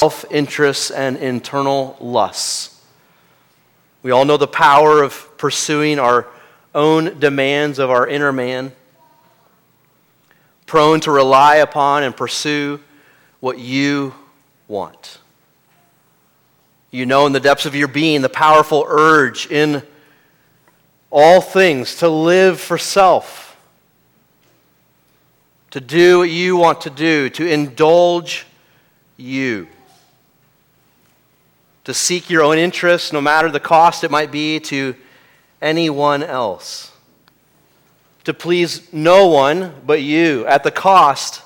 self 0.00 0.24
interests 0.30 0.90
and 0.90 1.18
internal 1.18 1.94
lusts. 2.00 2.80
We 4.02 4.12
all 4.12 4.24
know 4.24 4.38
the 4.38 4.46
power 4.46 5.02
of 5.02 5.36
pursuing 5.36 5.98
our 5.98 6.26
own 6.74 7.18
demands 7.18 7.78
of 7.78 7.90
our 7.90 8.08
inner 8.08 8.32
man, 8.32 8.72
prone 10.64 11.00
to 11.00 11.10
rely 11.10 11.56
upon 11.56 12.02
and 12.02 12.16
pursue 12.16 12.80
what 13.40 13.58
you 13.58 14.14
want. 14.68 15.18
You 16.90 17.04
know 17.04 17.26
in 17.26 17.34
the 17.34 17.38
depths 17.38 17.66
of 17.66 17.74
your 17.74 17.86
being 17.86 18.22
the 18.22 18.30
powerful 18.30 18.86
urge 18.88 19.50
in 19.50 19.82
all 21.10 21.42
things 21.42 21.96
to 21.96 22.08
live 22.08 22.58
for 22.58 22.78
self, 22.78 23.54
to 25.72 25.78
do 25.78 26.20
what 26.20 26.30
you 26.30 26.56
want 26.56 26.80
to 26.80 26.90
do, 26.90 27.28
to 27.28 27.46
indulge 27.46 28.46
you, 29.18 29.68
to 31.84 31.94
seek 31.94 32.30
your 32.30 32.42
own 32.42 32.58
interests, 32.58 33.12
no 33.12 33.20
matter 33.20 33.50
the 33.50 33.60
cost 33.60 34.04
it 34.04 34.10
might 34.10 34.30
be 34.30 34.60
to 34.60 34.94
anyone 35.62 36.22
else, 36.22 36.92
to 38.24 38.34
please 38.34 38.92
no 38.92 39.26
one 39.26 39.74
but 39.86 40.02
you 40.02 40.46
at 40.46 40.62
the 40.62 40.70
cost 40.70 41.42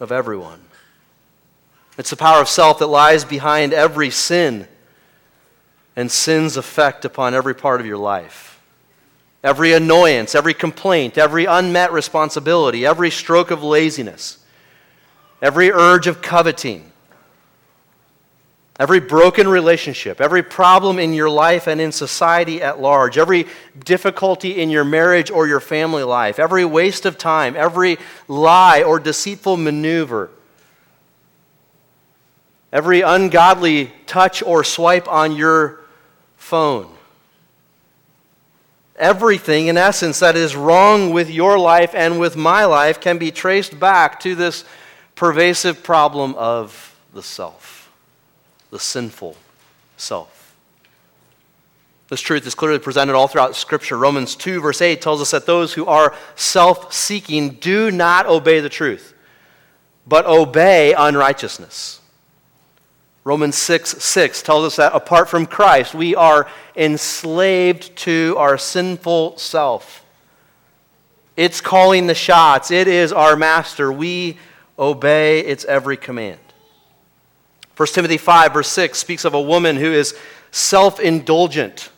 of 0.00 0.12
everyone. 0.12 0.60
It's 1.98 2.10
the 2.10 2.16
power 2.16 2.40
of 2.40 2.48
self 2.48 2.78
that 2.80 2.88
lies 2.88 3.24
behind 3.24 3.72
every 3.72 4.10
sin 4.10 4.68
and 5.94 6.10
sin's 6.10 6.56
effect 6.56 7.04
upon 7.04 7.34
every 7.34 7.54
part 7.54 7.80
of 7.80 7.86
your 7.86 7.96
life. 7.96 8.60
Every 9.42 9.72
annoyance, 9.72 10.34
every 10.34 10.54
complaint, 10.54 11.16
every 11.16 11.46
unmet 11.46 11.92
responsibility, 11.92 12.84
every 12.84 13.10
stroke 13.10 13.50
of 13.50 13.62
laziness, 13.62 14.38
every 15.40 15.70
urge 15.70 16.06
of 16.06 16.20
coveting, 16.20 16.92
every 18.78 19.00
broken 19.00 19.48
relationship, 19.48 20.20
every 20.20 20.42
problem 20.42 20.98
in 20.98 21.12
your 21.12 21.30
life 21.30 21.66
and 21.66 21.80
in 21.80 21.92
society 21.92 22.62
at 22.62 22.80
large, 22.80 23.18
every 23.18 23.46
difficulty 23.84 24.60
in 24.60 24.70
your 24.70 24.84
marriage 24.84 25.30
or 25.30 25.46
your 25.46 25.60
family 25.60 26.02
life, 26.02 26.38
every 26.38 26.64
waste 26.64 27.06
of 27.06 27.16
time, 27.16 27.56
every 27.56 27.96
lie 28.28 28.82
or 28.82 29.00
deceitful 29.00 29.56
maneuver 29.56 30.30
every 32.76 33.00
ungodly 33.00 33.90
touch 34.06 34.42
or 34.42 34.62
swipe 34.62 35.08
on 35.08 35.34
your 35.34 35.80
phone. 36.36 36.86
Everything, 38.96 39.68
in 39.68 39.78
essence, 39.78 40.20
that 40.20 40.36
is 40.36 40.54
wrong 40.54 41.10
with 41.10 41.30
your 41.30 41.58
life 41.58 41.94
and 41.94 42.20
with 42.20 42.36
my 42.36 42.66
life 42.66 43.00
can 43.00 43.16
be 43.16 43.30
traced 43.30 43.80
back 43.80 44.20
to 44.20 44.34
this 44.34 44.64
pervasive 45.14 45.82
problem 45.82 46.34
of 46.34 46.98
the 47.14 47.22
self, 47.22 47.75
the 48.70 48.78
sinful 48.78 49.36
self. 49.96 50.36
This 52.08 52.20
truth 52.20 52.46
is 52.46 52.54
clearly 52.54 52.78
presented 52.78 53.14
all 53.14 53.26
throughout 53.26 53.56
Scripture. 53.56 53.96
Romans 53.96 54.36
2, 54.36 54.60
verse 54.60 54.80
8 54.80 55.00
tells 55.00 55.20
us 55.20 55.32
that 55.32 55.46
those 55.46 55.72
who 55.72 55.86
are 55.86 56.14
self 56.36 56.92
seeking 56.92 57.50
do 57.50 57.90
not 57.90 58.26
obey 58.26 58.60
the 58.60 58.68
truth, 58.68 59.14
but 60.06 60.24
obey 60.26 60.94
unrighteousness. 60.96 62.00
Romans 63.24 63.56
6 63.56 64.04
6 64.04 64.42
tells 64.42 64.64
us 64.64 64.76
that 64.76 64.94
apart 64.94 65.28
from 65.28 65.46
Christ, 65.46 65.96
we 65.96 66.14
are 66.14 66.48
enslaved 66.76 67.96
to 67.96 68.36
our 68.38 68.56
sinful 68.56 69.36
self. 69.36 70.04
It's 71.36 71.60
calling 71.60 72.06
the 72.06 72.14
shots, 72.14 72.70
it 72.70 72.86
is 72.86 73.12
our 73.12 73.34
master. 73.34 73.90
We 73.92 74.38
obey 74.78 75.40
its 75.40 75.64
every 75.64 75.96
command. 75.96 76.38
1 77.76 77.88
Timothy 77.88 78.16
5, 78.16 78.54
verse 78.54 78.68
6 78.68 78.98
speaks 78.98 79.24
of 79.24 79.34
a 79.34 79.40
woman 79.40 79.76
who 79.76 79.92
is 79.92 80.16
self 80.50 80.98
indulgent, 80.98 81.90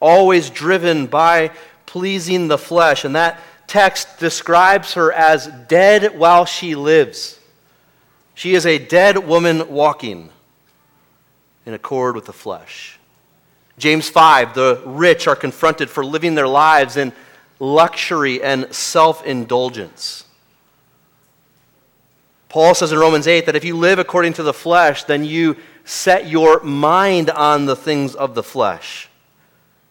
always 0.00 0.50
driven 0.50 1.06
by 1.06 1.52
pleasing 1.86 2.48
the 2.48 2.58
flesh. 2.58 3.04
And 3.04 3.14
that 3.14 3.40
text 3.66 4.18
describes 4.18 4.94
her 4.94 5.12
as 5.12 5.46
dead 5.68 6.18
while 6.18 6.44
she 6.44 6.74
lives. 6.74 7.38
She 8.34 8.54
is 8.54 8.66
a 8.66 8.78
dead 8.78 9.18
woman 9.18 9.68
walking 9.68 10.30
in 11.64 11.74
accord 11.74 12.16
with 12.16 12.24
the 12.24 12.32
flesh. 12.32 12.98
James 13.78 14.10
5 14.10 14.54
the 14.54 14.82
rich 14.84 15.28
are 15.28 15.36
confronted 15.36 15.88
for 15.88 16.04
living 16.04 16.34
their 16.34 16.48
lives 16.48 16.96
in 16.96 17.12
luxury 17.60 18.42
and 18.42 18.74
self 18.74 19.24
indulgence. 19.24 20.24
Paul 22.50 22.74
says 22.74 22.90
in 22.90 22.98
Romans 22.98 23.28
8 23.28 23.46
that 23.46 23.54
if 23.54 23.64
you 23.64 23.76
live 23.76 24.00
according 24.00 24.32
to 24.34 24.42
the 24.42 24.52
flesh, 24.52 25.04
then 25.04 25.24
you 25.24 25.56
set 25.84 26.28
your 26.28 26.60
mind 26.62 27.30
on 27.30 27.64
the 27.64 27.76
things 27.76 28.16
of 28.16 28.34
the 28.34 28.42
flesh, 28.42 29.08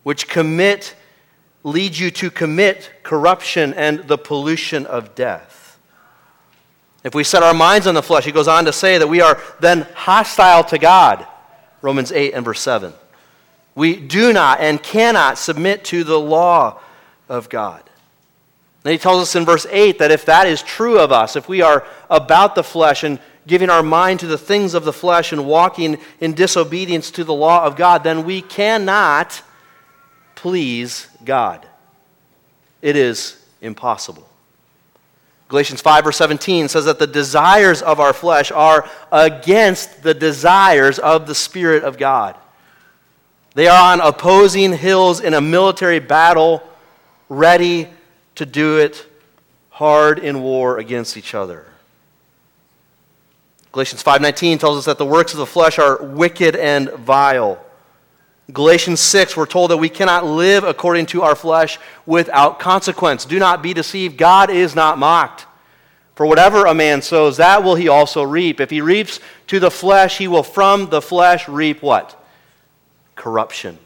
which 0.04 0.28
commit, 0.28 0.94
lead 1.64 1.98
you 1.98 2.12
to 2.12 2.30
commit 2.30 2.92
corruption 3.02 3.74
and 3.74 4.00
the 4.10 4.18
pollution 4.18 4.86
of 4.86 5.16
death. 5.16 5.80
If 7.06 7.16
we 7.16 7.24
set 7.24 7.44
our 7.44 7.54
minds 7.54 7.88
on 7.88 7.96
the 7.96 8.04
flesh, 8.04 8.26
he 8.26 8.34
goes 8.34 8.50
on 8.50 8.66
to 8.66 8.74
say 8.74 8.98
that 8.98 9.08
we 9.08 9.22
are 9.22 9.42
then 9.62 9.88
hostile 9.96 10.66
to 10.66 10.78
God. 10.78 11.26
Romans 11.82 12.12
8 12.12 12.34
and 12.34 12.44
verse 12.44 12.60
7. 12.60 12.94
We 13.74 13.96
do 13.96 14.34
not 14.34 14.60
and 14.60 14.84
cannot 14.84 15.38
submit 15.38 15.86
to 15.86 16.04
the 16.04 16.20
law 16.20 16.82
of 17.30 17.48
God. 17.48 17.89
Then 18.84 18.94
he 18.94 18.98
tells 18.98 19.22
us 19.22 19.36
in 19.36 19.46
verse 19.46 19.66
8 19.70 20.00
that 20.00 20.12
if 20.12 20.26
that 20.26 20.48
is 20.48 20.62
true 20.62 21.00
of 21.00 21.12
us, 21.12 21.36
if 21.36 21.50
we 21.50 21.62
are 21.62 21.86
about 22.10 22.56
the 22.56 22.64
flesh 22.64 23.04
and 23.04 23.20
giving 23.46 23.70
our 23.70 23.84
mind 23.84 24.22
to 24.22 24.28
the 24.28 24.38
things 24.38 24.74
of 24.74 24.86
the 24.86 24.94
flesh 24.94 25.32
and 25.32 25.46
walking 25.46 25.98
in 26.22 26.34
disobedience 26.34 27.12
to 27.12 27.24
the 27.24 27.34
law 27.34 27.66
of 27.66 27.76
God, 27.76 28.04
then 28.04 28.24
we 28.24 28.42
cannot 28.42 29.42
please 30.36 31.08
God. 31.26 31.66
It 32.82 32.96
is 32.96 33.44
impossible. 33.60 34.30
Galatians 35.50 35.82
5, 35.82 36.04
verse 36.04 36.18
17 36.18 36.68
says 36.70 36.86
that 36.86 37.00
the 37.00 37.08
desires 37.08 37.82
of 37.82 38.00
our 38.00 38.14
flesh 38.14 38.52
are 38.52 38.88
against 39.12 40.04
the 40.04 40.14
desires 40.14 41.00
of 41.00 41.26
the 41.26 41.34
Spirit 41.36 41.84
of 41.84 41.98
God. 41.98 42.38
They 43.56 43.68
are 43.68 43.94
on 43.94 44.00
opposing 44.00 44.74
hills 44.74 45.20
in 45.20 45.34
a 45.34 45.42
military 45.42 46.00
battle, 46.00 46.64
ready 47.28 47.90
to 48.40 48.46
do 48.46 48.78
it 48.78 49.06
hard 49.70 50.18
in 50.18 50.42
war 50.42 50.78
against 50.78 51.18
each 51.18 51.36
other. 51.36 51.66
Galatians 53.74 54.02
5:19 54.02 54.58
tells 54.58 54.78
us 54.78 54.86
that 54.86 54.98
the 54.98 55.06
works 55.06 55.34
of 55.34 55.40
the 55.40 55.46
flesh 55.46 55.78
are 55.78 55.98
wicked 56.02 56.56
and 56.56 56.90
vile. 56.92 57.60
Galatians 58.54 59.02
6, 59.02 59.36
we're 59.36 59.46
told 59.46 59.72
that 59.72 59.78
we 59.78 59.90
cannot 59.90 60.26
live 60.26 60.64
according 60.64 61.06
to 61.08 61.22
our 61.22 61.36
flesh 61.36 61.80
without 62.06 62.60
consequence. 62.60 63.26
Do 63.26 63.40
not 63.40 63.62
be 63.62 63.74
deceived. 63.74 64.18
God 64.18 64.50
is 64.50 64.74
not 64.74 64.98
mocked. 64.98 65.46
For 66.16 66.26
whatever 66.26 66.66
a 66.66 66.74
man 66.74 67.02
sows, 67.02 67.36
that 67.38 67.62
will 67.62 67.76
he 67.76 67.90
also 67.90 68.24
reap. 68.24 68.62
If 68.62 68.70
he 68.70 68.80
reaps 68.80 69.20
to 69.48 69.60
the 69.60 69.70
flesh, 69.70 70.18
he 70.18 70.30
will 70.30 70.44
from 70.44 70.90
the 70.90 71.02
flesh 71.02 71.50
reap 71.50 71.82
what? 71.82 72.16
Corruption, 73.16 73.78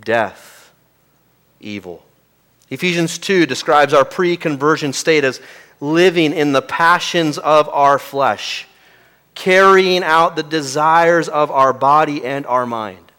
death, 0.00 0.70
evil. 1.58 2.04
Ephesians 2.70 3.18
2 3.18 3.46
describes 3.46 3.92
our 3.92 4.04
pre 4.04 4.36
conversion 4.36 4.92
state 4.92 5.24
as 5.24 5.40
living 5.80 6.32
in 6.32 6.52
the 6.52 6.62
passions 6.62 7.36
of 7.38 7.68
our 7.68 7.98
flesh 7.98 8.66
carrying 9.34 10.02
out 10.02 10.36
the 10.36 10.42
desires 10.42 11.28
of 11.28 11.50
our 11.50 11.72
body 11.72 12.24
and 12.24 12.46
our 12.46 12.66
mind. 12.66 13.10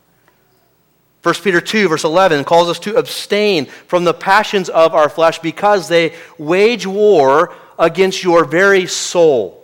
1 1.23 1.35
Peter 1.43 1.61
2, 1.61 1.87
verse 1.87 2.03
11, 2.03 2.43
calls 2.43 2.69
us 2.69 2.79
to 2.79 2.95
abstain 2.95 3.65
from 3.65 4.03
the 4.03 4.13
passions 4.13 4.69
of 4.69 4.93
our 4.93 5.09
flesh 5.09 5.39
because 5.39 5.87
they 5.87 6.13
wage 6.37 6.85
war 6.85 7.53
against 7.77 8.23
your 8.23 8.45
very 8.45 8.85
soul. 8.85 9.57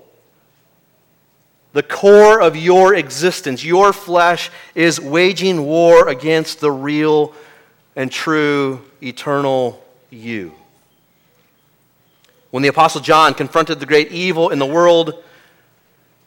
The 1.74 1.84
core 1.84 2.42
of 2.42 2.56
your 2.56 2.96
existence, 2.96 3.64
your 3.64 3.94
flesh, 3.94 4.50
is 4.74 5.00
waging 5.00 5.64
war 5.64 6.08
against 6.08 6.60
the 6.60 6.72
real 6.72 7.34
and 7.96 8.12
true 8.12 8.84
eternal 9.02 9.84
you. 10.10 10.54
When 12.52 12.64
the 12.64 12.70
Apostle 12.70 13.02
John 13.02 13.34
confronted 13.34 13.80
the 13.80 13.86
great 13.86 14.12
evil 14.12 14.50
in 14.50 14.60
the 14.60 14.66
world, 14.66 15.24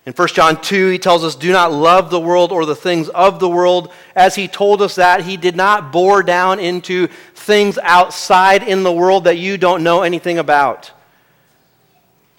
in 0.07 0.15
1 0.15 0.29
John 0.29 0.61
2, 0.61 0.89
he 0.89 0.99
tells 0.99 1.23
us, 1.25 1.35
Do 1.35 1.53
not 1.53 1.73
love 1.73 2.11
the 2.11 2.21
world 2.21 2.53
or 2.53 2.65
the 2.65 2.75
things 2.75 3.09
of 3.11 3.39
the 3.39 3.49
world. 3.49 3.93
As 4.17 4.35
he 4.35 4.49
told 4.49 4.81
us 4.81 4.95
that, 4.95 5.23
he 5.23 5.37
did 5.37 5.57
not 5.57 5.93
bore 5.93 6.23
down 6.23 6.59
into 6.59 7.09
things 7.35 7.79
outside 7.83 8.63
in 8.63 8.83
the 8.83 8.93
world 8.93 9.25
that 9.25 9.39
you 9.39 9.59
don't 9.59 9.83
know 9.83 10.03
anything 10.03 10.39
about. 10.39 10.91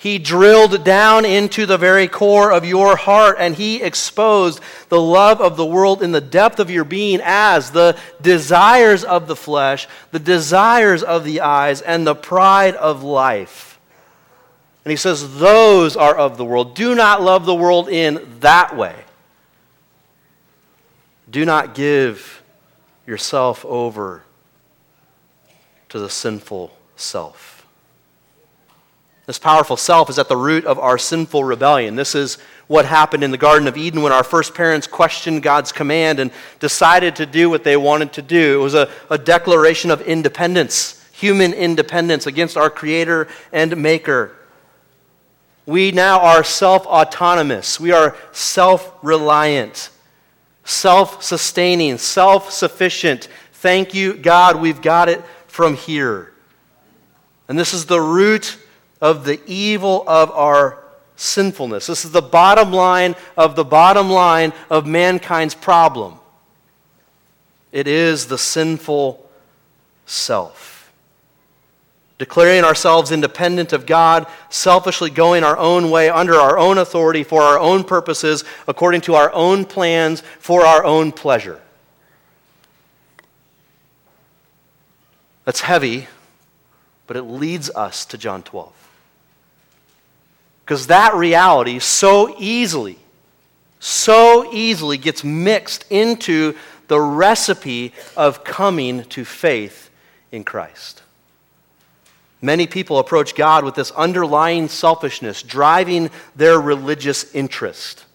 He 0.01 0.17
drilled 0.17 0.83
down 0.83 1.25
into 1.25 1.67
the 1.67 1.77
very 1.77 2.07
core 2.07 2.51
of 2.51 2.65
your 2.65 2.95
heart 2.95 3.37
and 3.39 3.53
he 3.53 3.83
exposed 3.83 4.59
the 4.89 4.99
love 4.99 5.39
of 5.39 5.57
the 5.57 5.65
world 5.65 6.01
in 6.01 6.11
the 6.11 6.19
depth 6.19 6.59
of 6.59 6.71
your 6.71 6.83
being 6.83 7.21
as 7.23 7.69
the 7.69 7.95
desires 8.19 9.03
of 9.03 9.27
the 9.27 9.35
flesh, 9.35 9.87
the 10.09 10.17
desires 10.17 11.03
of 11.03 11.23
the 11.23 11.41
eyes, 11.41 11.81
and 11.81 12.07
the 12.07 12.15
pride 12.15 12.73
of 12.77 13.03
life. 13.03 13.79
And 14.83 14.89
he 14.89 14.97
says, 14.97 15.37
Those 15.37 15.95
are 15.95 16.17
of 16.17 16.35
the 16.35 16.45
world. 16.45 16.73
Do 16.73 16.95
not 16.95 17.21
love 17.21 17.45
the 17.45 17.53
world 17.53 17.87
in 17.87 18.27
that 18.39 18.75
way. 18.75 18.95
Do 21.29 21.45
not 21.45 21.75
give 21.75 22.41
yourself 23.05 23.63
over 23.65 24.23
to 25.89 25.99
the 25.99 26.09
sinful 26.09 26.75
self. 26.95 27.50
This 29.31 29.39
powerful 29.39 29.77
self 29.77 30.09
is 30.09 30.19
at 30.19 30.27
the 30.27 30.35
root 30.35 30.65
of 30.65 30.77
our 30.77 30.97
sinful 30.97 31.45
rebellion. 31.45 31.95
This 31.95 32.15
is 32.15 32.37
what 32.67 32.83
happened 32.83 33.23
in 33.23 33.31
the 33.31 33.37
Garden 33.37 33.65
of 33.65 33.77
Eden 33.77 34.01
when 34.01 34.11
our 34.11 34.25
first 34.25 34.53
parents 34.53 34.87
questioned 34.87 35.41
God's 35.41 35.71
command 35.71 36.19
and 36.19 36.31
decided 36.59 37.15
to 37.15 37.25
do 37.25 37.49
what 37.49 37.63
they 37.63 37.77
wanted 37.77 38.11
to 38.11 38.21
do. 38.21 38.59
It 38.59 38.61
was 38.61 38.73
a, 38.73 38.91
a 39.09 39.17
declaration 39.17 39.89
of 39.89 40.01
independence, 40.01 41.01
human 41.13 41.53
independence 41.53 42.27
against 42.27 42.57
our 42.57 42.69
Creator 42.69 43.29
and 43.53 43.77
Maker. 43.77 44.35
We 45.65 45.93
now 45.93 46.19
are 46.19 46.43
self 46.43 46.85
autonomous, 46.85 47.79
we 47.79 47.93
are 47.93 48.17
self 48.33 48.93
reliant, 49.01 49.91
self 50.65 51.23
sustaining, 51.23 51.99
self 51.99 52.51
sufficient. 52.51 53.29
Thank 53.53 53.93
you, 53.93 54.13
God, 54.13 54.59
we've 54.59 54.81
got 54.81 55.07
it 55.07 55.23
from 55.47 55.77
here. 55.77 56.33
And 57.47 57.57
this 57.57 57.73
is 57.73 57.85
the 57.85 58.01
root 58.01 58.57
of 59.01 59.25
the 59.25 59.41
evil 59.45 60.03
of 60.07 60.31
our 60.31 60.77
sinfulness. 61.15 61.87
This 61.87 62.05
is 62.05 62.11
the 62.11 62.21
bottom 62.21 62.71
line 62.71 63.15
of 63.35 63.55
the 63.55 63.65
bottom 63.65 64.09
line 64.09 64.53
of 64.69 64.85
mankind's 64.85 65.55
problem. 65.55 66.15
It 67.71 67.87
is 67.87 68.27
the 68.27 68.37
sinful 68.37 69.27
self. 70.05 70.91
Declaring 72.17 72.63
ourselves 72.63 73.11
independent 73.11 73.73
of 73.73 73.85
God, 73.87 74.27
selfishly 74.49 75.09
going 75.09 75.43
our 75.43 75.57
own 75.57 75.89
way 75.89 76.09
under 76.09 76.35
our 76.35 76.57
own 76.57 76.77
authority 76.77 77.23
for 77.23 77.41
our 77.41 77.57
own 77.57 77.83
purposes, 77.83 78.43
according 78.67 79.01
to 79.01 79.15
our 79.15 79.33
own 79.33 79.65
plans 79.65 80.21
for 80.39 80.65
our 80.65 80.83
own 80.83 81.11
pleasure. 81.11 81.59
That's 85.45 85.61
heavy, 85.61 86.07
but 87.07 87.17
it 87.17 87.23
leads 87.23 87.69
us 87.71 88.05
to 88.05 88.17
John 88.17 88.43
12. 88.43 88.80
Because 90.63 90.87
that 90.87 91.13
reality 91.13 91.79
so 91.79 92.35
easily, 92.39 92.97
so 93.79 94.51
easily 94.53 94.97
gets 94.97 95.23
mixed 95.23 95.85
into 95.89 96.55
the 96.87 96.99
recipe 96.99 97.93
of 98.17 98.43
coming 98.43 99.03
to 99.05 99.25
faith 99.25 99.89
in 100.31 100.43
Christ. 100.43 101.01
Many 102.41 102.65
people 102.65 102.97
approach 102.97 103.35
God 103.35 103.63
with 103.63 103.75
this 103.75 103.91
underlying 103.91 104.67
selfishness 104.67 105.43
driving 105.43 106.09
their 106.35 106.59
religious 106.59 107.33
interest. 107.35 108.05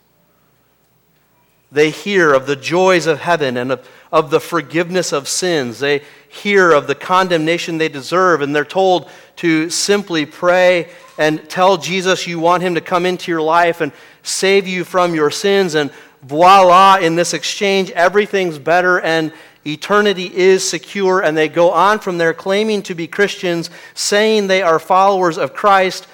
They 1.70 1.90
hear 1.90 2.32
of 2.32 2.46
the 2.46 2.56
joys 2.56 3.06
of 3.06 3.20
heaven 3.20 3.56
and 3.56 3.72
of, 3.72 3.88
of 4.12 4.31
the 4.31 4.40
forgiveness 4.40 5.12
of 5.12 5.28
sins. 5.28 5.78
They 5.78 6.02
hear 6.36 6.72
of 6.72 6.86
the 6.86 6.94
condemnation 6.94 7.78
they 7.78 7.88
deserve, 7.88 8.42
and 8.42 8.54
they're 8.54 8.64
told 8.64 9.10
to 9.36 9.68
simply 9.70 10.26
pray 10.26 10.88
and 11.18 11.48
tell 11.48 11.76
Jesus 11.76 12.26
you 12.26 12.38
want 12.38 12.62
him 12.62 12.74
to 12.74 12.80
come 12.80 13.06
into 13.06 13.30
your 13.30 13.42
life 13.42 13.80
and 13.80 13.92
save 14.22 14.66
you 14.66 14.84
from 14.84 15.14
your 15.14 15.30
sins. 15.30 15.74
And 15.74 15.90
voila, 16.22 16.98
in 16.98 17.16
this 17.16 17.34
exchange, 17.34 17.90
everything's 17.90 18.58
better 18.58 19.00
and 19.00 19.32
eternity 19.66 20.34
is 20.34 20.68
secure. 20.68 21.20
And 21.20 21.36
they 21.36 21.48
go 21.48 21.70
on 21.70 21.98
from 21.98 22.18
there 22.18 22.34
claiming 22.34 22.82
to 22.82 22.94
be 22.94 23.06
Christians, 23.06 23.70
saying 23.94 24.46
they 24.46 24.62
are 24.62 24.78
followers 24.78 25.38
of 25.38 25.54
Christ. 25.54 26.06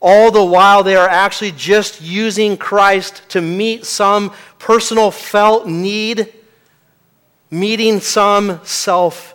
All 0.00 0.30
the 0.30 0.44
while, 0.44 0.82
they 0.82 0.96
are 0.96 1.08
actually 1.08 1.52
just 1.52 2.00
using 2.02 2.56
Christ 2.56 3.22
to 3.30 3.40
meet 3.40 3.86
some 3.86 4.32
personal 4.58 5.10
felt 5.10 5.66
need, 5.66 6.32
meeting 7.50 8.00
some 8.00 8.60
self 8.64 9.33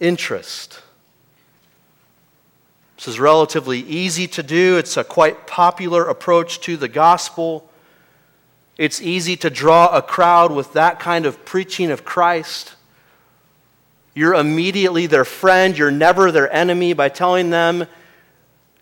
interest. 0.00 0.80
This 2.96 3.08
is 3.08 3.20
relatively 3.20 3.80
easy 3.80 4.26
to 4.28 4.42
do. 4.42 4.78
It's 4.78 4.96
a 4.96 5.04
quite 5.04 5.46
popular 5.46 6.04
approach 6.08 6.60
to 6.62 6.76
the 6.76 6.88
gospel. 6.88 7.68
It's 8.78 9.00
easy 9.00 9.36
to 9.38 9.50
draw 9.50 9.88
a 9.94 10.02
crowd 10.02 10.52
with 10.52 10.72
that 10.74 10.98
kind 10.98 11.26
of 11.26 11.44
preaching 11.44 11.90
of 11.90 12.04
Christ. 12.04 12.74
You're 14.14 14.34
immediately 14.34 15.06
their 15.06 15.26
friend, 15.26 15.76
you're 15.76 15.90
never 15.90 16.32
their 16.32 16.50
enemy 16.50 16.94
by 16.94 17.10
telling 17.10 17.50
them 17.50 17.86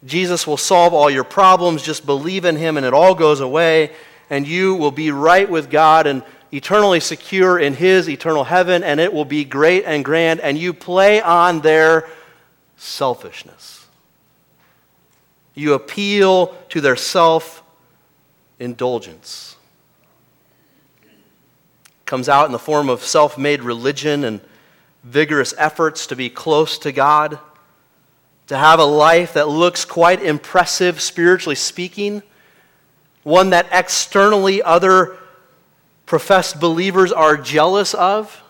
Jesus 0.04 0.46
will 0.46 0.56
solve 0.56 0.94
all 0.94 1.10
your 1.10 1.24
problems. 1.24 1.82
Just 1.82 2.06
believe 2.06 2.44
in 2.44 2.56
him 2.56 2.76
and 2.76 2.86
it 2.86 2.94
all 2.94 3.14
goes 3.14 3.40
away, 3.40 3.90
and 4.30 4.46
you 4.46 4.74
will 4.74 4.90
be 4.90 5.10
right 5.10 5.48
with 5.48 5.70
God 5.70 6.06
and 6.06 6.22
eternally 6.54 7.00
secure 7.00 7.58
in 7.58 7.74
his 7.74 8.08
eternal 8.08 8.44
heaven, 8.44 8.84
and 8.84 9.00
it 9.00 9.12
will 9.12 9.24
be 9.24 9.44
great 9.44 9.84
and 9.84 10.04
grand, 10.04 10.38
and 10.38 10.56
you 10.56 10.72
play 10.72 11.20
on 11.20 11.60
their 11.60 12.08
selfishness. 12.76 13.86
You 15.54 15.74
appeal 15.74 16.54
to 16.68 16.80
their 16.80 16.94
self 16.94 17.62
indulgence. 18.60 19.56
Comes 22.06 22.28
out 22.28 22.46
in 22.46 22.52
the 22.52 22.58
form 22.58 22.88
of 22.88 23.02
self 23.02 23.36
made 23.36 23.62
religion 23.62 24.22
and 24.22 24.40
vigorous 25.02 25.54
efforts 25.58 26.06
to 26.06 26.16
be 26.16 26.30
close 26.30 26.78
to 26.78 26.92
God, 26.92 27.38
to 28.46 28.56
have 28.56 28.78
a 28.78 28.84
life 28.84 29.34
that 29.34 29.48
looks 29.48 29.84
quite 29.84 30.22
impressive, 30.22 31.00
spiritually 31.00 31.56
speaking, 31.56 32.22
one 33.24 33.50
that 33.50 33.66
externally 33.72 34.62
other 34.62 35.18
professed 36.06 36.60
believers 36.60 37.12
are 37.12 37.36
jealous 37.36 37.94
of. 37.94 38.42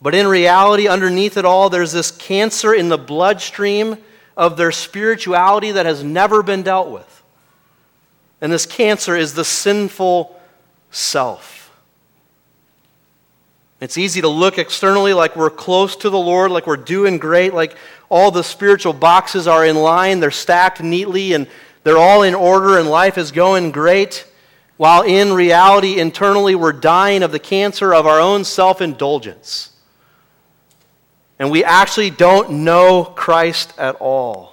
But 0.00 0.14
in 0.14 0.26
reality, 0.26 0.86
underneath 0.86 1.36
it 1.36 1.44
all, 1.44 1.70
there's 1.70 1.92
this 1.92 2.10
cancer 2.10 2.74
in 2.74 2.88
the 2.88 2.98
bloodstream 2.98 3.96
of 4.36 4.56
their 4.56 4.72
spirituality 4.72 5.72
that 5.72 5.86
has 5.86 6.02
never 6.02 6.42
been 6.42 6.62
dealt 6.62 6.90
with. 6.90 7.22
And 8.40 8.52
this 8.52 8.66
cancer 8.66 9.16
is 9.16 9.34
the 9.34 9.44
sinful 9.44 10.38
self. 10.90 11.72
It's 13.80 13.98
easy 13.98 14.20
to 14.20 14.28
look 14.28 14.58
externally 14.58 15.12
like 15.12 15.36
we're 15.36 15.50
close 15.50 15.96
to 15.96 16.10
the 16.10 16.18
Lord, 16.18 16.50
like 16.50 16.66
we're 16.66 16.76
doing 16.76 17.18
great, 17.18 17.52
like 17.54 17.76
all 18.08 18.30
the 18.30 18.44
spiritual 18.44 18.92
boxes 18.92 19.46
are 19.46 19.64
in 19.66 19.76
line, 19.76 20.20
they're 20.20 20.30
stacked 20.30 20.82
neatly, 20.82 21.32
and 21.32 21.46
they're 21.82 21.98
all 21.98 22.22
in 22.22 22.34
order, 22.34 22.78
and 22.78 22.88
life 22.88 23.18
is 23.18 23.30
going 23.30 23.72
great. 23.72 24.26
While 24.76 25.02
in 25.02 25.32
reality, 25.32 25.98
internally, 25.98 26.54
we're 26.54 26.72
dying 26.72 27.22
of 27.22 27.32
the 27.32 27.38
cancer 27.38 27.94
of 27.94 28.06
our 28.06 28.20
own 28.20 28.44
self 28.44 28.80
indulgence 28.80 29.74
and 31.38 31.50
we 31.50 31.64
actually 31.64 32.10
don't 32.10 32.50
know 32.64 33.04
Christ 33.04 33.74
at 33.78 33.96
all. 33.96 34.52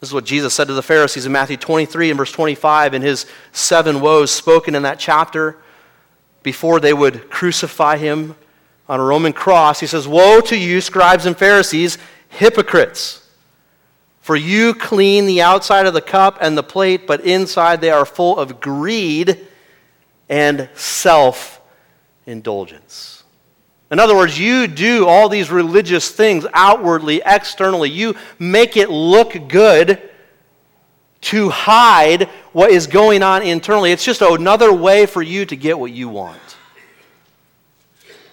This 0.00 0.10
is 0.10 0.14
what 0.14 0.24
Jesus 0.24 0.54
said 0.54 0.68
to 0.68 0.74
the 0.74 0.82
Pharisees 0.82 1.26
in 1.26 1.32
Matthew 1.32 1.56
23 1.56 2.10
and 2.10 2.18
verse 2.18 2.30
25 2.30 2.94
in 2.94 3.02
his 3.02 3.26
seven 3.52 4.00
woes 4.00 4.30
spoken 4.30 4.76
in 4.76 4.84
that 4.84 5.00
chapter 5.00 5.58
before 6.44 6.78
they 6.78 6.94
would 6.94 7.28
crucify 7.28 7.96
him 7.96 8.36
on 8.88 9.00
a 9.00 9.02
Roman 9.02 9.32
cross. 9.32 9.80
He 9.80 9.88
says, 9.88 10.06
Woe 10.06 10.40
to 10.42 10.56
you, 10.56 10.80
scribes 10.80 11.26
and 11.26 11.36
Pharisees, 11.36 11.98
hypocrites! 12.28 13.27
For 14.28 14.36
you 14.36 14.74
clean 14.74 15.24
the 15.24 15.40
outside 15.40 15.86
of 15.86 15.94
the 15.94 16.02
cup 16.02 16.36
and 16.42 16.54
the 16.54 16.62
plate, 16.62 17.06
but 17.06 17.22
inside 17.22 17.80
they 17.80 17.90
are 17.90 18.04
full 18.04 18.36
of 18.36 18.60
greed 18.60 19.38
and 20.28 20.68
self 20.74 21.62
indulgence. 22.26 23.24
In 23.90 23.98
other 23.98 24.14
words, 24.14 24.38
you 24.38 24.66
do 24.66 25.06
all 25.06 25.30
these 25.30 25.50
religious 25.50 26.10
things 26.10 26.44
outwardly, 26.52 27.22
externally. 27.24 27.88
You 27.88 28.16
make 28.38 28.76
it 28.76 28.90
look 28.90 29.48
good 29.48 30.10
to 31.22 31.48
hide 31.48 32.24
what 32.52 32.70
is 32.70 32.86
going 32.86 33.22
on 33.22 33.40
internally. 33.40 33.92
It's 33.92 34.04
just 34.04 34.20
another 34.20 34.74
way 34.74 35.06
for 35.06 35.22
you 35.22 35.46
to 35.46 35.56
get 35.56 35.78
what 35.78 35.92
you 35.92 36.10
want. 36.10 36.58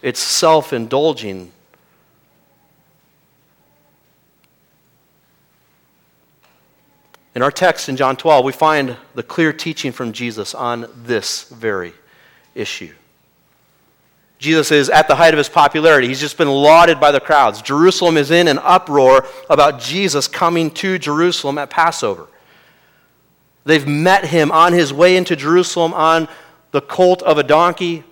It's 0.01 0.19
self 0.19 0.73
indulging. 0.73 1.53
In 7.35 7.41
our 7.41 7.51
text 7.51 7.89
in 7.89 7.97
John 7.97 8.15
12, 8.15 8.45
we 8.45 8.53
find 8.53 8.95
the 9.13 9.21
clear 9.21 9.51
teaching 9.51 9.91
from 9.91 10.13
Jesus 10.13 10.55
on 10.55 10.87
this 11.03 11.49
very 11.49 11.93
issue. 12.55 12.93
Jesus 14.39 14.71
is 14.71 14.89
at 14.89 15.09
the 15.09 15.15
height 15.15 15.33
of 15.33 15.37
his 15.37 15.49
popularity. 15.49 16.07
He's 16.07 16.21
just 16.21 16.37
been 16.37 16.49
lauded 16.49 16.99
by 16.99 17.11
the 17.11 17.19
crowds. 17.19 17.61
Jerusalem 17.61 18.15
is 18.15 18.31
in 18.31 18.47
an 18.47 18.59
uproar 18.59 19.27
about 19.49 19.81
Jesus 19.81 20.29
coming 20.29 20.71
to 20.71 20.97
Jerusalem 20.97 21.57
at 21.57 21.69
Passover. 21.69 22.27
They've 23.65 23.87
met 23.87 24.25
him 24.25 24.51
on 24.51 24.71
his 24.71 24.93
way 24.93 25.17
into 25.17 25.35
Jerusalem 25.35 25.93
on 25.93 26.29
the 26.71 26.81
colt 26.81 27.21
of 27.23 27.37
a 27.37 27.43
donkey. 27.43 28.03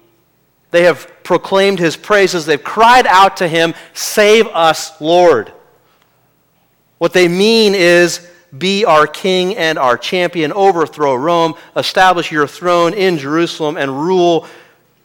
They 0.71 0.83
have 0.83 1.09
proclaimed 1.23 1.79
his 1.79 1.95
praises. 1.95 2.45
They've 2.45 2.61
cried 2.61 3.07
out 3.07 3.37
to 3.37 3.47
him, 3.47 3.73
Save 3.93 4.47
us, 4.47 4.99
Lord. 4.99 5.53
What 6.97 7.13
they 7.13 7.27
mean 7.27 7.75
is 7.75 8.27
be 8.57 8.85
our 8.85 9.07
king 9.07 9.55
and 9.55 9.77
our 9.77 9.97
champion, 9.97 10.51
overthrow 10.51 11.15
Rome, 11.15 11.55
establish 11.75 12.31
your 12.31 12.47
throne 12.47 12.93
in 12.93 13.17
Jerusalem, 13.17 13.77
and 13.77 13.91
rule 13.91 14.47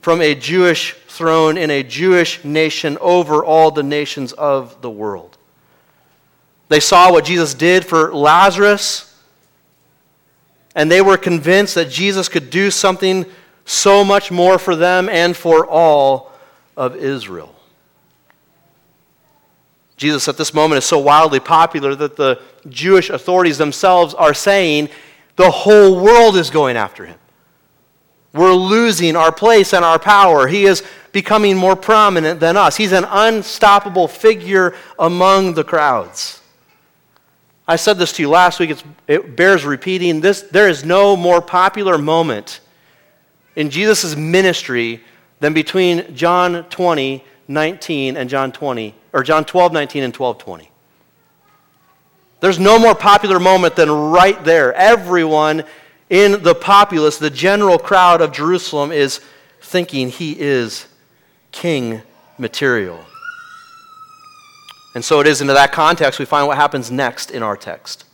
from 0.01 0.21
a 0.21 0.35
Jewish 0.35 0.95
throne 1.09 1.57
in 1.57 1.71
a 1.71 1.83
Jewish 1.83 2.45
nation 2.45 2.99
over 3.01 3.45
all 3.45 3.71
the 3.71 3.83
nations 3.83 4.33
of 4.33 4.81
the 4.83 4.91
world. 4.91 5.37
They 6.69 6.81
saw 6.81 7.11
what 7.11 7.25
Jesus 7.25 7.55
did 7.55 7.85
for 7.85 8.15
Lazarus, 8.15 9.05
and 10.75 10.91
they 10.91 11.01
were 11.01 11.17
convinced 11.17 11.75
that 11.75 11.91
Jesus 11.91 12.29
could 12.29 12.51
do 12.51 12.71
something 12.71 13.25
so 13.65 14.05
much 14.05 14.31
more 14.31 14.59
for 14.59 14.77
them 14.77 15.09
and 15.09 15.37
for 15.37 15.67
all 15.67 16.33
of 16.77 16.97
Israel. 16.97 17.55
Jesus 19.99 20.29
at 20.29 20.37
this 20.39 20.55
moment 20.55 20.79
is 20.79 20.85
so 20.85 20.99
wildly 20.99 21.41
popular 21.41 21.95
that 21.95 22.17
the 22.17 22.41
Jewish 22.69 23.11
authorities 23.11 23.59
themselves 23.59 24.15
are 24.15 24.33
saying 24.33 24.89
the 25.37 25.51
whole 25.51 26.01
world 26.03 26.37
is 26.37 26.51
going 26.51 26.77
after 26.77 27.05
him. 27.05 27.19
We're 28.33 28.55
losing 28.55 29.17
our 29.17 29.33
place 29.33 29.75
and 29.75 29.85
our 29.85 29.99
power. 29.99 30.47
He 30.47 30.65
is 30.65 30.83
becoming 31.13 31.57
more 31.57 31.77
prominent 31.77 32.41
than 32.41 32.57
us. 32.57 32.77
He's 32.77 32.93
an 32.93 33.07
unstoppable 33.09 34.07
figure 34.07 34.75
among 34.99 35.55
the 35.55 35.65
crowds. 35.65 36.41
I 37.67 37.77
said 37.77 37.99
this 37.99 38.13
to 38.15 38.23
you 38.23 38.31
last 38.31 38.61
week, 38.61 38.77
it 39.07 39.37
bears 39.37 39.65
repeating. 39.65 40.21
This, 40.21 40.43
there 40.43 40.69
is 40.69 40.85
no 40.85 41.17
more 41.17 41.43
popular 41.43 41.99
moment 41.99 42.61
in 43.57 43.69
Jesus' 43.69 44.17
ministry 44.17 45.03
than 45.41 45.53
between 45.53 46.15
John 46.15 46.65
20, 46.71 47.25
19 47.49 48.17
and 48.17 48.29
John 48.29 48.53
20, 48.53 48.95
or 49.13 49.23
John 49.23 49.45
12, 49.45 49.73
19 49.73 50.05
and 50.05 50.15
12, 50.15 50.39
20. 50.39 50.71
There's 52.41 52.59
no 52.59 52.79
more 52.79 52.95
popular 52.95 53.41
moment 53.41 53.75
than 53.75 53.91
right 53.91 54.43
there. 54.45 54.73
Everyone 54.75 55.65
in 56.11 56.43
the 56.43 56.55
populace, 56.55 57.19
the 57.19 57.31
general 57.31 57.79
crowd 57.79 58.21
of 58.21 58.33
Jerusalem, 58.33 58.93
is 58.93 59.21
thinking 59.61 60.09
he 60.09 60.39
is 60.39 60.87
king 61.51 62.03
material. 62.37 63.05
And 64.95 65.05
so 65.05 65.21
it 65.21 65.27
is 65.27 65.41
into 65.41 65.53
that 65.55 65.73
context 65.73 66.19
we 66.19 66.25
find 66.25 66.47
what 66.47 66.57
happens 66.57 66.91
next 66.91 67.31
in 67.31 67.43
our 67.43 67.57
text. 67.57 68.05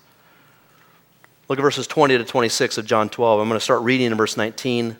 Look 1.48 1.58
at 1.58 1.62
verses 1.62 1.86
20 1.86 2.18
to 2.18 2.24
26 2.24 2.78
of 2.78 2.86
John 2.86 3.08
12. 3.08 3.40
I'm 3.40 3.48
going 3.48 3.58
to 3.58 3.64
start 3.64 3.82
reading 3.82 4.06
in 4.06 4.16
verse 4.16 4.36
19 4.36 4.96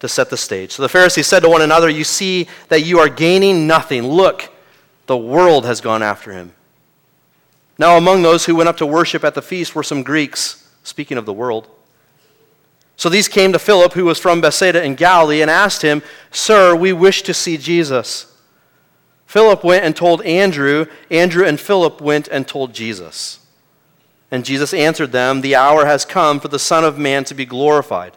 to 0.00 0.08
set 0.08 0.30
the 0.30 0.36
stage. 0.36 0.72
So 0.72 0.82
the 0.82 0.88
Pharisees 0.88 1.26
said 1.26 1.40
to 1.40 1.48
one 1.48 1.62
another, 1.62 1.88
You 1.88 2.04
see 2.04 2.48
that 2.68 2.82
you 2.82 2.98
are 2.98 3.08
gaining 3.08 3.66
nothing. 3.66 4.06
Look, 4.06 4.52
the 5.06 5.16
world 5.16 5.64
has 5.64 5.80
gone 5.80 6.02
after 6.02 6.32
him. 6.32 6.52
Now, 7.78 7.96
among 7.96 8.22
those 8.22 8.44
who 8.44 8.56
went 8.56 8.68
up 8.68 8.76
to 8.78 8.86
worship 8.86 9.24
at 9.24 9.34
the 9.34 9.42
feast 9.42 9.74
were 9.74 9.82
some 9.82 10.02
Greeks, 10.02 10.68
speaking 10.82 11.16
of 11.16 11.26
the 11.26 11.32
world. 11.32 11.68
So 12.96 13.08
these 13.08 13.28
came 13.28 13.52
to 13.52 13.58
Philip, 13.60 13.92
who 13.92 14.04
was 14.04 14.18
from 14.18 14.40
Bethsaida 14.40 14.82
in 14.82 14.96
Galilee, 14.96 15.40
and 15.40 15.50
asked 15.50 15.82
him, 15.82 16.02
Sir, 16.32 16.74
we 16.74 16.92
wish 16.92 17.22
to 17.22 17.32
see 17.32 17.56
Jesus. 17.56 18.36
Philip 19.26 19.62
went 19.62 19.84
and 19.84 19.94
told 19.94 20.22
Andrew. 20.22 20.86
Andrew 21.08 21.44
and 21.44 21.60
Philip 21.60 22.00
went 22.00 22.26
and 22.28 22.48
told 22.48 22.72
Jesus. 22.72 23.38
And 24.30 24.44
Jesus 24.44 24.74
answered 24.74 25.12
them, 25.12 25.40
The 25.40 25.54
hour 25.54 25.86
has 25.86 26.04
come 26.04 26.40
for 26.40 26.48
the 26.48 26.58
Son 26.58 26.84
of 26.84 26.98
Man 26.98 27.24
to 27.24 27.34
be 27.34 27.46
glorified. 27.46 28.16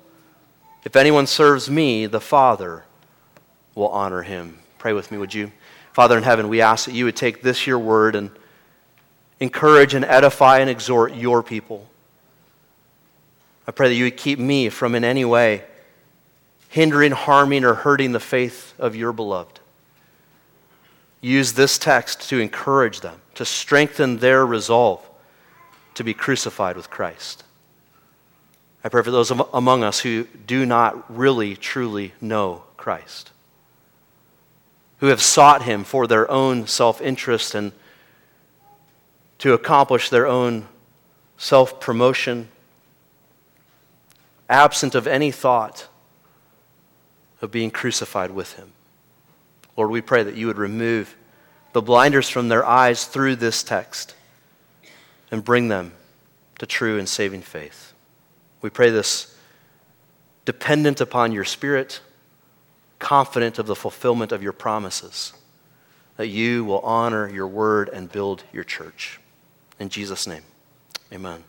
If 0.83 0.95
anyone 0.95 1.27
serves 1.27 1.69
me, 1.69 2.05
the 2.05 2.21
Father 2.21 2.85
will 3.75 3.89
honor 3.89 4.23
him. 4.23 4.59
Pray 4.77 4.93
with 4.93 5.11
me, 5.11 5.17
would 5.17 5.33
you? 5.33 5.51
Father 5.93 6.17
in 6.17 6.23
heaven, 6.23 6.49
we 6.49 6.61
ask 6.61 6.85
that 6.85 6.93
you 6.93 7.05
would 7.05 7.15
take 7.15 7.41
this, 7.41 7.67
your 7.67 7.79
word, 7.79 8.15
and 8.15 8.31
encourage 9.39 9.93
and 9.93 10.05
edify 10.05 10.59
and 10.59 10.69
exhort 10.69 11.13
your 11.13 11.43
people. 11.43 11.87
I 13.67 13.71
pray 13.71 13.89
that 13.89 13.95
you 13.95 14.05
would 14.05 14.17
keep 14.17 14.39
me 14.39 14.69
from 14.69 14.95
in 14.95 15.03
any 15.03 15.25
way 15.25 15.63
hindering, 16.69 17.11
harming, 17.11 17.65
or 17.65 17.73
hurting 17.73 18.13
the 18.13 18.19
faith 18.19 18.73
of 18.79 18.95
your 18.95 19.11
beloved. 19.11 19.59
Use 21.19 21.53
this 21.53 21.77
text 21.77 22.29
to 22.29 22.39
encourage 22.39 23.01
them, 23.01 23.21
to 23.35 23.43
strengthen 23.43 24.17
their 24.17 24.45
resolve 24.45 25.05
to 25.95 26.03
be 26.03 26.13
crucified 26.13 26.77
with 26.77 26.89
Christ. 26.89 27.43
I 28.83 28.89
pray 28.89 29.03
for 29.03 29.11
those 29.11 29.31
among 29.31 29.83
us 29.83 29.99
who 29.99 30.23
do 30.23 30.65
not 30.65 31.15
really, 31.15 31.55
truly 31.55 32.13
know 32.19 32.63
Christ, 32.77 33.31
who 34.97 35.07
have 35.07 35.21
sought 35.21 35.61
Him 35.63 35.83
for 35.83 36.07
their 36.07 36.29
own 36.31 36.65
self 36.65 36.99
interest 36.99 37.53
and 37.53 37.71
to 39.39 39.53
accomplish 39.53 40.09
their 40.09 40.25
own 40.25 40.67
self 41.37 41.79
promotion, 41.79 42.49
absent 44.49 44.95
of 44.95 45.05
any 45.05 45.31
thought 45.31 45.87
of 47.41 47.51
being 47.51 47.69
crucified 47.69 48.31
with 48.31 48.53
Him. 48.53 48.71
Lord, 49.77 49.91
we 49.91 50.01
pray 50.01 50.23
that 50.23 50.35
you 50.35 50.47
would 50.47 50.57
remove 50.57 51.15
the 51.73 51.81
blinders 51.81 52.29
from 52.29 52.49
their 52.49 52.65
eyes 52.65 53.05
through 53.05 53.35
this 53.37 53.63
text 53.63 54.15
and 55.29 55.43
bring 55.43 55.67
them 55.67 55.93
to 56.59 56.65
true 56.65 56.99
and 56.99 57.07
saving 57.07 57.41
faith. 57.41 57.90
We 58.61 58.69
pray 58.69 58.89
this 58.89 59.35
dependent 60.45 61.01
upon 61.01 61.31
your 61.31 61.45
Spirit, 61.45 62.01
confident 62.99 63.59
of 63.59 63.67
the 63.67 63.75
fulfillment 63.75 64.31
of 64.31 64.43
your 64.43 64.53
promises, 64.53 65.33
that 66.17 66.27
you 66.27 66.65
will 66.65 66.79
honor 66.79 67.29
your 67.29 67.47
word 67.47 67.89
and 67.89 68.11
build 68.11 68.43
your 68.51 68.63
church. 68.63 69.19
In 69.79 69.89
Jesus' 69.89 70.27
name, 70.27 70.43
amen. 71.11 71.43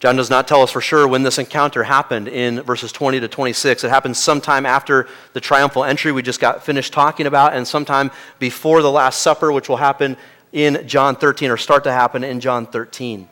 John 0.00 0.16
does 0.16 0.28
not 0.28 0.46
tell 0.46 0.62
us 0.62 0.70
for 0.70 0.80
sure 0.80 1.08
when 1.08 1.22
this 1.22 1.38
encounter 1.38 1.84
happened 1.84 2.28
in 2.28 2.60
verses 2.60 2.92
20 2.92 3.20
to 3.20 3.28
26. 3.28 3.84
It 3.84 3.88
happened 3.88 4.16
sometime 4.16 4.66
after 4.66 5.08
the 5.32 5.40
triumphal 5.40 5.84
entry 5.84 6.12
we 6.12 6.20
just 6.20 6.40
got 6.40 6.62
finished 6.62 6.92
talking 6.92 7.26
about, 7.26 7.54
and 7.54 7.66
sometime 7.66 8.10
before 8.38 8.82
the 8.82 8.90
Last 8.90 9.22
Supper, 9.22 9.50
which 9.50 9.68
will 9.68 9.78
happen 9.78 10.16
in 10.52 10.86
John 10.86 11.16
13 11.16 11.50
or 11.50 11.56
start 11.56 11.84
to 11.84 11.92
happen 11.92 12.22
in 12.22 12.40
John 12.40 12.66
13. 12.66 13.28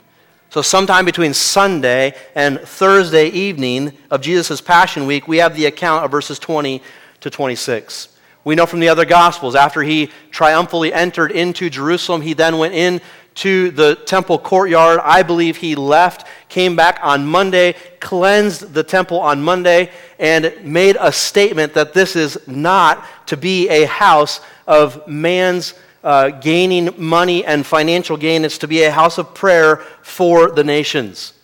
So, 0.53 0.61
sometime 0.61 1.07
between 1.07 1.33
Sunday 1.33 2.15
and 2.35 2.61
Thursday 2.61 3.29
evening 3.29 3.95
of 4.11 4.21
Jesus' 4.21 4.61
Passion 4.61 5.07
Week, 5.07 5.27
we 5.27 5.39
have 5.39 5.57
the 5.57 5.65
account 5.65 6.05
of 6.05 6.11
verses 6.11 6.39
20 6.39 6.83
to 7.21 7.31
26. 7.31 8.09
We 8.45 8.55
know 8.55 8.67
from 8.67 8.81
the 8.81 8.91
other 8.91 9.07
Gospels, 9.07 9.55
after 9.55 9.83
he 9.83 10.11
triumphantly 10.31 10.93
entered 10.93 11.33
into 11.33 11.71
Jerusalem, 11.71 12.21
he 12.21 12.35
then 12.35 12.59
went 12.59 12.75
in 12.75 13.01
to 13.37 13.71
the 13.71 13.95
temple 13.95 14.39
courtyard. 14.39 15.01
I 15.03 15.23
believe 15.23 15.57
he 15.57 15.75
left, 15.75 16.27
came 16.51 16.77
back 16.77 17.01
on 17.03 17.27
Monday, 17.27 17.75
cleansed 17.99 18.75
the 18.75 18.83
temple 18.83 19.21
on 19.21 19.43
Monday, 19.43 19.91
and 20.19 20.53
made 20.63 20.99
a 21.01 21.13
statement 21.13 21.73
that 21.73 21.95
this 21.95 22.15
is 22.15 22.39
not 22.47 23.03
to 23.29 23.39
be 23.39 23.71
a 23.71 23.87
house 23.87 24.43
of 24.67 25.09
man's 25.09 25.73
uh, 26.03 26.31
gaining 26.31 26.91
money 26.97 27.45
and 27.45 27.65
financial 27.65 28.17
gain. 28.17 28.45
It's 28.45 28.59
to 28.59 28.69
be 28.69 28.83
a 28.83 28.91
house 28.91 29.19
of 29.19 29.35
prayer 29.35 29.77
for 30.03 30.51
the 30.51 30.65
nations. 30.65 31.35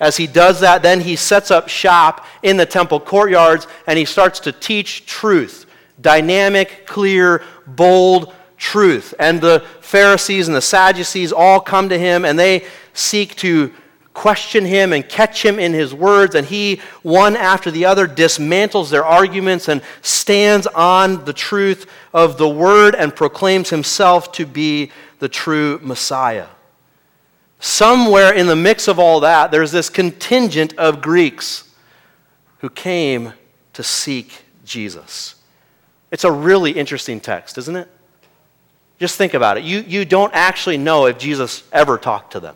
As 0.00 0.16
he 0.16 0.26
does 0.26 0.60
that, 0.60 0.82
then 0.82 1.00
he 1.00 1.16
sets 1.16 1.50
up 1.50 1.68
shop 1.68 2.26
in 2.42 2.56
the 2.56 2.66
temple 2.66 2.98
courtyards 2.98 3.66
and 3.86 3.98
he 3.98 4.04
starts 4.04 4.40
to 4.40 4.52
teach 4.52 5.06
truth 5.06 5.66
dynamic, 6.00 6.86
clear, 6.86 7.42
bold 7.66 8.34
truth. 8.56 9.14
And 9.18 9.40
the 9.40 9.64
Pharisees 9.80 10.48
and 10.48 10.56
the 10.56 10.62
Sadducees 10.62 11.32
all 11.32 11.60
come 11.60 11.88
to 11.88 11.98
him 11.98 12.24
and 12.24 12.38
they 12.38 12.64
seek 12.94 13.36
to 13.36 13.72
question 14.14 14.64
him 14.64 14.92
and 14.92 15.08
catch 15.08 15.44
him 15.44 15.58
in 15.58 15.72
his 15.72 15.94
words, 15.94 16.34
and 16.34 16.46
he, 16.46 16.80
one 17.02 17.36
after 17.36 17.70
the 17.70 17.84
other, 17.84 18.06
dismantles 18.06 18.90
their 18.90 19.04
arguments 19.04 19.68
and 19.68 19.82
stands 20.02 20.66
on 20.68 21.24
the 21.24 21.32
truth 21.32 21.90
of 22.12 22.36
the 22.36 22.48
word 22.48 22.94
and 22.94 23.14
proclaims 23.14 23.70
himself 23.70 24.32
to 24.32 24.46
be 24.46 24.90
the 25.18 25.28
true 25.28 25.80
Messiah. 25.82 26.48
Somewhere 27.58 28.34
in 28.34 28.48
the 28.48 28.56
mix 28.56 28.88
of 28.88 28.98
all 28.98 29.20
that, 29.20 29.50
there's 29.50 29.72
this 29.72 29.88
contingent 29.88 30.76
of 30.78 31.00
Greeks 31.00 31.70
who 32.58 32.68
came 32.68 33.32
to 33.72 33.82
seek 33.82 34.42
Jesus. 34.64 35.36
It's 36.10 36.24
a 36.24 36.32
really 36.32 36.72
interesting 36.72 37.20
text, 37.20 37.56
isn't 37.58 37.76
it? 37.76 37.88
Just 38.98 39.16
think 39.16 39.34
about 39.34 39.56
it. 39.56 39.64
You, 39.64 39.80
you 39.80 40.04
don't 40.04 40.32
actually 40.34 40.76
know 40.76 41.06
if 41.06 41.18
Jesus 41.18 41.62
ever 41.72 41.98
talked 41.98 42.32
to 42.32 42.40
them. 42.40 42.54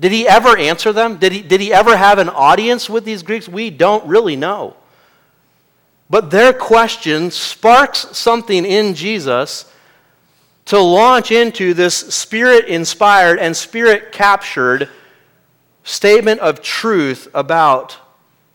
Did 0.00 0.12
he 0.12 0.26
ever 0.26 0.56
answer 0.56 0.92
them? 0.92 1.18
Did 1.18 1.32
he, 1.32 1.42
did 1.42 1.60
he 1.60 1.72
ever 1.72 1.96
have 1.96 2.18
an 2.18 2.30
audience 2.30 2.88
with 2.88 3.04
these 3.04 3.22
Greeks? 3.22 3.48
We 3.48 3.68
don't 3.70 4.04
really 4.06 4.34
know. 4.34 4.76
But 6.08 6.30
their 6.30 6.52
question 6.52 7.30
sparks 7.30 8.16
something 8.16 8.64
in 8.64 8.94
Jesus 8.94 9.70
to 10.64 10.78
launch 10.78 11.30
into 11.30 11.74
this 11.74 11.96
spirit 11.96 12.66
inspired 12.66 13.38
and 13.38 13.56
spirit 13.56 14.10
captured 14.10 14.88
statement 15.84 16.40
of 16.40 16.62
truth 16.62 17.28
about 17.34 17.98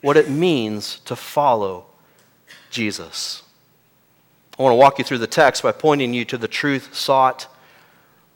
what 0.02 0.18
it 0.18 0.30
means 0.30 1.00
to 1.06 1.16
follow 1.16 1.86
Jesus. 2.70 3.44
I 4.58 4.64
want 4.64 4.74
to 4.74 4.78
walk 4.78 5.00
you 5.00 5.06
through 5.06 5.18
the 5.20 5.28
text 5.28 5.64
by 5.64 5.72
pointing 5.72 6.14
you 6.14 6.26
to 6.26 6.38
the 6.38 6.48
truth 6.48 6.96
sought, 6.96 7.48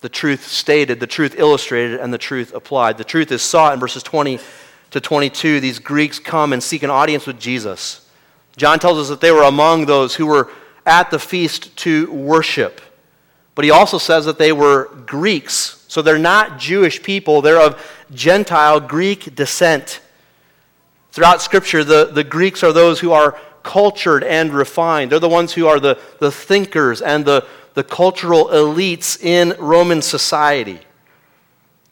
the 0.02 0.10
truth 0.10 0.48
stated, 0.48 1.00
the 1.00 1.08
truth 1.08 1.36
illustrated, 1.38 2.00
and 2.00 2.14
the 2.14 2.18
truth 2.18 2.54
applied. 2.54 2.98
The 2.98 3.04
truth 3.04 3.32
is 3.32 3.42
sought 3.42 3.74
in 3.74 3.80
verses 3.80 4.04
20 4.04 4.40
to 4.92 5.02
22. 5.02 5.60
These 5.60 5.80
Greeks 5.80 6.20
come 6.20 6.54
and 6.54 6.64
seek 6.64 6.84
an 6.84 6.90
audience 6.90 7.28
with 7.28 7.40
Jesus. 7.40 8.08
John 8.56 8.80
tells 8.80 8.98
us 8.98 9.10
that 9.10 9.22
they 9.22 9.32
were 9.32 9.44
among 9.44 9.86
those 9.86 10.16
who 10.16 10.26
were 10.26 10.50
at 10.86 11.12
the 11.12 11.20
feast 11.20 11.76
to 11.78 12.12
worship. 12.12 12.82
But 13.56 13.66
he 13.66 13.72
also 13.72 13.98
says 13.98 14.26
that 14.26 14.38
they 14.38 14.54
were 14.54 14.90
Greeks. 15.06 15.86
So 15.90 16.02
they're 16.02 16.18
not 16.18 16.60
Jewish 16.60 17.04
people, 17.04 17.42
they're 17.42 17.62
of 17.62 17.82
Gentile 18.14 18.80
Greek 18.80 19.36
descent. 19.36 20.02
Throughout 21.12 21.42
Scripture, 21.42 21.84
the, 21.84 22.06
the 22.06 22.24
Greeks 22.24 22.64
are 22.64 22.72
those 22.72 23.00
who 23.00 23.12
are 23.12 23.38
cultured 23.64 24.24
and 24.24 24.54
refined. 24.54 25.12
They're 25.12 25.20
the 25.20 25.28
ones 25.28 25.54
who 25.54 25.68
are 25.68 25.80
the, 25.80 26.00
the 26.20 26.32
thinkers 26.32 27.02
and 27.02 27.26
the, 27.26 27.46
the 27.74 27.84
cultural 27.84 28.46
elites 28.48 29.22
in 29.22 29.56
Roman 29.60 30.02
society. 30.02 30.80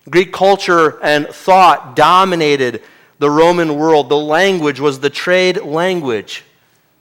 Greek 0.10 0.32
culture 0.32 1.02
and 1.04 1.28
thought 1.28 1.96
dominated 1.96 2.82
the 3.20 3.30
Roman 3.30 3.76
world. 3.76 4.10
The 4.10 4.18
language 4.18 4.80
was 4.80 5.00
the 5.00 5.10
trade 5.10 5.62
language. 5.62 6.44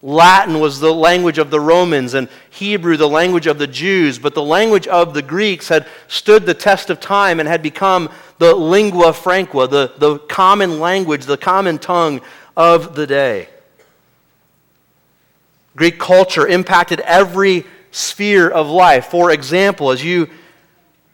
Latin 0.02 0.60
was 0.60 0.78
the 0.78 0.92
language 0.92 1.38
of 1.38 1.50
the 1.50 1.60
Romans 1.60 2.14
and 2.14 2.28
Hebrew 2.50 2.96
the 2.96 3.08
language 3.08 3.46
of 3.46 3.58
the 3.58 3.66
Jews, 3.66 4.18
but 4.18 4.34
the 4.34 4.42
language 4.42 4.86
of 4.86 5.14
the 5.14 5.22
Greeks 5.22 5.68
had 5.68 5.86
stood 6.06 6.44
the 6.44 6.54
test 6.54 6.90
of 6.90 7.00
time 7.00 7.40
and 7.40 7.48
had 7.48 7.62
become 7.62 8.10
the 8.38 8.54
lingua 8.54 9.12
franca, 9.12 9.66
the, 9.66 9.92
the 9.96 10.18
common 10.18 10.80
language, 10.80 11.24
the 11.24 11.38
common 11.38 11.78
tongue 11.78 12.20
of 12.56 12.94
the 12.94 13.06
day. 13.06 13.48
Greek 15.74 15.98
culture 15.98 16.46
impacted 16.46 17.00
every 17.00 17.64
sphere 17.96 18.48
of 18.50 18.68
life. 18.68 19.06
For 19.06 19.30
example, 19.30 19.90
as 19.90 20.04
you 20.04 20.28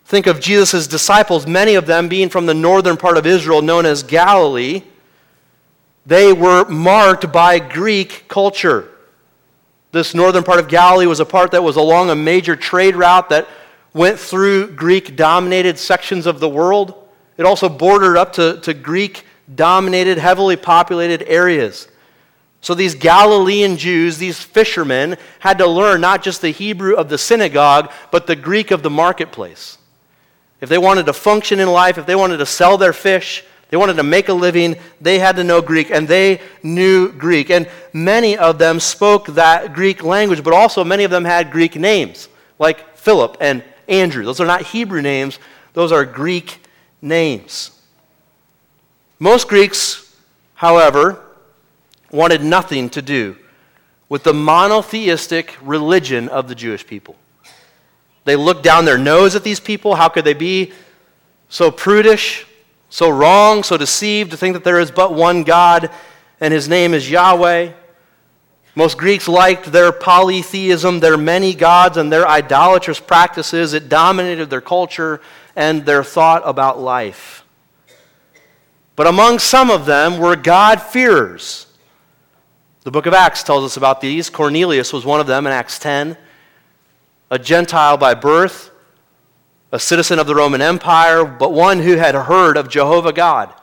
think 0.05 0.27
of 0.27 0.41
Jesus' 0.41 0.89
disciples, 0.89 1.47
many 1.47 1.77
of 1.77 1.87
them 1.87 2.09
being 2.09 2.29
from 2.29 2.47
the 2.47 2.55
northern 2.55 2.97
part 2.97 3.17
of 3.17 3.25
Israel 3.25 3.63
known 3.63 3.87
as 3.87 4.03
Galilee, 4.03 4.83
they 6.05 6.33
were 6.33 6.69
marked 6.69 7.33
by 7.33 7.61
Greek 7.61 8.25
culture. 8.27 8.89
This 9.93 10.13
northern 10.13 10.43
part 10.43 10.59
of 10.59 10.67
Galilee 10.67 11.07
was 11.07 11.21
a 11.21 11.25
part 11.25 11.53
that 11.53 11.63
was 11.63 11.77
along 11.77 12.11
a 12.11 12.17
major 12.17 12.57
trade 12.57 12.97
route 12.97 13.29
that 13.29 13.47
went 13.95 14.19
through 14.19 14.73
Greek 14.73 15.15
dominated 15.15 15.79
sections 15.79 16.27
of 16.27 16.41
the 16.41 16.49
world. 16.49 16.95
It 17.37 17.47
also 17.47 17.69
bordered 17.69 18.17
up 18.17 18.33
to, 18.35 18.59
to 18.63 18.75
Greek 18.75 19.25
dominated, 19.55 20.19
heavily 20.19 20.57
populated 20.57 21.23
areas. 21.29 21.87
So 22.63 22.75
these 22.75 22.95
Galilean 22.95 23.77
Jews, 23.77 24.19
these 24.19 24.39
fishermen, 24.39 25.17
had 25.41 25.59
to 25.59 25.67
learn 25.67 26.01
not 26.01 26.23
just 26.23 26.41
the 26.41 26.51
Hebrew 26.51 26.95
of 26.95 27.09
the 27.09 27.19
synagogue, 27.19 27.93
but 28.13 28.29
the 28.29 28.37
Greek 28.37 28.71
of 28.71 28.85
the 28.85 28.91
marketplace. 28.91 29.79
If 30.61 30.69
they 30.69 30.79
wanted 30.79 31.07
to 31.07 31.13
function 31.13 31.59
in 31.59 31.69
life, 31.69 31.99
if 31.99 32.07
they 32.07 32.15
wanted 32.15 32.37
to 32.37 32.47
sell 32.47 32.79
their 32.79 32.93
fish, 32.93 33.45
they 33.71 33.77
wanted 33.77 33.97
to 33.97 34.05
make 34.05 34.29
a 34.29 34.33
living, 34.33 34.77
they 35.01 35.19
had 35.19 35.35
to 35.37 35.45
know 35.45 35.61
Greek, 35.61 35.91
and 35.91 36.07
they 36.07 36.41
knew 36.63 37.11
Greek. 37.11 37.51
And 37.51 37.69
many 37.93 38.39
of 38.39 38.59
them 38.59 38.79
spoke 38.79 39.27
that 39.29 39.73
Greek 39.73 40.05
language, 40.05 40.45
but 40.45 40.55
also 40.55 40.85
many 40.85 41.03
of 41.03 41.11
them 41.11 41.25
had 41.25 41.51
Greek 41.51 41.75
names, 41.75 42.29
like 42.61 42.97
Philip 42.97 43.39
and 43.41 43.65
Andrew. 43.89 44.25
Those 44.25 44.41
are 44.41 44.47
not 44.47 44.63
Hebrew 44.63 45.03
names, 45.03 45.41
those 45.73 45.91
are 45.91 46.05
Greek 46.05 46.65
names. 47.01 47.73
Most 49.19 49.49
Greeks, 49.49 50.15
however, 50.55 51.25
wanted 52.13 52.45
nothing 52.45 52.91
to 52.91 53.03
do 53.03 53.37
with 54.09 54.23
the 54.23 54.35
monotheistic 54.35 55.57
religion 55.63 56.29
of 56.29 56.47
the 56.47 56.55
Jewish 56.55 56.87
people. 56.87 57.17
They 58.25 58.37
looked 58.37 58.63
down 58.63 58.85
their 58.85 58.99
nose 58.99 59.35
at 59.35 59.43
these 59.43 59.59
people. 59.59 59.95
How 59.95 60.09
could 60.09 60.25
they 60.25 60.35
be 60.35 60.73
so 61.49 61.71
prudish, 61.71 62.47
so 62.91 63.09
wrong, 63.09 63.63
so 63.63 63.77
deceived 63.77 64.31
to 64.31 64.37
think 64.37 64.53
that 64.53 64.65
there 64.65 64.79
is 64.79 64.91
but 64.91 65.15
one 65.15 65.43
God 65.43 65.91
and 66.41 66.53
his 66.53 66.69
name 66.69 66.93
is 66.95 67.11
Yahweh? 67.11 67.73
Most 68.75 68.97
Greeks 68.97 69.29
liked 69.29 69.73
their 69.73 69.93
polytheism, 69.93 71.01
their 71.01 71.17
many 71.17 71.55
gods, 71.55 71.97
and 71.97 72.13
their 72.13 72.29
idolatrous 72.29 73.01
practices. 73.01 73.73
It 73.73 73.89
dominated 73.89 74.51
their 74.51 74.61
culture 74.61 75.21
and 75.57 75.85
their 75.85 76.05
thought 76.05 76.43
about 76.45 76.79
life. 76.79 77.45
But 78.95 79.07
among 79.07 79.39
some 79.39 79.71
of 79.71 79.87
them 79.87 80.19
were 80.19 80.37
God-fearers 80.37 81.67
the 82.85 82.91
book 82.91 83.07
of 83.07 83.15
Acts 83.15 83.45
tells 83.45 83.65
us 83.65 83.77
about 83.77 84.01
these. 84.01 84.29
Cornelius 84.29 84.93
was 84.93 85.05
one 85.05 85.21
of 85.21 85.29
them 85.29 85.47
in 85.47 85.53
Acts 85.53 85.79
10, 85.79 86.17
a 87.31 87.39
Gentile 87.39 87.97
by 87.97 88.15
birth, 88.15 88.71
a 89.71 89.79
citizen 89.79 90.19
of 90.19 90.27
the 90.27 90.35
Roman 90.35 90.61
Empire, 90.61 91.25
but 91.25 91.53
one 91.53 91.79
who 91.79 91.97
had 91.97 92.15
heard 92.15 92.57
of 92.57 92.69
Jehovah 92.69 93.13
God 93.13 93.55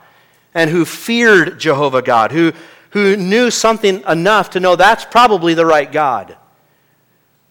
and 0.54 0.70
who 0.70 0.84
feared 0.84 1.60
Jehovah 1.60 2.02
God, 2.02 2.32
who, 2.32 2.52
who 2.90 3.14
knew 3.16 3.50
something 3.50 4.02
enough 4.08 4.50
to 4.50 4.60
know 4.60 4.74
that's 4.74 5.04
probably 5.04 5.52
the 5.52 5.66
right 5.66 5.90
God. 5.92 6.36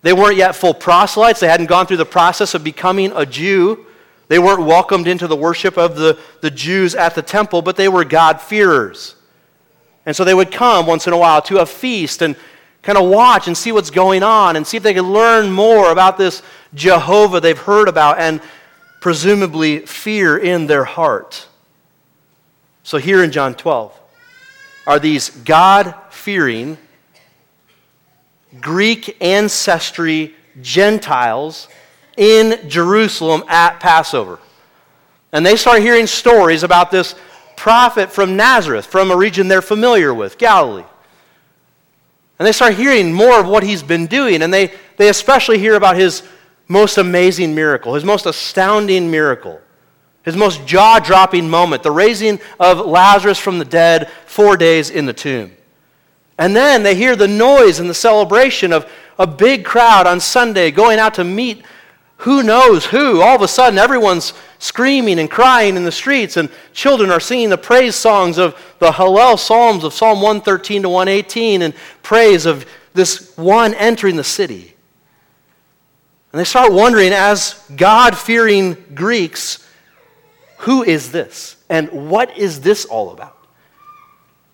They 0.01 0.13
weren't 0.13 0.37
yet 0.37 0.55
full 0.55 0.73
proselytes, 0.73 1.39
they 1.39 1.47
hadn't 1.47 1.67
gone 1.67 1.85
through 1.85 1.97
the 1.97 2.05
process 2.05 2.55
of 2.55 2.63
becoming 2.63 3.11
a 3.15 3.25
Jew. 3.25 3.85
They 4.27 4.39
weren't 4.39 4.65
welcomed 4.65 5.07
into 5.07 5.27
the 5.27 5.35
worship 5.35 5.77
of 5.77 5.95
the, 5.95 6.19
the 6.41 6.51
Jews 6.51 6.95
at 6.95 7.15
the 7.15 7.21
temple, 7.21 7.61
but 7.61 7.75
they 7.75 7.89
were 7.89 8.05
God-fearers. 8.05 9.15
And 10.09 10.15
so 10.15 10.23
they 10.23 10.33
would 10.33 10.51
come 10.51 10.87
once 10.87 11.05
in 11.05 11.13
a 11.13 11.17
while 11.19 11.39
to 11.43 11.59
a 11.59 11.67
feast 11.67 12.23
and 12.23 12.35
kind 12.81 12.97
of 12.97 13.07
watch 13.07 13.45
and 13.45 13.55
see 13.55 13.71
what's 13.71 13.91
going 13.91 14.23
on 14.23 14.55
and 14.55 14.65
see 14.65 14.75
if 14.75 14.81
they 14.81 14.95
could 14.95 15.05
learn 15.05 15.51
more 15.51 15.91
about 15.91 16.17
this 16.17 16.41
Jehovah 16.73 17.39
they've 17.39 17.55
heard 17.55 17.87
about 17.87 18.17
and 18.17 18.41
presumably 19.01 19.81
fear 19.85 20.35
in 20.35 20.65
their 20.65 20.83
heart. 20.83 21.45
So 22.81 22.97
here 22.97 23.23
in 23.23 23.31
John 23.31 23.53
12 23.53 23.99
are 24.87 24.97
these 24.97 25.29
God 25.29 25.93
fearing, 26.09 26.79
Greek 28.59 29.15
ancestry 29.21 30.33
Gentiles 30.59 31.67
in 32.17 32.67
Jerusalem 32.67 33.43
at 33.47 33.79
Passover. 33.79 34.39
And 35.31 35.45
they 35.45 35.55
start 35.55 35.83
hearing 35.83 36.07
stories 36.07 36.63
about 36.63 36.89
this 36.89 37.13
prophet 37.59 38.09
from 38.09 38.37
Nazareth, 38.37 38.85
from 38.85 39.11
a 39.11 39.17
region 39.17 39.49
they're 39.49 39.61
familiar 39.61 40.13
with, 40.13 40.37
Galilee. 40.37 40.85
And 42.39 42.47
they 42.47 42.53
start 42.53 42.75
hearing 42.75 43.11
more 43.11 43.37
of 43.37 43.47
what 43.47 43.63
he's 43.63 43.83
been 43.83 44.07
doing, 44.07 44.41
and 44.41 44.53
they, 44.53 44.71
they 44.95 45.09
especially 45.09 45.59
hear 45.59 45.75
about 45.75 45.97
his 45.97 46.23
most 46.69 46.97
amazing 46.97 47.53
miracle, 47.53 47.95
his 47.95 48.05
most 48.05 48.25
astounding 48.25 49.11
miracle, 49.11 49.59
his 50.23 50.37
most 50.37 50.65
jaw 50.65 50.99
dropping 50.99 51.49
moment, 51.49 51.83
the 51.83 51.91
raising 51.91 52.39
of 52.61 52.79
Lazarus 52.79 53.37
from 53.37 53.59
the 53.59 53.65
dead 53.65 54.09
four 54.25 54.55
days 54.55 54.89
in 54.89 55.05
the 55.05 55.11
tomb. 55.11 55.51
And 56.37 56.55
then 56.55 56.81
they 56.81 56.95
hear 56.95 57.17
the 57.17 57.27
noise 57.27 57.81
and 57.81 57.89
the 57.89 57.93
celebration 57.93 58.71
of 58.71 58.89
a 59.17 59.27
big 59.27 59.65
crowd 59.65 60.07
on 60.07 60.21
Sunday 60.21 60.71
going 60.71 60.97
out 60.97 61.15
to 61.15 61.25
meet 61.25 61.65
who 62.19 62.43
knows 62.43 62.85
who. 62.85 63.21
All 63.21 63.35
of 63.35 63.41
a 63.41 63.47
sudden, 63.47 63.79
everyone's 63.79 64.33
screaming 64.57 65.19
and 65.19 65.31
crying 65.31 65.77
in 65.77 65.85
the 65.85 65.91
streets, 65.91 66.35
and 66.35 66.49
children 66.73 67.11
are 67.11 67.19
singing 67.19 67.49
the 67.49 67.57
praise 67.57 67.95
songs 67.95 68.37
of 68.37 68.61
the 68.79 68.91
Hallel 68.91 69.39
Psalms 69.39 69.85
of 69.85 69.93
Psalm 69.93 70.21
113 70.21 70.81
to 70.81 70.89
118 70.89 71.61
and 71.61 71.73
praise 72.03 72.45
of 72.45 72.65
this 72.93 73.37
one 73.37 73.73
entering 73.73 74.17
the 74.17 74.23
city. 74.23 74.75
And 76.33 76.39
they 76.39 76.43
start 76.43 76.73
wondering, 76.73 77.13
as 77.13 77.63
God 77.75 78.17
fearing 78.17 78.73
Greeks, 78.93 79.65
who 80.59 80.83
is 80.83 81.13
this? 81.13 81.55
And 81.69 82.09
what 82.09 82.37
is 82.37 82.59
this 82.59 82.83
all 82.83 83.11
about? 83.11 83.37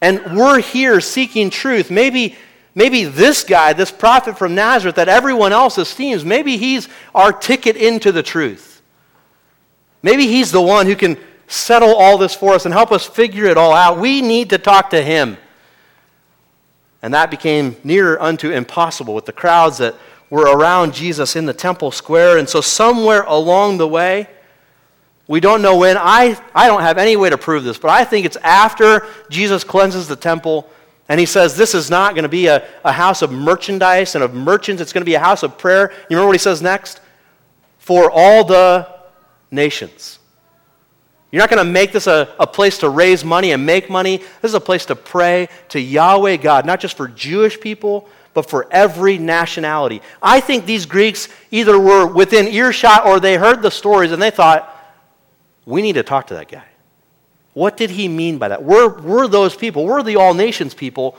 And 0.02 0.38
we're 0.38 0.62
here 0.62 1.02
seeking 1.02 1.50
truth. 1.50 1.90
Maybe 1.90 2.36
maybe 2.76 3.06
this 3.06 3.44
guy, 3.44 3.74
this 3.74 3.92
prophet 3.92 4.38
from 4.38 4.54
Nazareth 4.54 4.98
that 4.98 5.10
everyone 5.10 5.54
else 5.54 5.78
esteems, 5.78 6.24
maybe 6.24 6.58
he's 6.58 6.88
our 7.16 7.34
ticket 7.34 7.76
into 7.76 8.12
the 8.12 8.22
truth. 8.22 8.84
Maybe 10.04 10.28
he's 10.28 10.52
the 10.52 10.62
one 10.62 10.86
who 10.86 10.96
can 10.96 11.18
settle 11.48 11.96
all 11.96 12.18
this 12.18 12.36
for 12.36 12.54
us 12.54 12.66
and 12.66 12.74
help 12.74 12.92
us 12.92 13.06
figure 13.06 13.46
it 13.46 13.58
all 13.58 13.74
out. 13.74 13.98
We 13.98 14.22
need 14.22 14.52
to 14.52 14.60
talk 14.60 14.92
to 14.92 15.02
him. 15.02 15.38
And 17.02 17.14
that 17.14 17.32
became 17.32 17.76
near 17.84 18.20
unto 18.20 18.52
impossible 18.52 19.16
with 19.16 19.26
the 19.26 19.32
crowds 19.32 19.78
that 19.80 19.96
were 20.30 20.46
around 20.46 20.94
Jesus 20.94 21.36
in 21.36 21.46
the 21.46 21.54
temple 21.54 21.92
square. 21.92 22.38
And 22.38 22.50
so, 22.50 22.62
somewhere 22.62 23.24
along 23.24 23.78
the 23.78 23.88
way, 23.88 24.28
We 25.28 25.40
don't 25.40 25.62
know 25.62 25.78
when. 25.78 25.98
I, 25.98 26.40
I 26.54 26.68
don't 26.68 26.82
have 26.82 26.98
any 26.98 27.16
way 27.16 27.30
to 27.30 27.38
prove 27.38 27.64
this, 27.64 27.78
but 27.78 27.90
I 27.90 28.04
think 28.04 28.26
it's 28.26 28.38
after 28.38 29.08
Jesus 29.30 29.64
cleanses 29.64 30.08
the 30.08 30.16
temple 30.16 30.70
and 31.08 31.20
he 31.20 31.26
says 31.26 31.56
this 31.56 31.76
is 31.76 31.90
not 31.90 32.16
going 32.16 32.24
to 32.24 32.30
be 32.30 32.48
a, 32.48 32.68
a 32.84 32.92
house 32.92 33.22
of 33.22 33.32
merchandise 33.32 34.16
and 34.16 34.24
of 34.24 34.34
merchants. 34.34 34.82
It's 34.82 34.94
going 34.94 35.02
to 35.02 35.06
be 35.06 35.14
a 35.14 35.20
house 35.20 35.44
of 35.44 35.58
prayer. 35.58 35.92
You 36.10 36.16
remember 36.16 36.28
what 36.28 36.36
he 36.36 36.40
says 36.40 36.62
next? 36.62 37.00
For 37.78 38.10
all 38.12 38.44
the 38.44 38.88
nations. 39.52 40.20
You're 41.32 41.42
not 41.42 41.50
going 41.50 41.66
to 41.66 41.72
make 41.72 41.92
this 41.92 42.08
a, 42.08 42.34
a 42.40 42.48
place 42.48 42.78
to 42.80 42.90
raise 42.90 43.26
money 43.26 43.52
and 43.52 43.66
make 43.66 43.90
money. 43.90 44.18
This 44.18 44.50
is 44.50 44.54
a 44.54 44.60
place 44.60 44.86
to 44.88 44.96
pray 44.96 45.50
to 45.70 45.80
Yahweh 45.80 46.38
God, 46.38 46.66
not 46.66 46.80
just 46.80 46.96
for 46.96 47.08
Jewish 47.08 47.60
people, 47.60 48.08
but 48.34 48.50
for 48.50 48.68
every 48.72 49.18
nationality. 49.18 50.02
I 50.22 50.40
think 50.40 50.66
these 50.66 50.86
Greeks 50.86 51.30
either 51.52 51.80
were 51.80 52.08
within 52.08 52.48
earshot 52.48 53.06
or 53.06 53.20
they 53.20 53.38
heard 53.38 53.62
the 53.62 53.72
stories 53.72 54.12
and 54.12 54.22
they 54.22 54.32
thought, 54.32 54.72
we 55.66 55.82
need 55.82 55.94
to 55.94 56.04
talk 56.04 56.28
to 56.28 56.36
that 56.36 56.48
guy. 56.48 56.66
What 57.56 57.78
did 57.78 57.90
he 57.90 58.10
mean 58.10 58.38
by 58.38 58.50
that? 58.50 58.64
We're, 58.64 58.90
we're 59.00 59.30
those 59.30 59.56
people, 59.56 59.86
we're 59.86 60.04
the 60.04 60.18
all 60.18 60.34
nations 60.34 60.74
people. 60.74 61.18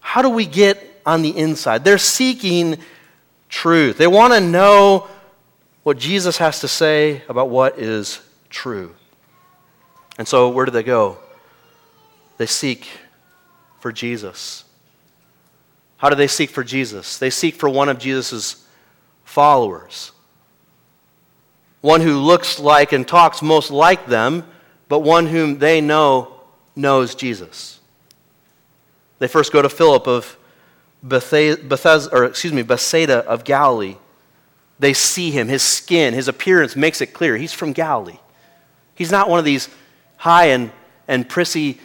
How 0.00 0.20
do 0.20 0.28
we 0.28 0.44
get 0.44 1.00
on 1.06 1.22
the 1.22 1.30
inside? 1.30 1.84
They're 1.84 1.96
seeking 1.96 2.78
truth. 3.48 3.96
They 3.96 4.08
want 4.08 4.32
to 4.32 4.40
know 4.40 5.08
what 5.84 5.96
Jesus 5.96 6.38
has 6.38 6.60
to 6.60 6.68
say 6.68 7.22
about 7.28 7.50
what 7.50 7.78
is 7.78 8.20
true. 8.48 8.96
And 10.18 10.26
so, 10.26 10.48
where 10.50 10.66
do 10.66 10.72
they 10.72 10.82
go? 10.82 11.18
They 12.36 12.46
seek 12.46 12.88
for 13.78 13.92
Jesus. 13.92 14.64
How 15.98 16.08
do 16.08 16.16
they 16.16 16.26
seek 16.26 16.50
for 16.50 16.64
Jesus? 16.64 17.16
They 17.18 17.30
seek 17.30 17.54
for 17.54 17.68
one 17.68 17.88
of 17.88 18.00
Jesus' 18.00 18.66
followers. 19.22 20.10
One 21.80 22.00
who 22.00 22.18
looks 22.18 22.58
like 22.58 22.92
and 22.92 23.06
talks 23.06 23.40
most 23.40 23.70
like 23.70 24.06
them, 24.06 24.44
but 24.90 25.00
one 25.00 25.26
whom 25.26 25.58
they 25.58 25.80
know 25.80 26.34
knows 26.74 27.14
Jesus. 27.14 27.78
They 29.20 29.28
first 29.28 29.52
go 29.52 29.62
to 29.62 29.68
Philip 29.68 30.08
of 30.08 30.36
Bethesda, 31.00 32.08
or 32.12 32.24
excuse 32.24 32.52
me, 32.52 32.62
Bethsaida 32.62 33.18
of 33.18 33.44
Galilee. 33.44 33.96
They 34.80 34.92
see 34.92 35.30
him, 35.30 35.46
his 35.46 35.62
skin, 35.62 36.12
his 36.12 36.26
appearance 36.26 36.74
makes 36.74 37.00
it 37.00 37.14
clear 37.14 37.36
he's 37.36 37.52
from 37.52 37.72
Galilee. 37.72 38.18
He's 38.96 39.12
not 39.12 39.28
one 39.28 39.38
of 39.38 39.44
these 39.44 39.68
high 40.16 40.46
and, 40.46 40.72
and 41.06 41.28
prissy 41.28 41.78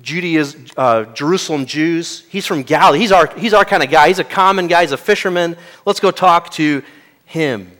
Judaism, 0.00 0.64
uh, 0.78 1.04
Jerusalem 1.04 1.66
Jews. 1.66 2.24
He's 2.30 2.46
from 2.46 2.62
Galilee. 2.62 3.00
He's 3.00 3.12
our, 3.12 3.26
he's 3.36 3.52
our 3.52 3.66
kind 3.66 3.82
of 3.82 3.90
guy. 3.90 4.08
He's 4.08 4.18
a 4.18 4.24
common 4.24 4.66
guy. 4.66 4.80
He's 4.80 4.92
a 4.92 4.96
fisherman. 4.96 5.58
Let's 5.84 6.00
go 6.00 6.10
talk 6.10 6.50
to 6.52 6.82
him. 7.26 7.70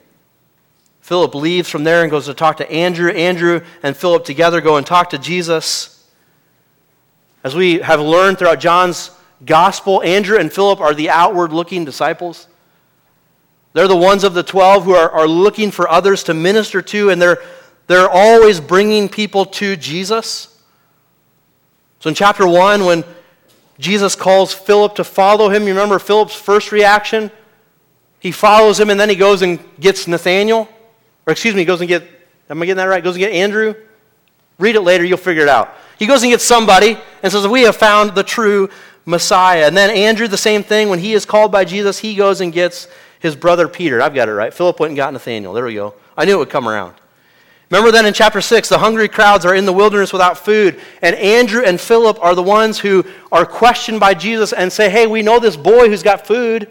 Philip 1.01 1.35
leaves 1.35 1.67
from 1.67 1.83
there 1.83 2.03
and 2.03 2.11
goes 2.11 2.27
to 2.27 2.33
talk 2.33 2.57
to 2.57 2.71
Andrew. 2.71 3.09
Andrew 3.11 3.61
and 3.83 3.97
Philip 3.97 4.23
together 4.23 4.61
go 4.61 4.77
and 4.77 4.85
talk 4.85 5.09
to 5.09 5.17
Jesus. 5.17 6.07
As 7.43 7.55
we 7.55 7.79
have 7.79 7.99
learned 7.99 8.37
throughout 8.37 8.59
John's 8.59 9.11
gospel, 9.43 10.01
Andrew 10.03 10.37
and 10.37 10.53
Philip 10.53 10.79
are 10.79 10.93
the 10.93 11.09
outward 11.09 11.51
looking 11.51 11.85
disciples. 11.85 12.47
They're 13.73 13.87
the 13.87 13.95
ones 13.95 14.23
of 14.23 14.33
the 14.33 14.43
12 14.43 14.83
who 14.83 14.93
are, 14.93 15.09
are 15.09 15.27
looking 15.27 15.71
for 15.71 15.89
others 15.89 16.23
to 16.23 16.33
minister 16.33 16.81
to, 16.83 17.09
and 17.09 17.21
they're, 17.21 17.41
they're 17.87 18.09
always 18.09 18.59
bringing 18.59 19.09
people 19.09 19.45
to 19.45 19.75
Jesus. 19.75 20.61
So 21.99 22.09
in 22.09 22.15
chapter 22.15 22.47
1, 22.47 22.85
when 22.85 23.03
Jesus 23.79 24.15
calls 24.15 24.53
Philip 24.53 24.95
to 24.95 25.03
follow 25.03 25.49
him, 25.49 25.63
you 25.63 25.69
remember 25.69 25.97
Philip's 25.97 26.35
first 26.35 26.71
reaction? 26.71 27.31
He 28.19 28.31
follows 28.31 28.79
him 28.79 28.91
and 28.91 28.99
then 28.99 29.09
he 29.09 29.15
goes 29.15 29.41
and 29.41 29.59
gets 29.79 30.07
Nathaniel. 30.07 30.69
Or 31.31 31.33
excuse 31.33 31.55
me, 31.55 31.61
he 31.61 31.65
goes 31.65 31.79
and 31.79 31.87
get, 31.87 32.03
am 32.49 32.61
I 32.61 32.65
getting 32.65 32.75
that 32.75 32.83
right? 32.83 33.01
Goes 33.01 33.15
and 33.15 33.21
get 33.21 33.31
Andrew? 33.31 33.73
Read 34.59 34.75
it 34.75 34.81
later, 34.81 35.05
you'll 35.05 35.17
figure 35.17 35.43
it 35.43 35.47
out. 35.47 35.73
He 35.97 36.05
goes 36.05 36.23
and 36.23 36.29
gets 36.29 36.43
somebody 36.43 36.97
and 37.23 37.31
says, 37.31 37.47
We 37.47 37.61
have 37.61 37.77
found 37.77 38.15
the 38.15 38.23
true 38.23 38.69
Messiah. 39.05 39.65
And 39.65 39.77
then 39.77 39.91
Andrew, 39.91 40.27
the 40.27 40.35
same 40.35 40.61
thing, 40.61 40.89
when 40.89 40.99
he 40.99 41.13
is 41.13 41.25
called 41.25 41.49
by 41.49 41.63
Jesus, 41.63 41.99
he 41.99 42.15
goes 42.15 42.41
and 42.41 42.51
gets 42.51 42.89
his 43.21 43.37
brother 43.37 43.69
Peter. 43.69 44.01
I've 44.01 44.13
got 44.13 44.27
it 44.27 44.33
right. 44.33 44.53
Philip 44.53 44.77
went 44.81 44.89
and 44.89 44.97
got 44.97 45.13
Nathaniel. 45.13 45.53
There 45.53 45.63
we 45.63 45.75
go. 45.75 45.93
I 46.17 46.25
knew 46.25 46.33
it 46.33 46.39
would 46.39 46.49
come 46.49 46.67
around. 46.67 46.95
Remember 47.69 47.93
then 47.93 48.05
in 48.05 48.13
chapter 48.13 48.41
6, 48.41 48.67
the 48.67 48.79
hungry 48.79 49.07
crowds 49.07 49.45
are 49.45 49.55
in 49.55 49.65
the 49.65 49.71
wilderness 49.71 50.11
without 50.11 50.37
food, 50.37 50.81
and 51.01 51.15
Andrew 51.15 51.63
and 51.63 51.79
Philip 51.79 52.21
are 52.21 52.35
the 52.35 52.43
ones 52.43 52.77
who 52.77 53.05
are 53.31 53.45
questioned 53.45 54.01
by 54.01 54.15
Jesus 54.15 54.51
and 54.51 54.69
say, 54.69 54.89
Hey, 54.89 55.07
we 55.07 55.21
know 55.21 55.39
this 55.39 55.55
boy 55.55 55.87
who's 55.87 56.03
got 56.03 56.27
food. 56.27 56.69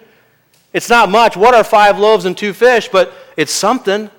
It's 0.75 0.91
not 0.91 1.09
much. 1.09 1.35
What 1.35 1.55
are 1.55 1.65
five 1.65 1.99
loaves 1.99 2.27
and 2.27 2.37
two 2.37 2.53
fish? 2.53 2.91
But 2.93 3.15
it's 3.39 3.53
something. 3.53 4.11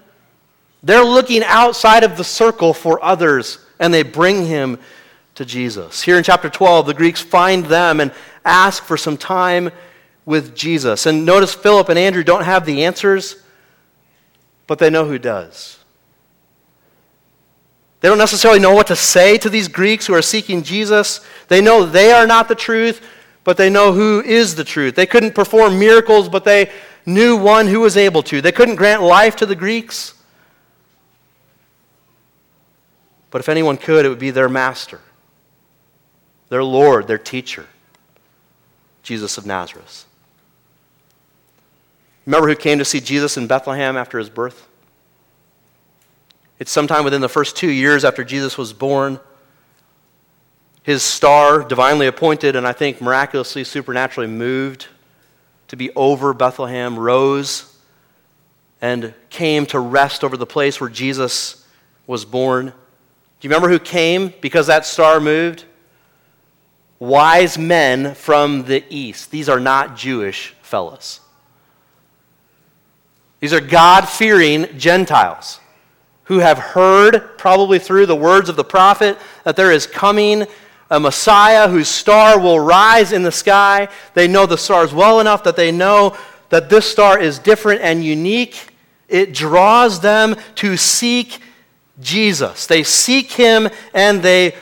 They're 0.84 1.04
looking 1.04 1.44
outside 1.44 2.04
of 2.04 2.18
the 2.18 2.24
circle 2.24 2.74
for 2.74 3.04
others, 3.04 3.60
and 3.80 3.94
they 3.94 4.04
bring 4.04 4.46
him 4.46 4.80
to 5.36 5.46
Jesus. 5.46 6.02
Here 6.02 6.18
in 6.18 6.24
chapter 6.24 6.50
12, 6.50 6.88
the 6.88 6.94
Greeks 6.94 7.22
find 7.22 7.66
them 7.66 8.00
and 8.00 8.12
ask 8.44 8.84
for 8.84 8.98
some 8.98 9.18
time 9.18 9.72
with 10.26 10.56
Jesus. 10.56 11.06
And 11.06 11.26
notice 11.26 11.54
Philip 11.54 11.90
and 11.90 12.00
Andrew 12.00 12.24
don't 12.24 12.44
have 12.44 12.66
the 12.66 12.86
answers, 12.86 13.36
but 14.68 14.80
they 14.80 14.90
know 14.90 15.06
who 15.06 15.20
does. 15.20 15.78
They 18.02 18.10
don't 18.10 18.18
necessarily 18.18 18.60
know 18.60 18.74
what 18.74 18.88
to 18.88 18.96
say 18.96 19.38
to 19.38 19.50
these 19.50 19.68
Greeks 19.68 20.08
who 20.08 20.16
are 20.16 20.24
seeking 20.24 20.64
Jesus. 20.64 21.22
They 21.48 21.62
know 21.62 21.86
they 21.86 22.12
are 22.12 22.26
not 22.26 22.48
the 22.48 22.56
truth, 22.56 23.06
but 23.44 23.58
they 23.58 23.70
know 23.70 23.94
who 23.94 24.22
is 24.22 24.56
the 24.56 24.64
truth. 24.64 24.96
They 24.96 25.06
couldn't 25.06 25.36
perform 25.36 25.78
miracles, 25.78 26.28
but 26.28 26.44
they 26.44 26.72
knew 27.06 27.38
one 27.38 27.68
who 27.68 27.80
was 27.80 27.98
able 27.98 28.24
to. 28.24 28.42
They 28.42 28.52
couldn't 28.52 28.76
grant 28.76 29.04
life 29.04 29.36
to 29.38 29.46
the 29.46 29.56
Greeks, 29.56 30.16
but 33.32 33.40
if 33.40 33.50
anyone 33.50 33.78
could, 33.78 34.06
it 34.06 34.10
would 34.10 34.20
be 34.20 34.32
their 34.32 34.50
master, 34.50 35.00
their 36.50 36.64
Lord, 36.64 37.08
their 37.08 37.18
teacher, 37.18 37.66
Jesus 39.02 39.38
of 39.38 39.46
Nazareth. 39.46 40.06
Remember 42.26 42.48
who 42.50 42.56
came 42.56 42.78
to 42.78 42.86
see 42.86 43.00
Jesus 43.00 43.38
in 43.38 43.48
Bethlehem 43.48 43.98
after 43.98 44.20
his 44.20 44.30
birth? 44.30 44.68
It's 46.60 46.72
sometime 46.72 47.04
within 47.04 47.22
the 47.22 47.30
first 47.30 47.58
two 47.58 47.72
years 47.72 48.06
after 48.06 48.24
Jesus 48.24 48.58
was 48.58 48.72
born. 48.72 49.20
His 50.84 51.02
star, 51.02 51.64
divinely 51.64 52.06
appointed 52.06 52.56
and 52.56 52.68
I 52.68 52.74
think 52.74 53.02
miraculously, 53.02 53.64
supernaturally 53.64 54.30
moved 54.30 54.88
to 55.70 55.76
be 55.76 55.90
over 55.96 56.34
Bethlehem, 56.34 57.00
rose 57.00 57.76
and 58.82 59.14
came 59.30 59.66
to 59.68 59.80
rest 59.80 60.24
over 60.24 60.36
the 60.36 60.46
place 60.46 60.82
where 60.82 60.90
Jesus 60.90 61.66
was 62.08 62.26
born. 62.26 62.74
Do 63.42 63.48
you 63.48 63.50
remember 63.50 63.70
who 63.70 63.80
came 63.80 64.34
because 64.40 64.68
that 64.68 64.86
star 64.86 65.20
moved? 65.20 65.66
Wise 67.00 67.58
men 67.58 68.14
from 68.14 68.66
the 68.66 68.84
east. 68.88 69.32
These 69.32 69.50
are 69.50 69.60
not 69.60 69.98
Jewish 69.98 70.54
fellows. 70.62 71.22
These 73.40 73.52
are 73.52 73.60
God 73.60 74.08
fearing 74.08 74.68
Gentiles 74.78 75.60
who 76.26 76.38
have 76.38 76.60
heard, 76.60 77.36
probably 77.40 77.80
through 77.80 78.06
the 78.06 78.16
words 78.16 78.48
of 78.48 78.56
the 78.56 78.64
prophet, 78.64 79.18
that 79.44 79.56
there 79.56 79.72
is 79.72 79.88
coming 79.88 80.46
a 80.92 81.00
Messiah 81.00 81.68
whose 81.68 81.88
star 81.88 82.40
will 82.40 82.60
rise 82.60 83.12
in 83.12 83.24
the 83.24 83.32
sky. 83.32 83.88
They 84.14 84.28
know 84.28 84.46
the 84.46 84.58
stars 84.58 84.94
well 84.94 85.20
enough 85.20 85.44
that 85.46 85.56
they 85.56 85.72
know 85.72 86.16
that 86.50 86.70
this 86.70 86.90
star 86.90 87.18
is 87.18 87.40
different 87.40 87.82
and 87.82 88.04
unique. 88.04 88.68
It 89.10 89.34
draws 89.34 90.00
them 90.00 90.36
to 90.56 90.78
seek 90.78 91.42
Jesus. 92.02 92.66
They 92.66 92.84
seek 92.84 93.32
him 93.32 93.70
and 93.94 94.22
they 94.22 94.56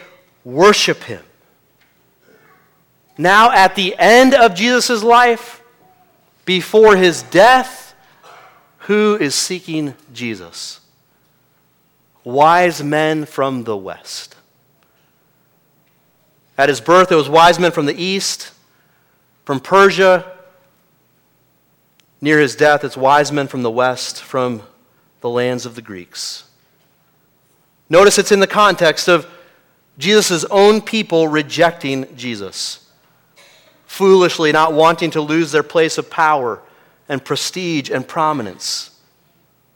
worship 0.44 1.04
him. 1.04 1.24
Now, 3.18 3.52
at 3.52 3.76
the 3.76 3.96
end 3.98 4.34
of 4.34 4.56
Jesus' 4.56 5.04
life, 5.04 5.62
before 6.46 6.96
his 6.96 7.24
death, 7.24 7.94
who 8.80 9.18
is 9.20 9.36
seeking 9.36 9.94
Jesus? 10.14 10.80
wise 12.24 12.84
men 12.84 13.26
from 13.26 13.64
the 13.64 13.78
west. 13.78 14.36
At 16.58 16.70
his 16.70 16.82
birth, 16.82 17.12
it 17.12 17.16
was 17.16 17.30
wise 17.30 17.60
men 17.60 17.72
from 17.72 17.86
the 17.86 17.96
east, 17.96 18.52
from 19.46 19.60
Persia. 19.60 20.32
Near 22.22 22.40
his 22.40 22.56
death, 22.56 22.84
it's 22.84 22.98
wise 22.98 23.32
men 23.32 23.48
from 23.48 23.64
the 23.64 23.72
west, 23.72 24.22
from 24.22 24.64
the 25.22 25.30
lands 25.30 25.66
of 25.66 25.76
the 25.76 25.82
Greeks. 25.82 26.49
Notice 27.90 28.18
it's 28.18 28.32
in 28.32 28.40
the 28.40 28.48
context 28.48 29.08
of 29.08 29.28
Jesus' 29.98 30.46
own 30.46 30.82
people 30.82 31.28
rejecting 31.28 32.16
Jesus, 32.16 32.88
foolishly 33.86 34.52
not 34.52 34.74
wanting 34.74 35.12
to 35.12 35.22
lose 35.22 35.52
their 35.52 35.64
place 35.64 35.98
of 35.98 36.10
power 36.10 36.62
and 37.10 37.24
prestige 37.24 37.90
and 37.90 38.08
prominence. 38.08 38.92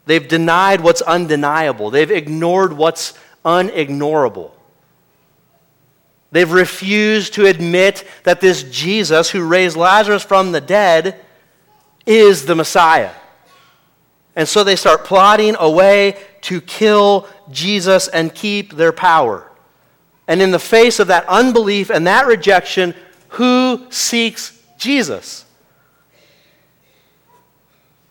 They've 0.06 0.28
denied 0.28 0.82
what's 0.82 1.02
undeniable. 1.02 1.90
They've 1.90 2.12
ignored 2.12 2.74
what's 2.74 3.14
unignorable. 3.44 4.52
They've 6.32 6.52
refused 6.52 7.34
to 7.36 7.46
admit 7.46 8.08
that 8.24 8.42
this 8.42 8.64
Jesus 8.64 9.30
who 9.30 9.48
raised 9.48 9.78
Lazarus 9.78 10.24
from 10.24 10.52
the 10.52 10.62
dead 10.62 11.20
is 12.06 12.46
the 12.46 12.56
Messiah. 12.56 13.12
And 14.36 14.48
so 14.48 14.64
they 14.64 14.76
start 14.76 15.04
plotting 15.04 15.56
a 15.60 15.70
way 15.70 16.18
to 16.42 16.60
kill 16.62 17.28
Jesus 17.52 18.08
and 18.08 18.34
keep 18.34 18.74
their 18.74 18.92
power. 18.92 19.50
And 20.28 20.42
in 20.42 20.52
the 20.52 20.60
face 20.60 21.00
of 21.00 21.08
that 21.08 21.28
unbelief 21.28 21.90
and 21.90 22.08
that 22.08 22.26
rejection, 22.26 22.96
who 23.30 23.86
seeks 23.90 24.60
Jesus? 24.78 25.46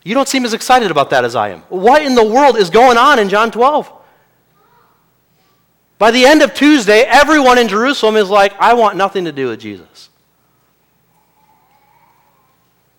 You 0.05 0.15
don't 0.15 0.29
seem 0.29 0.45
as 0.45 0.53
excited 0.53 0.91
about 0.91 1.11
that 1.11 1.25
as 1.25 1.37
I 1.37 1.51
am. 1.51 1.61
What 1.69 2.03
in 2.03 2.15
the 2.15 2.25
world 2.25 2.57
is 2.57 2.71
going 2.71 2.99
on 2.99 3.19
in 3.19 3.29
John 3.29 3.51
12? 3.51 3.91
By 5.99 6.11
the 6.11 6.27
end 6.27 6.43
of 6.43 6.55
Tuesday, 6.55 7.03
everyone 7.03 7.59
in 7.59 7.69
Jerusalem 7.69 8.17
is 8.17 8.29
like, 8.29 8.53
I 8.59 8.75
want 8.75 8.97
nothing 8.97 9.25
to 9.27 9.33
do 9.33 9.49
with 9.49 9.61
Jesus. 9.61 10.11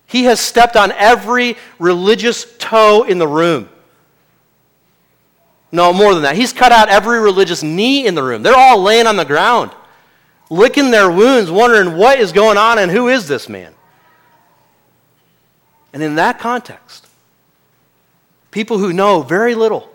He 0.06 0.24
has 0.24 0.40
stepped 0.40 0.76
on 0.76 0.92
every 0.92 1.56
religious 1.78 2.53
toe 2.64 3.02
in 3.02 3.18
the 3.18 3.28
room. 3.28 3.68
No, 5.70 5.92
more 5.92 6.14
than 6.14 6.22
that. 6.22 6.36
He's 6.36 6.52
cut 6.52 6.72
out 6.72 6.88
every 6.88 7.20
religious 7.20 7.62
knee 7.62 8.06
in 8.06 8.14
the 8.14 8.22
room. 8.22 8.42
They're 8.42 8.56
all 8.56 8.80
laying 8.80 9.06
on 9.06 9.16
the 9.16 9.24
ground, 9.24 9.72
licking 10.48 10.90
their 10.90 11.10
wounds, 11.10 11.50
wondering 11.50 11.96
what 11.96 12.18
is 12.18 12.32
going 12.32 12.56
on 12.56 12.78
and 12.78 12.90
who 12.90 13.08
is 13.08 13.28
this 13.28 13.48
man. 13.48 13.74
And 15.92 16.02
in 16.02 16.14
that 16.14 16.38
context, 16.38 17.06
people 18.50 18.78
who 18.78 18.92
know 18.92 19.22
very 19.22 19.54
little 19.54 19.90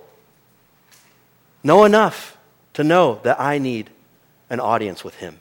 know 1.64 1.86
enough 1.86 2.38
to 2.74 2.84
know 2.84 3.20
that 3.24 3.40
I 3.40 3.58
need 3.58 3.90
an 4.50 4.60
audience 4.60 5.04
with 5.04 5.16
him. 5.16 5.40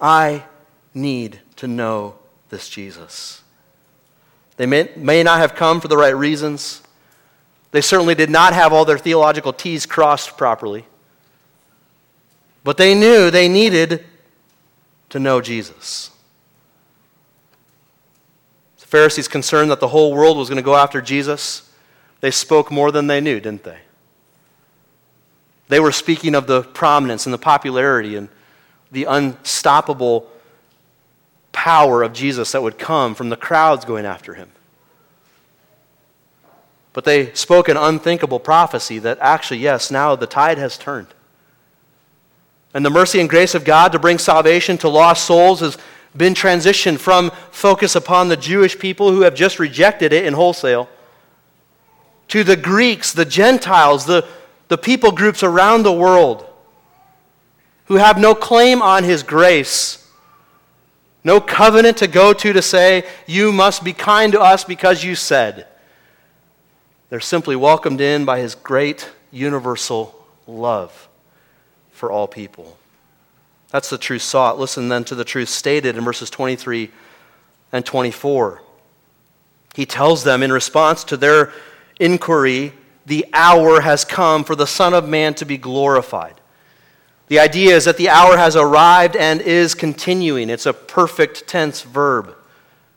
I 0.00 0.44
need 0.94 1.40
to 1.56 1.66
know 1.66 2.16
this 2.50 2.68
Jesus. 2.68 3.41
They 4.56 4.66
may, 4.66 4.90
may 4.96 5.22
not 5.22 5.38
have 5.38 5.54
come 5.54 5.80
for 5.80 5.88
the 5.88 5.96
right 5.96 6.16
reasons. 6.16 6.82
They 7.70 7.80
certainly 7.80 8.14
did 8.14 8.30
not 8.30 8.52
have 8.52 8.72
all 8.72 8.84
their 8.84 8.98
theological 8.98 9.52
T's 9.52 9.86
crossed 9.86 10.36
properly. 10.36 10.84
But 12.64 12.76
they 12.76 12.94
knew 12.94 13.30
they 13.30 13.48
needed 13.48 14.04
to 15.08 15.18
know 15.18 15.40
Jesus. 15.40 16.10
The 18.80 18.86
Pharisees 18.86 19.26
concerned 19.26 19.70
that 19.70 19.80
the 19.80 19.88
whole 19.88 20.14
world 20.14 20.36
was 20.36 20.48
going 20.48 20.56
to 20.56 20.62
go 20.62 20.76
after 20.76 21.00
Jesus. 21.00 21.70
They 22.20 22.30
spoke 22.30 22.70
more 22.70 22.92
than 22.92 23.06
they 23.06 23.20
knew, 23.20 23.40
didn't 23.40 23.64
they? 23.64 23.78
They 25.68 25.80
were 25.80 25.92
speaking 25.92 26.34
of 26.34 26.46
the 26.46 26.62
prominence 26.62 27.24
and 27.24 27.32
the 27.32 27.38
popularity 27.38 28.16
and 28.16 28.28
the 28.90 29.04
unstoppable 29.04 30.30
power 31.52 32.02
of 32.02 32.12
Jesus 32.12 32.52
that 32.52 32.62
would 32.62 32.78
come 32.78 33.14
from 33.14 33.28
the 33.28 33.36
crowds 33.36 33.84
going 33.84 34.06
after 34.06 34.34
him. 34.34 34.50
But 36.92 37.04
they 37.04 37.32
spoke 37.34 37.68
an 37.68 37.76
unthinkable 37.76 38.40
prophecy 38.40 38.98
that 38.98 39.18
actually, 39.20 39.60
yes, 39.60 39.90
now 39.90 40.16
the 40.16 40.26
tide 40.26 40.58
has 40.58 40.76
turned. 40.76 41.08
And 42.74 42.84
the 42.84 42.90
mercy 42.90 43.20
and 43.20 43.28
grace 43.28 43.54
of 43.54 43.64
God 43.64 43.92
to 43.92 43.98
bring 43.98 44.18
salvation 44.18 44.78
to 44.78 44.88
lost 44.88 45.24
souls 45.24 45.60
has 45.60 45.78
been 46.16 46.34
transitioned 46.34 46.98
from 46.98 47.30
focus 47.50 47.94
upon 47.96 48.28
the 48.28 48.36
Jewish 48.36 48.78
people 48.78 49.10
who 49.10 49.22
have 49.22 49.34
just 49.34 49.58
rejected 49.58 50.12
it 50.12 50.26
in 50.26 50.34
wholesale 50.34 50.88
to 52.28 52.44
the 52.44 52.56
Greeks, 52.56 53.12
the 53.12 53.24
Gentiles, 53.24 54.06
the 54.06 54.26
the 54.72 54.78
people 54.78 55.12
groups 55.12 55.42
around 55.42 55.82
the 55.82 55.92
world 55.92 56.48
who 57.88 57.96
have 57.96 58.18
no 58.18 58.34
claim 58.34 58.80
on 58.80 59.04
His 59.04 59.22
grace, 59.22 60.01
no 61.24 61.40
covenant 61.40 61.98
to 61.98 62.08
go 62.08 62.32
to 62.32 62.52
to 62.52 62.62
say, 62.62 63.06
You 63.26 63.52
must 63.52 63.84
be 63.84 63.92
kind 63.92 64.32
to 64.32 64.40
us 64.40 64.64
because 64.64 65.04
you 65.04 65.14
said. 65.14 65.66
They're 67.08 67.20
simply 67.20 67.56
welcomed 67.56 68.00
in 68.00 68.24
by 68.24 68.40
His 68.40 68.54
great 68.54 69.10
universal 69.30 70.26
love 70.46 71.08
for 71.90 72.10
all 72.10 72.26
people. 72.26 72.78
That's 73.70 73.90
the 73.90 73.98
truth 73.98 74.22
sought. 74.22 74.58
Listen 74.58 74.88
then 74.88 75.04
to 75.04 75.14
the 75.14 75.24
truth 75.24 75.48
stated 75.48 75.96
in 75.96 76.04
verses 76.04 76.30
23 76.30 76.90
and 77.72 77.86
24. 77.86 78.62
He 79.74 79.86
tells 79.86 80.24
them 80.24 80.42
in 80.42 80.52
response 80.52 81.04
to 81.04 81.16
their 81.16 81.52
inquiry 81.98 82.74
the 83.06 83.26
hour 83.32 83.80
has 83.80 84.04
come 84.04 84.44
for 84.44 84.54
the 84.54 84.66
Son 84.66 84.94
of 84.94 85.08
Man 85.08 85.34
to 85.34 85.44
be 85.44 85.56
glorified. 85.56 86.34
The 87.32 87.40
idea 87.40 87.74
is 87.74 87.86
that 87.86 87.96
the 87.96 88.10
hour 88.10 88.36
has 88.36 88.56
arrived 88.56 89.16
and 89.16 89.40
is 89.40 89.74
continuing. 89.74 90.50
It's 90.50 90.66
a 90.66 90.74
perfect 90.74 91.48
tense 91.48 91.80
verb. 91.80 92.36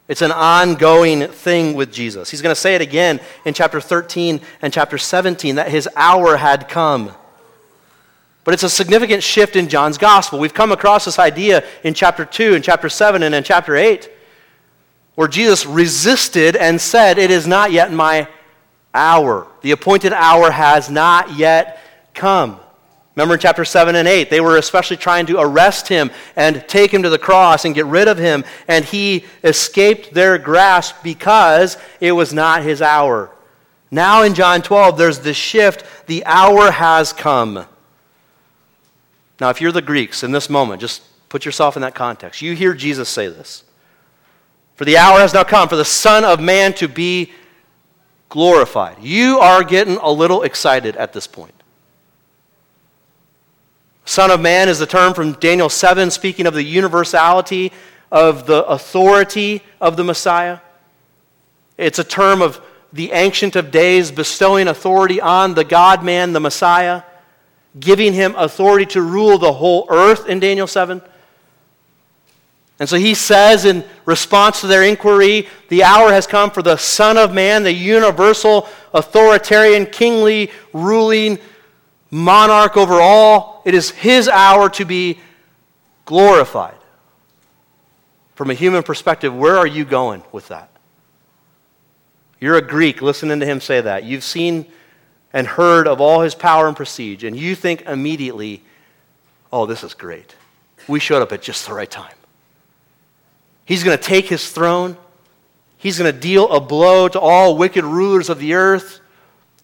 It's 0.09 0.21
an 0.21 0.33
ongoing 0.33 1.29
thing 1.29 1.73
with 1.73 1.93
Jesus. 1.93 2.31
He's 2.31 2.41
going 2.41 2.53
to 2.53 2.59
say 2.59 2.75
it 2.75 2.81
again 2.81 3.21
in 3.45 3.53
chapter 3.53 3.79
13 3.79 4.41
and 4.61 4.73
chapter 4.73 4.97
17 4.97 5.55
that 5.55 5.69
his 5.69 5.87
hour 5.95 6.35
had 6.35 6.67
come. 6.67 7.13
But 8.43 8.53
it's 8.53 8.63
a 8.63 8.69
significant 8.69 9.23
shift 9.23 9.55
in 9.55 9.69
John's 9.69 9.97
gospel. 9.97 10.37
We've 10.37 10.53
come 10.53 10.73
across 10.73 11.05
this 11.05 11.17
idea 11.17 11.63
in 11.85 11.93
chapter 11.93 12.25
2 12.25 12.55
and 12.55 12.61
chapter 12.61 12.89
7 12.89 13.23
and 13.23 13.33
in 13.33 13.41
chapter 13.41 13.77
8 13.77 14.11
where 15.15 15.29
Jesus 15.29 15.65
resisted 15.65 16.57
and 16.57 16.81
said, 16.81 17.17
It 17.19 17.31
is 17.31 17.47
not 17.47 17.71
yet 17.71 17.93
my 17.93 18.27
hour. 18.93 19.47
The 19.61 19.71
appointed 19.71 20.11
hour 20.11 20.51
has 20.51 20.89
not 20.89 21.37
yet 21.37 21.79
come. 22.13 22.59
Remember 23.15 23.35
in 23.35 23.39
chapter 23.39 23.63
7 23.63 23.95
and 23.95 24.07
8, 24.07 24.29
they 24.29 24.41
were 24.41 24.57
especially 24.57 24.97
trying 24.97 25.25
to 25.27 25.39
arrest 25.39 25.87
him 25.87 26.11
and 26.35 26.67
take 26.67 26.93
him 26.93 27.03
to 27.03 27.09
the 27.09 27.17
cross 27.17 27.63
and 27.63 27.73
get 27.73 27.85
rid 27.85 28.09
of 28.09 28.17
him, 28.17 28.43
and 28.67 28.83
he 28.83 29.25
escaped 29.43 30.13
their 30.13 30.37
grasp 30.37 30.95
because 31.01 31.77
it 32.01 32.11
was 32.11 32.33
not 32.33 32.63
his 32.63 32.81
hour. 32.81 33.31
Now 33.89 34.23
in 34.23 34.33
John 34.33 34.61
12, 34.61 34.97
there's 34.97 35.19
this 35.19 35.37
shift. 35.37 35.85
The 36.07 36.25
hour 36.25 36.71
has 36.71 37.13
come. 37.13 37.65
Now, 39.39 39.49
if 39.49 39.61
you're 39.61 39.71
the 39.71 39.81
Greeks 39.81 40.23
in 40.23 40.31
this 40.31 40.49
moment, 40.49 40.81
just 40.81 41.01
put 41.29 41.45
yourself 41.45 41.75
in 41.75 41.81
that 41.81 41.95
context. 41.95 42.41
You 42.41 42.53
hear 42.53 42.73
Jesus 42.73 43.07
say 43.07 43.27
this 43.27 43.63
For 44.75 44.83
the 44.83 44.97
hour 44.97 45.19
has 45.19 45.33
now 45.33 45.43
come 45.43 45.69
for 45.69 45.75
the 45.77 45.85
Son 45.85 46.25
of 46.25 46.41
Man 46.41 46.73
to 46.75 46.89
be 46.89 47.31
glorified. 48.27 48.97
You 49.01 49.39
are 49.39 49.63
getting 49.63 49.97
a 49.97 50.09
little 50.09 50.43
excited 50.43 50.97
at 50.97 51.13
this 51.13 51.27
point. 51.27 51.53
Son 54.05 54.29
of 54.29 54.39
Man 54.39 54.69
is 54.69 54.77
the 54.77 54.85
term 54.85 55.15
from 55.15 55.33
Daniel 55.33 55.67
7, 55.67 56.11
speaking 56.11 56.45
of 56.45 56.53
the 56.53 56.63
universality 56.63 57.71
of 58.11 58.45
the 58.45 58.63
authority 58.65 59.63
of 59.81 59.97
the 59.97 60.03
Messiah. 60.03 60.59
It's 61.75 61.97
a 61.97 62.03
term 62.03 62.43
of 62.43 62.61
the 62.93 63.11
Ancient 63.11 63.55
of 63.55 63.71
Days 63.71 64.11
bestowing 64.11 64.67
authority 64.67 65.19
on 65.19 65.55
the 65.55 65.63
God 65.63 66.03
man, 66.03 66.33
the 66.33 66.39
Messiah, 66.39 67.01
giving 67.79 68.13
him 68.13 68.35
authority 68.37 68.85
to 68.85 69.01
rule 69.01 69.39
the 69.39 69.51
whole 69.51 69.87
earth 69.89 70.29
in 70.29 70.39
Daniel 70.39 70.67
7. 70.67 71.01
And 72.79 72.87
so 72.87 72.97
he 72.97 73.15
says 73.15 73.65
in 73.65 73.83
response 74.05 74.61
to 74.61 74.67
their 74.67 74.83
inquiry, 74.83 75.47
the 75.69 75.83
hour 75.83 76.11
has 76.11 76.27
come 76.27 76.51
for 76.51 76.61
the 76.61 76.77
Son 76.77 77.17
of 77.17 77.33
Man, 77.33 77.63
the 77.63 77.73
universal, 77.73 78.69
authoritarian, 78.93 79.87
kingly, 79.87 80.51
ruling 80.73 81.39
monarch 82.11 82.77
over 82.77 83.01
all. 83.01 83.54
It 83.65 83.73
is 83.73 83.89
his 83.89 84.29
hour 84.29 84.69
to 84.69 84.85
be 84.85 85.19
glorified. 86.05 86.77
From 88.35 88.51
a 88.51 88.53
human 88.53 88.83
perspective, 88.83 89.35
where 89.35 89.57
are 89.57 89.67
you 89.67 89.83
going 89.83 90.23
with 90.31 90.47
that? 90.49 90.69
You're 92.39 92.57
a 92.57 92.61
Greek 92.61 93.01
listening 93.01 93.39
to 93.39 93.45
him 93.45 93.59
say 93.59 93.81
that. 93.81 94.03
You've 94.03 94.23
seen 94.23 94.65
and 95.33 95.47
heard 95.47 95.87
of 95.87 95.99
all 95.99 96.21
his 96.21 96.35
power 96.35 96.67
and 96.67 96.77
prestige, 96.77 97.23
and 97.23 97.35
you 97.35 97.55
think 97.55 97.81
immediately, 97.81 98.61
oh, 99.51 99.65
this 99.65 99.83
is 99.83 99.93
great. 99.93 100.35
We 100.87 100.99
showed 100.99 101.21
up 101.21 101.31
at 101.31 101.41
just 101.41 101.67
the 101.67 101.73
right 101.73 101.89
time. 101.89 102.13
He's 103.65 103.83
going 103.83 103.97
to 103.97 104.03
take 104.03 104.27
his 104.27 104.49
throne. 104.49 104.95
He's 105.77 105.97
going 105.97 106.13
to 106.13 106.17
deal 106.17 106.49
a 106.49 106.61
blow 106.61 107.07
to 107.07 107.19
all 107.19 107.57
wicked 107.57 107.83
rulers 107.83 108.29
of 108.29 108.39
the 108.39 108.53
earth. 108.53 108.99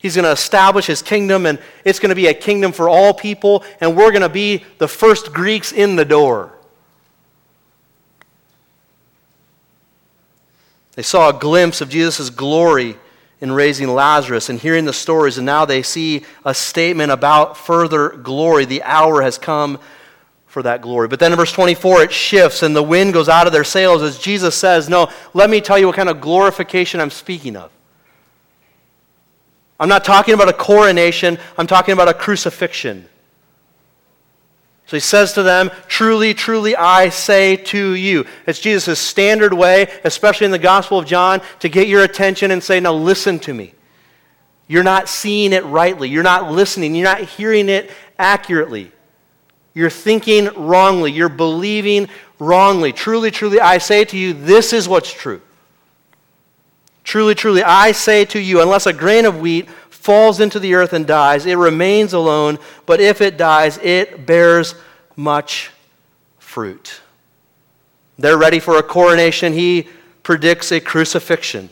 He's 0.01 0.15
going 0.15 0.25
to 0.25 0.31
establish 0.31 0.87
his 0.87 1.01
kingdom, 1.01 1.45
and 1.45 1.59
it's 1.85 1.99
going 1.99 2.09
to 2.09 2.15
be 2.15 2.27
a 2.27 2.33
kingdom 2.33 2.71
for 2.71 2.89
all 2.89 3.13
people, 3.13 3.63
and 3.79 3.95
we're 3.95 4.09
going 4.09 4.23
to 4.23 4.29
be 4.29 4.63
the 4.79 4.87
first 4.87 5.31
Greeks 5.31 5.71
in 5.71 5.95
the 5.95 6.05
door. 6.05 6.53
They 10.95 11.03
saw 11.03 11.29
a 11.29 11.33
glimpse 11.33 11.81
of 11.81 11.89
Jesus' 11.89 12.29
glory 12.29 12.97
in 13.41 13.51
raising 13.51 13.89
Lazarus 13.89 14.49
and 14.49 14.59
hearing 14.59 14.85
the 14.85 14.93
stories, 14.93 15.37
and 15.37 15.45
now 15.45 15.65
they 15.65 15.83
see 15.83 16.23
a 16.45 16.53
statement 16.53 17.11
about 17.11 17.55
further 17.55 18.09
glory. 18.09 18.65
The 18.65 18.83
hour 18.83 19.21
has 19.21 19.37
come 19.37 19.79
for 20.47 20.63
that 20.63 20.81
glory. 20.81 21.07
But 21.07 21.19
then 21.19 21.31
in 21.31 21.37
verse 21.37 21.53
24, 21.53 22.03
it 22.03 22.11
shifts 22.11 22.61
and 22.61 22.75
the 22.75 22.83
wind 22.83 23.13
goes 23.13 23.29
out 23.29 23.47
of 23.47 23.53
their 23.53 23.63
sails 23.63 24.01
as 24.01 24.19
Jesus 24.19 24.53
says, 24.55 24.89
No, 24.89 25.09
let 25.33 25.49
me 25.49 25.61
tell 25.61 25.79
you 25.79 25.87
what 25.87 25.95
kind 25.95 26.09
of 26.09 26.19
glorification 26.19 26.99
I'm 26.99 27.09
speaking 27.09 27.55
of. 27.55 27.71
I'm 29.81 29.89
not 29.89 30.05
talking 30.05 30.35
about 30.35 30.47
a 30.47 30.53
coronation, 30.53 31.39
I'm 31.57 31.65
talking 31.65 31.93
about 31.93 32.07
a 32.07 32.13
crucifixion. 32.13 33.07
So 34.85 34.95
he 34.95 35.01
says 35.01 35.33
to 35.33 35.43
them, 35.43 35.71
Truly, 35.87 36.35
truly, 36.35 36.75
I 36.75 37.09
say 37.09 37.55
to 37.55 37.95
you. 37.95 38.27
It's 38.45 38.59
Jesus' 38.59 38.99
standard 38.99 39.53
way, 39.53 39.91
especially 40.03 40.45
in 40.45 40.51
the 40.51 40.59
Gospel 40.59 40.99
of 40.99 41.07
John, 41.07 41.41
to 41.61 41.67
get 41.69 41.87
your 41.87 42.03
attention 42.03 42.51
and 42.51 42.61
say, 42.61 42.79
Now 42.79 42.93
listen 42.93 43.39
to 43.39 43.55
me. 43.55 43.73
You're 44.67 44.83
not 44.83 45.09
seeing 45.09 45.51
it 45.51 45.65
rightly. 45.65 46.09
You're 46.09 46.21
not 46.21 46.51
listening. 46.51 46.93
You're 46.93 47.05
not 47.05 47.21
hearing 47.21 47.67
it 47.67 47.89
accurately. 48.19 48.91
You're 49.73 49.89
thinking 49.89 50.49
wrongly. 50.55 51.11
You're 51.11 51.27
believing 51.27 52.07
wrongly. 52.37 52.93
Truly, 52.93 53.31
truly, 53.31 53.59
I 53.59 53.79
say 53.79 54.05
to 54.05 54.17
you, 54.17 54.33
this 54.33 54.73
is 54.73 54.87
what's 54.87 55.11
true. 55.11 55.41
Truly, 57.03 57.35
truly, 57.35 57.63
I 57.63 57.91
say 57.91 58.25
to 58.25 58.39
you, 58.39 58.61
unless 58.61 58.85
a 58.85 58.93
grain 58.93 59.25
of 59.25 59.39
wheat 59.39 59.69
falls 59.89 60.39
into 60.39 60.59
the 60.59 60.73
earth 60.75 60.93
and 60.93 61.05
dies, 61.05 61.45
it 61.45 61.55
remains 61.55 62.13
alone, 62.13 62.57
but 62.85 62.99
if 63.01 63.21
it 63.21 63.37
dies, 63.37 63.77
it 63.79 64.25
bears 64.25 64.75
much 65.15 65.71
fruit. 66.39 67.01
They're 68.17 68.37
ready 68.37 68.59
for 68.59 68.77
a 68.77 68.83
coronation. 68.83 69.53
He 69.53 69.87
predicts 70.23 70.71
a 70.71 70.79
crucifixion. 70.79 71.69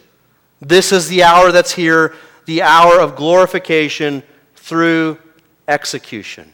This 0.61 0.91
is 0.91 1.07
the 1.07 1.23
hour 1.23 1.51
that's 1.51 1.71
here, 1.71 2.15
the 2.45 2.63
hour 2.63 2.99
of 2.99 3.15
glorification 3.15 4.23
through 4.55 5.19
execution. 5.67 6.51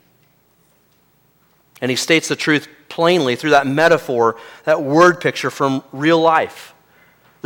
And 1.82 1.90
he 1.90 1.98
states 1.98 2.28
the 2.28 2.36
truth 2.36 2.68
plainly 2.90 3.36
through 3.36 3.52
that 3.52 3.68
metaphor, 3.68 4.38
that 4.66 4.82
word 4.82 5.20
picture 5.20 5.50
from 5.50 5.84
real 5.92 6.20
life. 6.20 6.75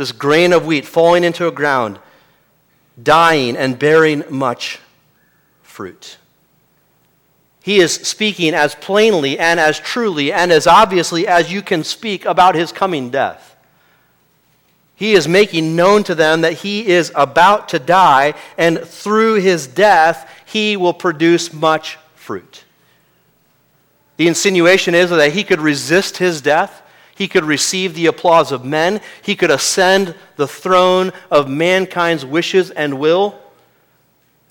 This 0.00 0.12
grain 0.12 0.54
of 0.54 0.64
wheat 0.64 0.86
falling 0.86 1.24
into 1.24 1.46
a 1.46 1.52
ground 1.52 1.98
dying 3.02 3.54
and 3.54 3.78
bearing 3.78 4.24
much 4.30 4.78
fruit. 5.60 6.16
He 7.62 7.80
is 7.80 7.92
speaking 7.96 8.54
as 8.54 8.74
plainly 8.74 9.38
and 9.38 9.60
as 9.60 9.78
truly 9.78 10.32
and 10.32 10.50
as 10.52 10.66
obviously 10.66 11.26
as 11.26 11.52
you 11.52 11.60
can 11.60 11.84
speak 11.84 12.24
about 12.24 12.54
his 12.54 12.72
coming 12.72 13.10
death. 13.10 13.54
He 14.94 15.12
is 15.12 15.28
making 15.28 15.76
known 15.76 16.02
to 16.04 16.14
them 16.14 16.40
that 16.40 16.54
he 16.54 16.86
is 16.86 17.12
about 17.14 17.68
to 17.68 17.78
die, 17.78 18.32
and 18.56 18.78
through 18.78 19.34
his 19.34 19.66
death, 19.66 20.26
he 20.46 20.78
will 20.78 20.94
produce 20.94 21.52
much 21.52 21.98
fruit. 22.14 22.64
The 24.16 24.28
insinuation 24.28 24.94
is 24.94 25.10
that 25.10 25.34
he 25.34 25.44
could 25.44 25.60
resist 25.60 26.16
his 26.16 26.40
death, 26.40 26.80
he 27.20 27.28
could 27.28 27.44
receive 27.44 27.94
the 27.94 28.06
applause 28.06 28.50
of 28.50 28.64
men. 28.64 28.98
He 29.20 29.36
could 29.36 29.50
ascend 29.50 30.14
the 30.36 30.48
throne 30.48 31.12
of 31.30 31.50
mankind's 31.50 32.24
wishes 32.24 32.70
and 32.70 32.98
will. 32.98 33.38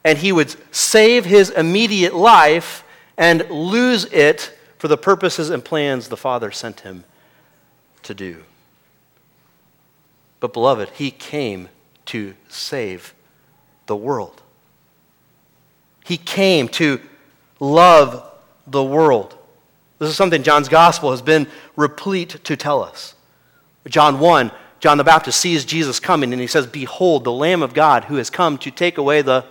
And 0.03 0.19
he 0.19 0.31
would 0.31 0.55
save 0.71 1.25
his 1.25 1.49
immediate 1.49 2.13
life 2.13 2.83
and 3.17 3.49
lose 3.49 4.05
it 4.05 4.55
for 4.77 4.87
the 4.87 4.97
purposes 4.97 5.49
and 5.49 5.65
plans 5.65 6.09
the 6.09 6.15
Father 6.15 6.51
sent 6.51 6.81
him 6.81 7.05
to 8.03 8.13
do. 8.13 8.43
But, 10.39 10.53
beloved, 10.53 10.89
he 10.89 11.09
came 11.09 11.69
to 12.05 12.35
save 12.49 13.15
the 13.87 13.95
world. 13.95 14.43
He 16.05 16.17
came 16.17 16.67
to 16.67 17.01
love 17.59 18.31
the 18.67 18.83
world. 18.83 19.35
This 19.99 20.09
is 20.09 20.15
something 20.15 20.43
John's 20.43 20.69
gospel 20.69 21.11
has 21.11 21.21
been 21.21 21.47
replete 21.75 22.43
to 22.45 22.55
tell 22.55 22.81
us. 22.81 23.15
John 23.87 24.19
1, 24.19 24.51
John 24.79 24.97
the 24.97 25.03
Baptist 25.03 25.39
sees 25.39 25.65
Jesus 25.65 25.99
coming 25.99 26.31
and 26.31 26.41
he 26.41 26.47
says, 26.47 26.65
Behold, 26.65 27.25
the 27.25 27.31
Lamb 27.31 27.61
of 27.61 27.73
God 27.73 28.05
who 28.05 28.15
has 28.15 28.29
come 28.29 28.57
to 28.59 28.71
take 28.71 28.97
away 28.97 29.21
the 29.21 29.45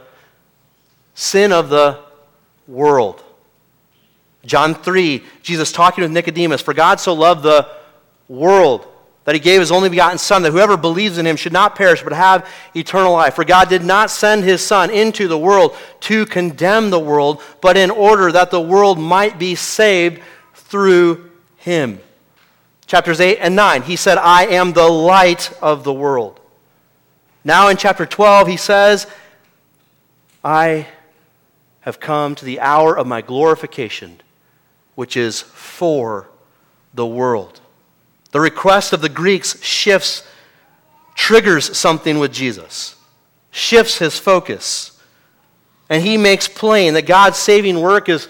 sin 1.15 1.53
of 1.53 1.69
the 1.69 2.01
world. 2.67 3.23
John 4.47 4.75
3, 4.75 5.23
Jesus 5.43 5.71
talking 5.71 6.03
with 6.03 6.13
Nicodemus, 6.13 6.63
For 6.63 6.73
God 6.73 6.99
so 6.99 7.13
loved 7.13 7.43
the 7.43 7.69
world 8.29 8.87
that 9.25 9.35
he 9.35 9.41
gave 9.41 9.61
his 9.61 9.71
only 9.71 9.91
begotten 9.91 10.17
Son, 10.17 10.43
that 10.43 10.53
whoever 10.53 10.79
believes 10.79 11.19
in 11.19 11.27
him 11.27 11.37
should 11.37 11.53
not 11.53 11.75
perish 11.75 12.03
but 12.03 12.15
have 12.15 12.49
eternal 12.75 13.13
life. 13.13 13.35
For 13.35 13.45
God 13.45 13.69
did 13.69 13.85
not 13.85 14.11
send 14.11 14.45
his 14.45 14.65
Son 14.65 14.89
into 14.89 15.29
the 15.29 15.37
world 15.37 15.77
to 16.01 16.25
condemn 16.25 16.89
the 16.89 16.99
world, 16.99 17.43
but 17.61 17.77
in 17.77 17.91
order 17.91 18.33
that 18.33 18.51
the 18.51 18.61
world 18.61 18.99
might 18.99 19.39
be 19.39 19.55
saved 19.55 20.23
through 20.69 21.31
him. 21.57 21.99
Chapters 22.87 23.21
8 23.21 23.39
and 23.39 23.57
9, 23.57 23.83
he 23.83 23.97
said, 23.97 24.17
I 24.17 24.47
am 24.47 24.73
the 24.73 24.89
light 24.89 25.53
of 25.61 25.85
the 25.85 25.93
world. 25.93 26.41
Now 27.45 27.69
in 27.69 27.77
chapter 27.77 28.07
12, 28.07 28.49
he 28.49 28.57
says, 28.57 29.07
I 30.45 30.87
have 31.81 32.01
come 32.01 32.35
to 32.35 32.45
the 32.45 32.61
hour 32.61 32.97
of 32.97 33.07
my 33.07 33.21
glorification, 33.21 34.21
which 34.95 35.17
is 35.17 35.41
for 35.41 36.29
the 36.95 37.07
world. 37.07 37.61
The 38.33 38.41
request 38.41 38.93
of 38.93 39.01
the 39.01 39.09
Greeks 39.09 39.63
shifts, 39.63 40.23
triggers 41.15 41.77
something 41.77 42.19
with 42.19 42.33
Jesus, 42.33 42.97
shifts 43.51 43.99
his 43.99 44.19
focus. 44.19 45.01
And 45.89 46.03
he 46.03 46.19
makes 46.19 46.47
plain 46.47 46.95
that 46.95 47.07
God's 47.07 47.39
saving 47.39 47.81
work 47.81 48.09
is 48.09 48.29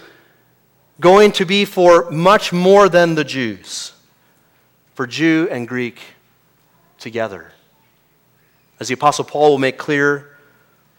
going 0.99 1.31
to 1.33 1.45
be 1.45 1.65
for 1.65 2.09
much 2.11 2.51
more 2.51 2.89
than 2.89 3.15
the 3.15 3.23
Jews, 3.23 3.93
for 4.95 5.07
Jew 5.07 5.47
and 5.49 5.67
Greek 5.67 6.01
together. 6.97 7.51
As 8.79 8.87
the 8.87 8.93
Apostle 8.93 9.25
Paul 9.25 9.51
will 9.51 9.57
make 9.57 9.77
clear, 9.77 10.37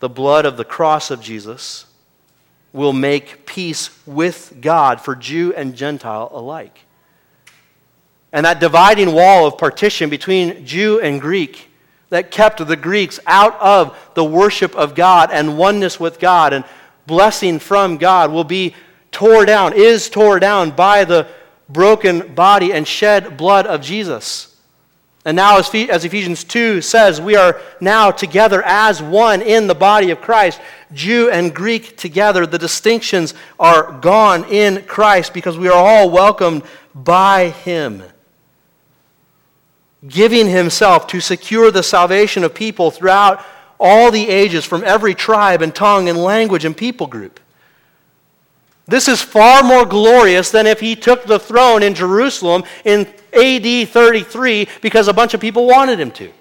the 0.01 0.09
blood 0.09 0.47
of 0.47 0.57
the 0.57 0.65
cross 0.65 1.11
of 1.11 1.21
Jesus 1.21 1.87
will 2.73 2.93
make 2.93 3.47
peace 3.47 3.91
with 4.07 4.57
God 4.61 5.01
for 5.01 5.15
Jew 5.15 5.53
and 5.55 5.75
Gentile 5.75 6.31
alike. 6.33 6.79
And 8.33 8.47
that 8.47 8.61
dividing 8.61 9.13
wall 9.13 9.47
of 9.47 9.59
partition 9.59 10.09
between 10.09 10.65
Jew 10.65 11.01
and 11.01 11.21
Greek 11.21 11.69
that 12.11 12.31
kept 12.31 12.65
the 12.65 12.77
Greeks 12.77 13.19
out 13.27 13.59
of 13.61 13.97
the 14.15 14.25
worship 14.25 14.75
of 14.75 14.95
God 14.95 15.31
and 15.33 15.59
oneness 15.59 15.99
with 15.99 16.21
God 16.21 16.53
and 16.53 16.65
blessing 17.07 17.59
from 17.59 17.97
God 17.97 18.31
will 18.31 18.45
be 18.45 18.75
tore 19.13 19.45
down, 19.45 19.73
is 19.75 20.09
tore 20.09 20.39
down 20.41 20.71
by 20.71 21.05
the 21.05 21.27
broken 21.69 22.35
body 22.35 22.73
and 22.73 22.87
shed 22.87 23.37
blood 23.37 23.67
of 23.67 23.81
Jesus. 23.81 24.51
And 25.25 25.37
now, 25.37 25.59
as, 25.59 25.75
Ephesians 25.75 26.45
2 26.45 26.81
says, 26.81 27.21
we 27.21 27.37
are 27.37 27.61
now 27.81 28.11
together 28.11 28.63
as 28.65 29.03
one 29.03 29.43
in 29.43 29.67
the 29.67 29.75
body 29.75 30.11
of 30.11 30.21
Christ, 30.21 30.61
Jew 30.95 31.29
and 31.31 31.55
Greek 31.55 31.97
together. 31.99 32.47
The 32.47 32.59
distinctions 32.59 33.35
are 33.59 33.93
gone 34.01 34.45
in 34.45 34.83
Christ 34.87 35.35
because 35.35 35.59
we 35.59 35.69
are 35.69 35.75
all 35.75 36.11
welcomed 36.11 36.63
by 36.95 37.51
Him. 37.51 38.03
Giving 40.09 40.49
Himself 40.49 41.07
to 41.09 41.21
secure 41.21 41.71
the 41.71 41.83
salvation 41.83 42.43
of 42.43 42.55
people 42.55 42.91
throughout 42.91 43.45
all 43.79 44.11
the 44.11 44.27
ages 44.27 44.65
from 44.65 44.83
every 44.85 45.15
tribe 45.15 45.61
and 45.61 45.75
tongue 45.75 46.09
and 46.09 46.17
language 46.17 46.65
and 46.65 46.75
people 46.75 47.07
group. 47.07 47.41
This 48.91 49.07
is 49.07 49.23
far 49.23 49.63
more 49.63 49.87
glorious 49.87 50.51
than 50.51 50.67
if 50.67 50.81
he 50.81 50.97
took 50.97 51.25
the 51.25 51.39
throne 51.39 51.85
in 51.85 51.95
Jerusalem 51.95 52.65
in 52.85 53.07
AD 53.33 53.89
33 53.89 54.67
because 54.83 55.07
a 55.07 55.13
bunch 55.13 55.33
of 55.33 55.41
people 55.41 55.65
wanted 55.69 56.01
him 56.01 56.11
to. 56.11 56.33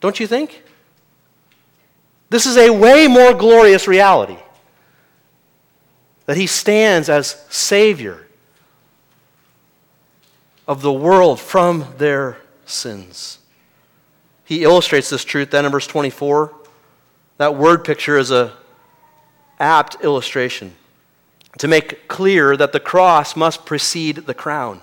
Don't 0.00 0.18
you 0.18 0.26
think? 0.26 0.64
This 2.28 2.44
is 2.44 2.56
a 2.56 2.70
way 2.70 3.06
more 3.06 3.34
glorious 3.34 3.86
reality 3.86 4.38
that 6.26 6.36
he 6.36 6.48
stands 6.48 7.08
as 7.08 7.46
Savior 7.48 8.26
of 10.66 10.82
the 10.82 10.92
world 10.92 11.38
from 11.38 11.86
their 11.98 12.36
sins. 12.66 13.38
He 14.44 14.64
illustrates 14.64 15.08
this 15.08 15.24
truth 15.24 15.52
then 15.52 15.64
in 15.64 15.70
verse 15.70 15.86
24. 15.86 16.52
That 17.36 17.54
word 17.54 17.84
picture 17.84 18.18
is 18.18 18.32
a 18.32 18.60
apt 19.62 20.02
illustration 20.02 20.74
to 21.58 21.68
make 21.68 22.08
clear 22.08 22.56
that 22.56 22.72
the 22.72 22.80
cross 22.80 23.36
must 23.36 23.64
precede 23.64 24.16
the 24.16 24.34
crown. 24.34 24.80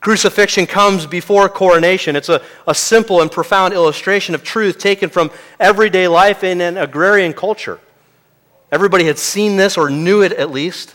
Crucifixion 0.00 0.66
comes 0.66 1.06
before 1.06 1.48
coronation. 1.48 2.14
It's 2.14 2.28
a, 2.28 2.42
a 2.66 2.74
simple 2.74 3.20
and 3.20 3.30
profound 3.30 3.74
illustration 3.74 4.34
of 4.34 4.44
truth 4.44 4.78
taken 4.78 5.10
from 5.10 5.30
everyday 5.58 6.06
life 6.06 6.44
in 6.44 6.60
an 6.60 6.76
agrarian 6.76 7.32
culture. 7.32 7.80
Everybody 8.70 9.04
had 9.04 9.18
seen 9.18 9.56
this 9.56 9.76
or 9.76 9.90
knew 9.90 10.22
it 10.22 10.32
at 10.32 10.50
least. 10.50 10.94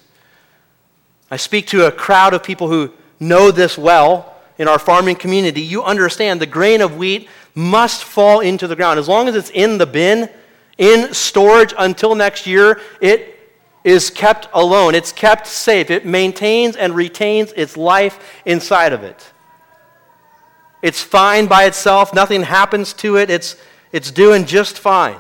I 1.30 1.38
speak 1.38 1.68
to 1.68 1.88
a 1.88 1.92
crowd 1.92 2.34
of 2.34 2.44
people 2.44 2.70
who 2.70 2.94
know 3.20 3.52
this 3.52 3.78
well 3.78 4.36
in 4.58 4.68
our 4.68 4.80
farming 4.80 5.16
community. 5.16 5.62
You 5.62 5.84
understand 5.84 6.40
the 6.40 6.46
grain 6.46 6.82
of 6.82 6.96
wheat 6.96 7.28
must 7.56 8.04
fall 8.04 8.40
into 8.40 8.68
the 8.68 8.76
ground. 8.76 9.00
As 9.00 9.10
long 9.10 9.28
as 9.28 9.36
it's 9.36 9.50
in 9.50 9.80
the 9.80 9.86
bin, 9.86 10.30
in 10.78 11.14
storage 11.14 11.74
until 11.78 12.16
next 12.16 12.48
year. 12.48 12.82
It 13.02 13.40
is 13.84 14.10
kept 14.10 14.48
alone, 14.54 14.96
it's 14.96 15.12
kept 15.12 15.48
safe. 15.48 15.90
It 15.90 16.06
maintains 16.06 16.76
and 16.76 16.96
retains 16.96 17.52
its 17.54 17.76
life 17.76 18.42
inside 18.46 18.94
of 18.94 19.04
it. 19.04 19.32
It's 20.82 21.02
fine 21.02 21.48
by 21.48 21.66
itself, 21.66 22.14
nothing 22.14 22.44
happens 22.44 22.94
to 22.94 23.18
it, 23.18 23.30
it's, 23.30 23.56
it's 23.92 24.12
doing 24.12 24.46
just 24.46 24.80
fine. 24.80 25.18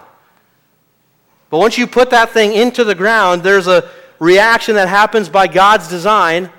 But 1.49 1.59
once 1.59 1.77
you 1.77 1.87
put 1.87 2.09
that 2.09 2.31
thing 2.31 2.53
into 2.53 2.83
the 2.83 2.95
ground, 2.95 3.43
there's 3.43 3.67
a 3.67 3.89
reaction 4.19 4.75
that 4.75 4.89
happens 4.89 5.29
by 5.29 5.47
God's 5.47 5.87
design 5.87 6.49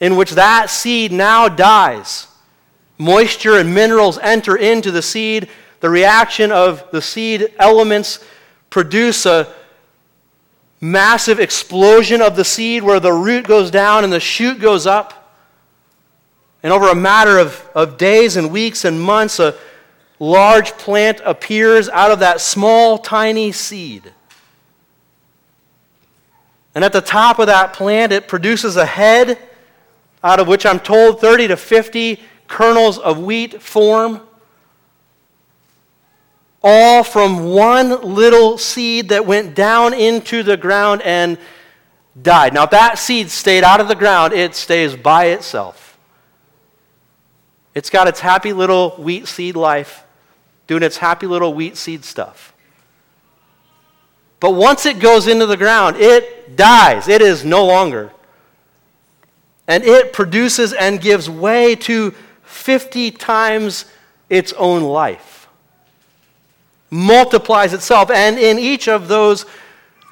in 0.00 0.16
which 0.16 0.32
that 0.32 0.70
seed 0.70 1.12
now 1.12 1.48
dies. 1.48 2.26
Moisture 2.98 3.58
and 3.58 3.74
minerals 3.74 4.18
enter 4.18 4.56
into 4.56 4.90
the 4.90 5.02
seed. 5.02 5.48
The 5.84 5.90
reaction 5.90 6.50
of 6.50 6.90
the 6.92 7.02
seed 7.02 7.52
elements 7.58 8.24
produce 8.70 9.26
a 9.26 9.52
massive 10.80 11.38
explosion 11.38 12.22
of 12.22 12.36
the 12.36 12.44
seed 12.46 12.82
where 12.82 13.00
the 13.00 13.12
root 13.12 13.46
goes 13.46 13.70
down 13.70 14.02
and 14.02 14.10
the 14.10 14.18
shoot 14.18 14.58
goes 14.60 14.86
up. 14.86 15.36
And 16.62 16.72
over 16.72 16.88
a 16.88 16.94
matter 16.94 17.36
of, 17.36 17.68
of 17.74 17.98
days 17.98 18.36
and 18.36 18.50
weeks 18.50 18.86
and 18.86 18.98
months, 18.98 19.38
a 19.38 19.56
large 20.18 20.70
plant 20.78 21.20
appears 21.22 21.90
out 21.90 22.10
of 22.10 22.20
that 22.20 22.40
small, 22.40 22.96
tiny 22.96 23.52
seed. 23.52 24.10
And 26.74 26.82
at 26.82 26.94
the 26.94 27.02
top 27.02 27.38
of 27.38 27.48
that 27.48 27.74
plant, 27.74 28.10
it 28.10 28.26
produces 28.26 28.76
a 28.78 28.86
head 28.86 29.38
out 30.22 30.40
of 30.40 30.48
which 30.48 30.64
I'm 30.64 30.80
told 30.80 31.20
30 31.20 31.48
to 31.48 31.58
50 31.58 32.22
kernels 32.48 32.98
of 32.98 33.18
wheat 33.18 33.60
form. 33.60 34.22
All 36.66 37.04
from 37.04 37.44
one 37.44 38.14
little 38.14 38.56
seed 38.56 39.10
that 39.10 39.26
went 39.26 39.54
down 39.54 39.92
into 39.92 40.42
the 40.42 40.56
ground 40.56 41.02
and 41.02 41.36
died. 42.20 42.54
Now, 42.54 42.64
if 42.64 42.70
that 42.70 42.98
seed 42.98 43.30
stayed 43.30 43.64
out 43.64 43.80
of 43.80 43.88
the 43.88 43.94
ground, 43.94 44.32
it 44.32 44.54
stays 44.54 44.96
by 44.96 45.26
itself. 45.26 45.98
It's 47.74 47.90
got 47.90 48.08
its 48.08 48.20
happy 48.20 48.54
little 48.54 48.92
wheat 48.92 49.28
seed 49.28 49.56
life, 49.56 50.04
doing 50.66 50.82
its 50.82 50.96
happy 50.96 51.26
little 51.26 51.52
wheat 51.52 51.76
seed 51.76 52.02
stuff. 52.02 52.54
But 54.40 54.52
once 54.52 54.86
it 54.86 55.00
goes 55.00 55.26
into 55.26 55.44
the 55.44 55.58
ground, 55.58 55.96
it 55.96 56.56
dies. 56.56 57.08
It 57.08 57.20
is 57.20 57.44
no 57.44 57.66
longer. 57.66 58.10
And 59.66 59.84
it 59.84 60.14
produces 60.14 60.72
and 60.72 60.98
gives 60.98 61.28
way 61.28 61.74
to 61.76 62.14
50 62.44 63.10
times 63.10 63.84
its 64.30 64.54
own 64.54 64.82
life. 64.82 65.33
Multiplies 66.94 67.72
itself. 67.72 68.08
And 68.08 68.38
in 68.38 68.56
each 68.56 68.86
of 68.86 69.08
those 69.08 69.46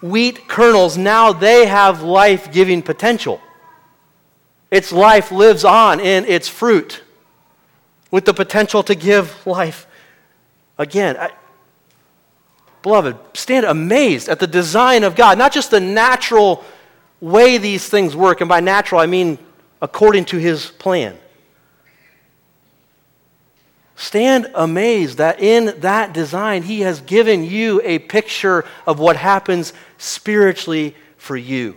wheat 0.02 0.48
kernels, 0.48 0.98
now 0.98 1.32
they 1.32 1.64
have 1.66 2.02
life 2.02 2.52
giving 2.52 2.82
potential. 2.82 3.40
Its 4.68 4.90
life 4.90 5.30
lives 5.30 5.64
on 5.64 6.00
in 6.00 6.24
its 6.24 6.48
fruit 6.48 7.04
with 8.10 8.24
the 8.24 8.34
potential 8.34 8.82
to 8.82 8.96
give 8.96 9.46
life 9.46 9.86
again. 10.76 11.16
I, 11.16 11.30
beloved, 12.82 13.16
stand 13.34 13.64
amazed 13.64 14.28
at 14.28 14.40
the 14.40 14.48
design 14.48 15.04
of 15.04 15.14
God, 15.14 15.38
not 15.38 15.52
just 15.52 15.70
the 15.70 15.78
natural 15.78 16.64
way 17.20 17.58
these 17.58 17.88
things 17.88 18.16
work, 18.16 18.40
and 18.40 18.48
by 18.48 18.58
natural 18.58 19.00
I 19.00 19.06
mean 19.06 19.38
according 19.80 20.24
to 20.24 20.36
his 20.36 20.66
plan. 20.66 21.16
Stand 24.02 24.50
amazed 24.56 25.18
that 25.18 25.38
in 25.38 25.78
that 25.78 26.12
design, 26.12 26.64
He 26.64 26.80
has 26.80 27.00
given 27.02 27.44
you 27.44 27.80
a 27.84 28.00
picture 28.00 28.64
of 28.84 28.98
what 28.98 29.14
happens 29.14 29.72
spiritually 29.96 30.96
for 31.18 31.36
you. 31.36 31.76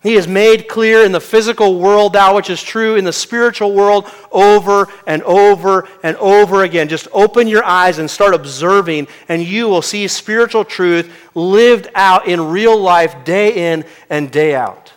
He 0.00 0.14
has 0.14 0.28
made 0.28 0.68
clear 0.68 1.02
in 1.02 1.10
the 1.10 1.20
physical 1.20 1.80
world 1.80 2.12
that 2.12 2.32
which 2.32 2.48
is 2.48 2.62
true 2.62 2.94
in 2.94 3.04
the 3.04 3.12
spiritual 3.12 3.74
world 3.74 4.08
over 4.30 4.86
and 5.04 5.20
over 5.24 5.88
and 6.04 6.16
over 6.18 6.62
again. 6.62 6.88
Just 6.88 7.08
open 7.10 7.48
your 7.48 7.64
eyes 7.64 7.98
and 7.98 8.08
start 8.08 8.34
observing, 8.34 9.08
and 9.28 9.42
you 9.42 9.66
will 9.66 9.82
see 9.82 10.06
spiritual 10.06 10.64
truth 10.64 11.12
lived 11.34 11.88
out 11.96 12.28
in 12.28 12.40
real 12.40 12.78
life 12.78 13.24
day 13.24 13.72
in 13.72 13.84
and 14.08 14.30
day 14.30 14.54
out. 14.54 14.92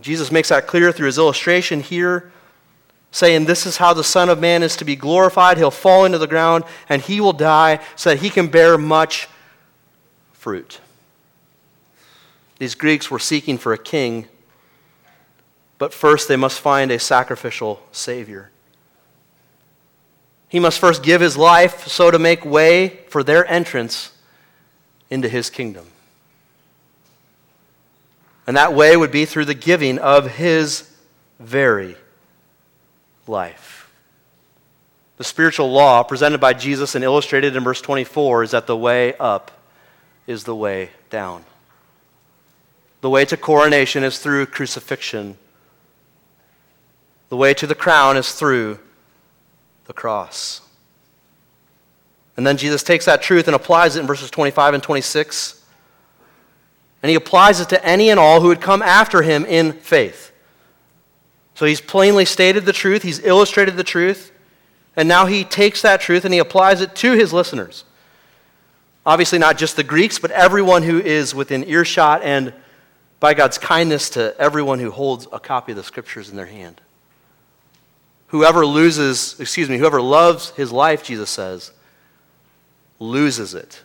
Jesus 0.00 0.30
makes 0.30 0.50
that 0.50 0.68
clear 0.68 0.92
through 0.92 1.06
his 1.06 1.18
illustration 1.18 1.80
here 1.80 2.30
saying, 3.14 3.44
This 3.44 3.64
is 3.64 3.76
how 3.76 3.94
the 3.94 4.02
Son 4.02 4.28
of 4.28 4.40
Man 4.40 4.64
is 4.64 4.76
to 4.76 4.84
be 4.84 4.96
glorified. 4.96 5.56
He'll 5.56 5.70
fall 5.70 6.04
into 6.04 6.18
the 6.18 6.26
ground 6.26 6.64
and 6.88 7.00
he 7.00 7.20
will 7.20 7.32
die 7.32 7.78
so 7.94 8.10
that 8.10 8.18
he 8.18 8.28
can 8.28 8.48
bear 8.48 8.76
much 8.76 9.28
fruit. 10.32 10.80
These 12.58 12.74
Greeks 12.74 13.12
were 13.12 13.20
seeking 13.20 13.56
for 13.56 13.72
a 13.72 13.78
king, 13.78 14.26
but 15.78 15.94
first 15.94 16.26
they 16.26 16.34
must 16.34 16.58
find 16.58 16.90
a 16.90 16.98
sacrificial 16.98 17.80
Savior. 17.92 18.50
He 20.48 20.58
must 20.58 20.80
first 20.80 21.04
give 21.04 21.20
his 21.20 21.36
life 21.36 21.86
so 21.86 22.10
to 22.10 22.18
make 22.18 22.44
way 22.44 23.00
for 23.08 23.22
their 23.22 23.46
entrance 23.46 24.10
into 25.08 25.28
his 25.28 25.50
kingdom. 25.50 25.86
And 28.44 28.56
that 28.56 28.74
way 28.74 28.96
would 28.96 29.12
be 29.12 29.24
through 29.24 29.44
the 29.44 29.54
giving 29.54 29.98
of 30.00 30.32
his 30.32 30.90
very 31.38 31.96
life. 33.26 33.90
The 35.16 35.24
spiritual 35.24 35.70
law 35.70 36.02
presented 36.02 36.40
by 36.40 36.54
Jesus 36.54 36.94
and 36.94 37.04
illustrated 37.04 37.54
in 37.54 37.62
verse 37.62 37.80
24 37.80 38.42
is 38.42 38.50
that 38.50 38.66
the 38.66 38.76
way 38.76 39.14
up 39.18 39.52
is 40.26 40.44
the 40.44 40.56
way 40.56 40.90
down. 41.10 41.44
The 43.00 43.10
way 43.10 43.24
to 43.26 43.36
coronation 43.36 44.02
is 44.02 44.18
through 44.18 44.46
crucifixion. 44.46 45.36
The 47.28 47.36
way 47.36 47.54
to 47.54 47.66
the 47.66 47.74
crown 47.74 48.16
is 48.16 48.32
through 48.32 48.78
the 49.86 49.92
cross. 49.92 50.62
And 52.36 52.46
then 52.46 52.56
Jesus 52.56 52.82
takes 52.82 53.04
that 53.04 53.22
truth 53.22 53.46
and 53.46 53.54
applies 53.54 53.96
it 53.96 54.00
in 54.00 54.06
verses 54.06 54.30
25 54.30 54.74
and 54.74 54.82
26. 54.82 55.62
And 57.02 57.10
he 57.10 57.16
applies 57.16 57.60
it 57.60 57.68
to 57.68 57.84
any 57.84 58.10
and 58.10 58.18
all 58.18 58.40
who 58.40 58.48
would 58.48 58.60
come 58.60 58.82
after 58.82 59.22
him 59.22 59.44
in 59.44 59.72
faith. 59.72 60.32
So 61.54 61.66
he's 61.66 61.80
plainly 61.80 62.24
stated 62.24 62.64
the 62.66 62.72
truth, 62.72 63.02
he's 63.02 63.20
illustrated 63.20 63.76
the 63.76 63.84
truth, 63.84 64.32
and 64.96 65.08
now 65.08 65.26
he 65.26 65.44
takes 65.44 65.82
that 65.82 66.00
truth 66.00 66.24
and 66.24 66.34
he 66.34 66.40
applies 66.40 66.80
it 66.80 66.94
to 66.96 67.12
his 67.12 67.32
listeners. 67.32 67.84
Obviously, 69.06 69.38
not 69.38 69.58
just 69.58 69.76
the 69.76 69.84
Greeks, 69.84 70.18
but 70.18 70.30
everyone 70.30 70.82
who 70.82 70.98
is 70.98 71.34
within 71.34 71.64
earshot, 71.68 72.22
and 72.22 72.54
by 73.20 73.34
God's 73.34 73.58
kindness 73.58 74.10
to 74.10 74.34
everyone 74.38 74.78
who 74.78 74.90
holds 74.90 75.26
a 75.32 75.38
copy 75.38 75.72
of 75.72 75.76
the 75.76 75.84
scriptures 75.84 76.30
in 76.30 76.36
their 76.36 76.46
hand. 76.46 76.80
Whoever 78.28 78.66
loses, 78.66 79.38
excuse 79.38 79.68
me, 79.68 79.78
whoever 79.78 80.00
loves 80.00 80.50
his 80.50 80.72
life, 80.72 81.04
Jesus 81.04 81.30
says, 81.30 81.72
loses 82.98 83.54
it. 83.54 83.82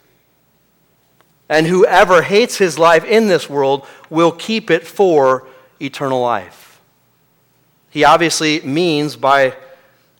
And 1.49 1.67
whoever 1.67 2.21
hates 2.21 2.57
his 2.57 2.79
life 2.79 3.03
in 3.03 3.27
this 3.27 3.49
world 3.49 3.85
will 4.09 4.31
keep 4.31 4.71
it 4.71 4.87
for 4.87 5.47
eternal 5.81 6.21
life. 6.21 6.68
He 7.89 8.03
obviously 8.03 8.61
means 8.61 9.15
by 9.15 9.55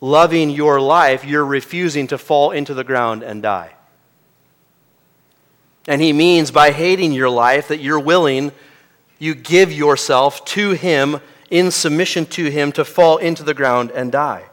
loving 0.00 0.50
your 0.50 0.80
life, 0.80 1.24
you're 1.24 1.44
refusing 1.44 2.06
to 2.08 2.18
fall 2.18 2.50
into 2.50 2.74
the 2.74 2.84
ground 2.84 3.22
and 3.22 3.42
die. 3.42 3.74
And 5.86 6.00
he 6.00 6.12
means 6.12 6.50
by 6.50 6.72
hating 6.72 7.12
your 7.12 7.30
life 7.30 7.68
that 7.68 7.80
you're 7.80 8.00
willing, 8.00 8.52
you 9.18 9.34
give 9.34 9.72
yourself 9.72 10.44
to 10.46 10.72
him 10.72 11.20
in 11.50 11.70
submission 11.70 12.26
to 12.26 12.50
him 12.50 12.72
to 12.72 12.84
fall 12.84 13.18
into 13.18 13.42
the 13.42 13.54
ground 13.54 13.90
and 13.90 14.12
die. 14.12 14.44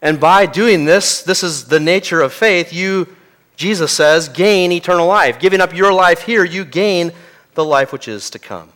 And 0.00 0.20
by 0.20 0.46
doing 0.46 0.84
this, 0.84 1.22
this 1.22 1.42
is 1.42 1.64
the 1.64 1.80
nature 1.80 2.20
of 2.20 2.32
faith, 2.32 2.72
you, 2.72 3.16
Jesus 3.56 3.92
says, 3.92 4.28
gain 4.28 4.70
eternal 4.70 5.06
life. 5.06 5.40
Giving 5.40 5.60
up 5.60 5.74
your 5.74 5.92
life 5.92 6.22
here, 6.22 6.44
you 6.44 6.64
gain 6.64 7.12
the 7.54 7.64
life 7.64 7.92
which 7.92 8.06
is 8.06 8.30
to 8.30 8.38
come. 8.38 8.72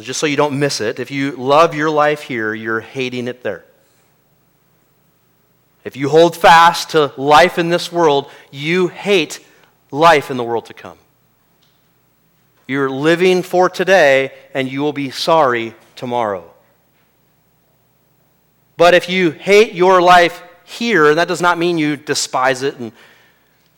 Just 0.00 0.20
so 0.20 0.26
you 0.26 0.36
don't 0.36 0.58
miss 0.58 0.80
it, 0.80 1.00
if 1.00 1.10
you 1.10 1.32
love 1.32 1.74
your 1.74 1.90
life 1.90 2.22
here, 2.22 2.54
you're 2.54 2.80
hating 2.80 3.26
it 3.26 3.42
there. 3.42 3.64
If 5.84 5.96
you 5.96 6.08
hold 6.08 6.36
fast 6.36 6.90
to 6.90 7.12
life 7.16 7.58
in 7.58 7.68
this 7.68 7.90
world, 7.90 8.30
you 8.50 8.88
hate 8.88 9.44
life 9.90 10.30
in 10.30 10.36
the 10.36 10.44
world 10.44 10.66
to 10.66 10.74
come. 10.74 10.98
You're 12.66 12.90
living 12.90 13.42
for 13.42 13.68
today, 13.70 14.32
and 14.52 14.70
you 14.70 14.82
will 14.82 14.92
be 14.92 15.10
sorry 15.10 15.74
tomorrow. 15.96 16.48
But 18.76 18.94
if 18.94 19.08
you 19.08 19.30
hate 19.30 19.72
your 19.72 20.00
life 20.02 20.42
here, 20.64 21.08
and 21.08 21.18
that 21.18 21.26
does 21.26 21.40
not 21.40 21.58
mean 21.58 21.78
you 21.78 21.96
despise 21.96 22.62
it 22.62 22.76
and 22.76 22.92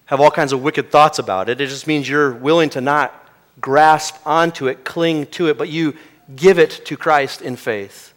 have 0.07 0.21
all 0.21 0.31
kinds 0.31 0.53
of 0.53 0.63
wicked 0.63 0.91
thoughts 0.91 1.19
about 1.21 1.49
it, 1.49 1.61
it 1.61 1.69
just 1.69 1.87
means 1.87 2.09
you're 2.09 2.33
willing 2.33 2.69
to 2.71 2.81
not 2.81 3.15
grasp 3.61 4.17
onto 4.27 4.67
it, 4.67 4.85
cling 4.85 5.27
to 5.27 5.47
it, 5.49 5.57
but 5.57 5.69
you 5.69 5.95
give 6.37 6.59
it 6.59 6.85
to 6.87 6.97
Christ 6.97 7.43
in 7.43 7.57
faith. 7.57 8.13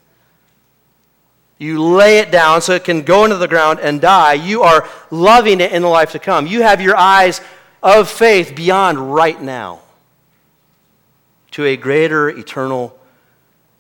You 1.57 1.82
lay 1.82 2.20
it 2.20 2.32
down 2.32 2.61
so 2.61 2.74
it 2.74 2.84
can 2.84 3.03
go 3.03 3.24
into 3.24 3.38
the 3.38 3.47
ground 3.47 3.80
and 3.80 4.01
die. 4.01 4.34
You 4.34 4.64
are 4.64 4.88
loving 5.11 5.61
it 5.61 5.72
in 5.72 5.82
the 5.82 5.88
life 5.88 6.11
to 6.11 6.20
come. 6.20 6.47
You 6.47 6.61
have 6.64 6.82
your 6.82 6.97
eyes 6.97 7.41
of 7.82 8.09
faith 8.09 8.55
beyond 8.55 9.14
right 9.14 9.39
now 9.41 9.80
to 11.51 11.66
a 11.66 11.78
greater 11.78 12.30
eternal 12.30 12.99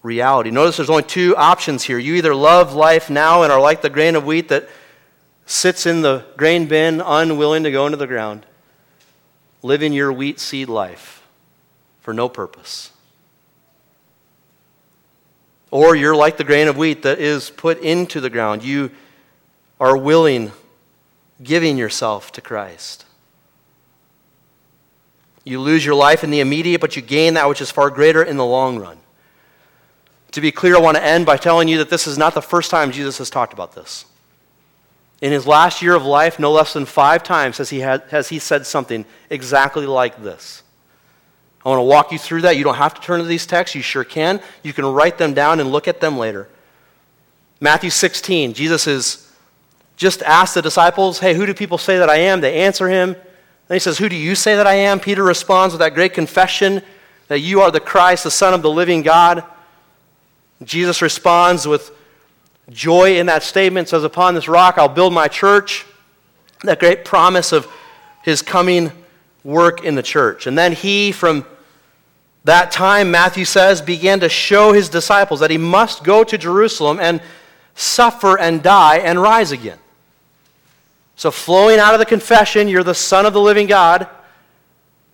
reality. 0.01 0.51
Notice 0.51 0.77
there's 0.77 0.89
only 0.89 1.03
two 1.03 1.35
options 1.35 1.83
here. 1.83 1.97
You 1.97 2.15
either 2.15 2.35
love 2.35 2.73
life 2.73 3.09
now 3.09 3.43
and 3.43 3.51
are 3.51 3.59
like 3.59 3.81
the 3.81 3.89
grain 3.89 4.15
of 4.15 4.25
wheat 4.25 4.49
that 4.49 4.69
sits 5.45 5.85
in 5.85 6.01
the 6.01 6.25
grain 6.37 6.67
bin, 6.67 7.01
unwilling 7.01 7.63
to 7.63 7.71
go 7.71 7.85
into 7.85 7.97
the 7.97 8.07
ground, 8.07 8.45
living 9.61 9.91
your 9.91 10.13
wheat 10.13 10.39
seed 10.39 10.69
life 10.69 11.21
for 11.99 12.13
no 12.13 12.29
purpose. 12.29 12.92
Or 15.73 15.95
you're 15.95 16.15
like 16.15 16.37
the 16.37 16.43
grain 16.43 16.67
of 16.67 16.77
wheat 16.77 17.01
that 17.01 17.17
is 17.17 17.49
put 17.49 17.79
into 17.79 18.21
the 18.21 18.29
ground. 18.29 18.61
You 18.61 18.91
are 19.79 19.97
willing, 19.97 20.51
giving 21.41 21.79
yourself 21.79 22.31
to 22.33 22.41
Christ. 22.41 23.05
You 25.43 25.59
lose 25.59 25.83
your 25.83 25.95
life 25.95 26.23
in 26.23 26.29
the 26.29 26.41
immediate, 26.41 26.79
but 26.79 26.95
you 26.95 27.01
gain 27.01 27.33
that 27.33 27.49
which 27.49 27.59
is 27.59 27.71
far 27.71 27.89
greater 27.89 28.21
in 28.21 28.37
the 28.37 28.45
long 28.45 28.77
run. 28.77 28.99
To 30.33 30.41
be 30.41 30.51
clear, 30.51 30.75
I 30.75 30.79
want 30.79 30.95
to 30.97 31.03
end 31.03 31.25
by 31.25 31.37
telling 31.37 31.67
you 31.67 31.79
that 31.79 31.89
this 31.89 32.05
is 32.05 32.19
not 32.19 32.35
the 32.35 32.41
first 32.43 32.69
time 32.69 32.91
Jesus 32.91 33.17
has 33.17 33.31
talked 33.31 33.51
about 33.51 33.73
this. 33.73 34.05
In 35.23 35.31
his 35.31 35.47
last 35.47 35.81
year 35.81 35.95
of 35.95 36.05
life, 36.05 36.37
no 36.37 36.51
less 36.51 36.73
than 36.73 36.85
five 36.85 37.23
times 37.23 37.57
has 37.57 37.71
he, 37.71 37.79
had, 37.79 38.03
has 38.11 38.29
he 38.29 38.37
said 38.37 38.67
something 38.67 39.05
exactly 39.31 39.87
like 39.87 40.21
this. 40.21 40.61
I 41.65 41.69
want 41.69 41.79
to 41.79 41.83
walk 41.83 42.11
you 42.11 42.19
through 42.19 42.41
that. 42.41 42.57
You 42.57 42.63
don't 42.63 42.75
have 42.75 42.93
to 42.93 43.01
turn 43.01 43.19
to 43.19 43.25
these 43.25 43.45
texts. 43.45 43.75
You 43.75 43.81
sure 43.81 44.03
can. 44.03 44.41
You 44.63 44.73
can 44.73 44.85
write 44.85 45.17
them 45.17 45.33
down 45.33 45.59
and 45.59 45.71
look 45.71 45.87
at 45.87 46.01
them 46.01 46.17
later. 46.17 46.49
Matthew 47.61 47.89
16, 47.89 48.53
Jesus 48.53 48.87
is 48.87 49.31
just 49.95 50.21
asked 50.23 50.55
the 50.55 50.61
disciples, 50.61 51.19
Hey, 51.19 51.33
who 51.33 51.45
do 51.45 51.53
people 51.53 51.77
say 51.77 51.97
that 51.97 52.09
I 52.09 52.17
am? 52.17 52.41
They 52.41 52.61
answer 52.61 52.89
him. 52.89 53.15
Then 53.67 53.75
he 53.75 53.79
says, 53.79 53.97
Who 53.97 54.09
do 54.09 54.15
you 54.15 54.35
say 54.35 54.55
that 54.55 54.67
I 54.67 54.73
am? 54.73 54.99
Peter 54.99 55.23
responds 55.23 55.73
with 55.73 55.79
that 55.79 55.93
great 55.93 56.13
confession 56.13 56.81
that 57.29 57.39
you 57.39 57.61
are 57.61 57.71
the 57.71 57.79
Christ, 57.79 58.25
the 58.25 58.31
Son 58.31 58.53
of 58.53 58.61
the 58.61 58.69
living 58.69 59.01
God. 59.01 59.45
Jesus 60.61 61.01
responds 61.01 61.65
with 61.65 61.91
joy 62.69 63.17
in 63.17 63.27
that 63.27 63.43
statement, 63.43 63.87
says, 63.87 64.03
Upon 64.03 64.33
this 64.33 64.49
rock 64.49 64.77
I'll 64.77 64.89
build 64.89 65.13
my 65.13 65.29
church. 65.29 65.85
That 66.63 66.79
great 66.79 67.05
promise 67.05 67.53
of 67.53 67.67
his 68.23 68.41
coming 68.41 68.91
work 69.43 69.83
in 69.83 69.95
the 69.95 70.03
church. 70.03 70.47
And 70.47 70.57
then 70.57 70.73
he, 70.73 71.11
from 71.11 71.45
that 72.45 72.71
time, 72.71 73.09
Matthew 73.11 73.45
says, 73.45 73.81
began 73.81 74.19
to 74.19 74.29
show 74.29 74.73
his 74.73 74.89
disciples 74.89 75.39
that 75.39 75.49
he 75.49 75.57
must 75.57 76.03
go 76.03 76.23
to 76.23 76.37
Jerusalem 76.37 76.99
and 76.99 77.21
suffer 77.75 78.37
and 78.37 78.61
die 78.61 78.97
and 78.97 79.21
rise 79.21 79.51
again. 79.51 79.79
So, 81.15 81.31
flowing 81.31 81.79
out 81.79 81.93
of 81.93 81.99
the 81.99 82.05
confession, 82.05 82.67
you're 82.67 82.83
the 82.83 82.93
Son 82.93 83.25
of 83.25 83.33
the 83.33 83.41
living 83.41 83.67
God, 83.67 84.07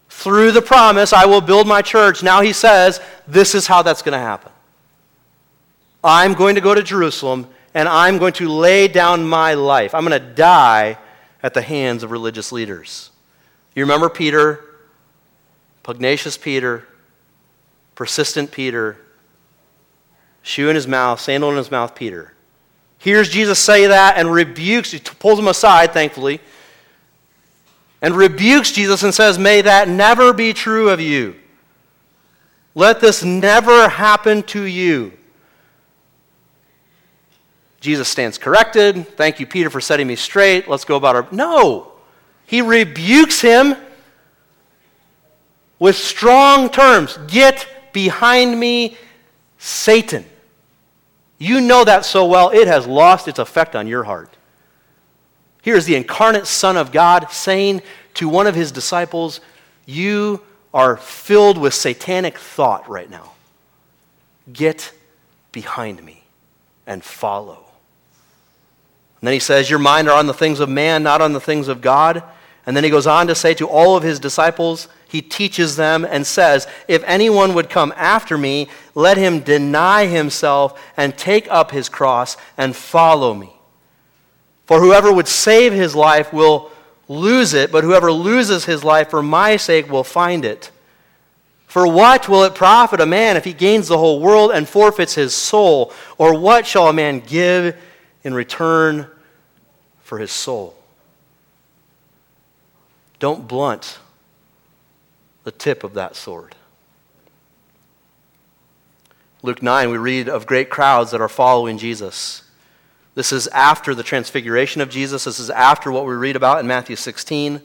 through 0.10 0.52
the 0.52 0.62
promise, 0.62 1.14
I 1.14 1.26
will 1.26 1.40
build 1.40 1.68
my 1.68 1.82
church. 1.82 2.24
Now 2.24 2.42
he 2.42 2.52
says, 2.52 3.00
this 3.28 3.56
is 3.56 3.68
how 3.68 3.84
that's 3.84 4.02
going 4.02 4.14
to 4.14 4.20
happen. 4.20 4.52
I'm 6.04 6.34
going 6.34 6.56
to 6.56 6.62
go 6.62 6.74
to 6.74 6.84
Jerusalem 6.84 7.48
and 7.74 7.88
I'm 7.88 8.18
going 8.18 8.34
to 8.34 8.50
lay 8.50 8.88
down 8.88 9.26
my 9.28 9.54
life. 9.54 9.94
I'm 9.94 10.06
going 10.06 10.20
to 10.20 10.34
die 10.34 10.98
at 11.44 11.54
the 11.54 11.62
hands 11.62 12.04
of 12.04 12.12
religious 12.12 12.52
leaders. 12.52 13.12
You 13.76 13.84
remember 13.84 14.10
Peter, 14.10 14.66
pugnacious 15.84 16.38
Peter, 16.38 16.86
persistent 18.00 18.50
Peter, 18.50 18.96
shoe 20.42 20.70
in 20.70 20.76
his 20.76 20.88
mouth, 20.88 21.20
sandal 21.20 21.50
in 21.50 21.58
his 21.58 21.70
mouth, 21.70 21.94
Peter. 21.96 22.34
Hears 22.98 23.28
Jesus 23.28 23.60
say 23.60 23.88
that 23.88 24.16
and 24.16 24.32
rebukes, 24.32 24.92
he 24.92 25.00
pulls 25.00 25.38
him 25.38 25.50
aside, 25.50 25.92
thankfully, 25.92 26.40
and 28.02 28.16
rebukes 28.16 28.72
Jesus 28.72 29.04
and 29.04 29.14
says, 29.14 29.38
May 29.38 29.60
that 29.60 29.90
never 29.90 30.32
be 30.32 30.54
true 30.54 30.90
of 30.90 31.02
you. 31.02 31.36
Let 32.74 33.02
this 33.02 33.22
never 33.22 33.90
happen 33.90 34.44
to 34.44 34.64
you. 34.64 35.12
Jesus 37.82 38.08
stands 38.08 38.38
corrected. 38.38 39.10
Thank 39.18 39.42
you, 39.42 39.46
Peter, 39.46 39.70
for 39.70 39.82
setting 39.82 40.08
me 40.08 40.16
straight. 40.16 40.70
Let's 40.70 40.86
go 40.86 40.96
about 40.96 41.18
our. 41.18 41.28
No! 41.34 41.92
He 42.46 42.62
rebukes 42.62 43.42
him 43.42 43.76
with 45.80 45.98
strong 45.98 46.70
terms 46.70 47.20
Get 47.28 47.68
behind 47.94 48.60
me, 48.60 48.98
Satan. 49.58 50.26
You 51.38 51.62
know 51.62 51.84
that 51.86 52.06
so 52.06 52.26
well, 52.26 52.50
it 52.50 52.68
has 52.68 52.86
lost 52.86 53.28
its 53.28 53.40
effect 53.40 53.76
on 53.76 53.88
your 53.88 54.04
heart. 54.04 54.36
Here 55.62 55.76
is 55.76 55.86
the 55.86 55.96
incarnate 55.96 56.48
Son 56.48 56.78
of 56.78 56.92
God 56.92 57.32
saying 57.32 57.82
to 58.16 58.28
one 58.28 58.48
of 58.48 58.56
his 58.56 58.72
disciples, 58.72 59.40
You 59.86 60.42
are 60.74 60.98
filled 60.98 61.58
with 61.58 61.74
satanic 61.74 62.38
thought 62.38 62.90
right 62.90 63.10
now. 63.10 63.32
Get 64.52 64.92
behind 65.52 66.04
me 66.04 66.24
and 66.86 67.04
follow. 67.04 67.66
And 69.22 69.28
then 69.28 69.34
he 69.34 69.40
says, 69.40 69.70
Your 69.70 69.80
mind 69.80 70.10
are 70.10 70.18
on 70.18 70.28
the 70.28 70.34
things 70.34 70.60
of 70.60 70.70
man, 70.70 71.04
not 71.04 71.22
on 71.22 71.34
the 71.34 71.42
things 71.42 71.68
of 71.68 71.82
God. 71.82 72.24
And 72.66 72.76
then 72.76 72.84
he 72.84 72.90
goes 72.90 73.08
on 73.08 73.28
to 73.28 73.36
say 73.36 73.54
to 73.56 73.68
all 73.68 73.98
of 73.98 74.04
his 74.04 74.20
disciples, 74.20 74.88
he 75.10 75.24
teaches 75.24 75.76
them 75.76 76.06
and 76.06 76.26
says, 76.26 76.68
If 76.88 77.04
anyone 77.04 77.56
would 77.56 77.68
come 77.68 77.92
after 77.98 78.38
me, 78.38 78.68
let 78.94 79.18
him 79.18 79.40
deny 79.40 80.06
himself 80.06 80.80
and 80.96 81.18
take 81.18 81.48
up 81.50 81.72
his 81.72 81.90
cross 81.90 82.38
and 82.58 82.76
follow 82.76 83.34
me. 83.34 83.52
For 84.68 84.80
whoever 84.80 85.12
would 85.12 85.28
save 85.28 85.74
his 85.74 85.96
life 85.96 86.32
will 86.32 86.70
lose 87.08 87.56
it, 87.56 87.72
but 87.72 87.84
whoever 87.84 88.12
loses 88.12 88.66
his 88.66 88.84
life 88.84 89.10
for 89.10 89.24
my 89.24 89.58
sake 89.58 89.90
will 89.90 90.04
find 90.04 90.46
it. 90.46 90.70
For 91.66 91.88
what 91.88 92.30
will 92.30 92.44
it 92.44 92.54
profit 92.54 93.02
a 93.02 93.08
man 93.08 93.36
if 93.36 93.46
he 93.46 93.54
gains 93.54 93.88
the 93.88 93.98
whole 93.98 94.20
world 94.20 94.52
and 94.52 94.70
forfeits 94.70 95.16
his 95.16 95.34
soul? 95.34 95.92
Or 96.20 96.40
what 96.40 96.68
shall 96.68 96.88
a 96.88 96.94
man 96.94 97.22
give 97.22 97.76
in 98.24 98.36
return 98.36 99.08
for 100.02 100.20
his 100.20 100.32
soul? 100.32 100.76
Don't 103.18 103.48
blunt 103.48 103.98
the 105.44 105.52
tip 105.52 105.84
of 105.84 105.94
that 105.94 106.16
sword. 106.16 106.56
Luke 109.42 109.64
9, 109.64 109.90
we 109.90 109.98
read 109.98 110.28
of 110.28 110.46
great 110.46 110.70
crowds 110.70 111.12
that 111.12 111.22
are 111.22 111.30
following 111.30 111.78
Jesus. 111.78 112.44
This 113.16 113.32
is 113.32 113.48
after 113.48 113.96
the 113.96 114.04
transfiguration 114.04 114.82
of 114.82 114.90
Jesus. 114.90 115.24
This 115.24 115.40
is 115.40 115.50
after 115.50 115.92
what 115.92 116.06
we 116.06 116.14
read 116.14 116.36
about 116.36 116.60
in 116.60 116.68
Matthew 116.68 116.96
16. 116.96 117.62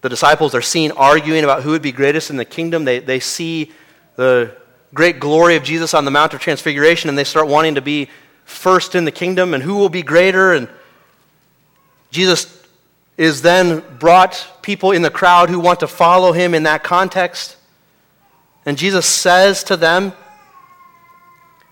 The 0.00 0.08
disciples 0.08 0.54
are 0.54 0.62
seen 0.62 0.90
arguing 0.92 1.44
about 1.44 1.62
who 1.62 1.70
would 1.70 1.82
be 1.82 1.92
greatest 1.92 2.30
in 2.30 2.36
the 2.36 2.44
kingdom. 2.44 2.84
They, 2.84 2.98
they 2.98 3.20
see 3.20 3.70
the 4.16 4.56
great 4.92 5.20
glory 5.20 5.56
of 5.56 5.62
Jesus 5.62 5.94
on 5.94 6.04
the 6.04 6.10
Mount 6.10 6.34
of 6.34 6.40
Transfiguration 6.40 7.08
and 7.08 7.16
they 7.16 7.24
start 7.24 7.46
wanting 7.46 7.76
to 7.76 7.82
be 7.82 8.08
first 8.44 8.94
in 8.94 9.04
the 9.04 9.12
kingdom 9.12 9.54
and 9.54 9.62
who 9.62 9.76
will 9.76 9.88
be 9.88 10.02
greater. 10.02 10.52
And 10.52 10.68
Jesus 12.10 12.59
is 13.20 13.42
then 13.42 13.84
brought 13.98 14.48
people 14.62 14.92
in 14.92 15.02
the 15.02 15.10
crowd 15.10 15.50
who 15.50 15.60
want 15.60 15.80
to 15.80 15.86
follow 15.86 16.32
him 16.32 16.54
in 16.54 16.62
that 16.62 16.82
context. 16.82 17.54
And 18.64 18.78
Jesus 18.78 19.04
says 19.04 19.62
to 19.64 19.76
them, 19.76 20.14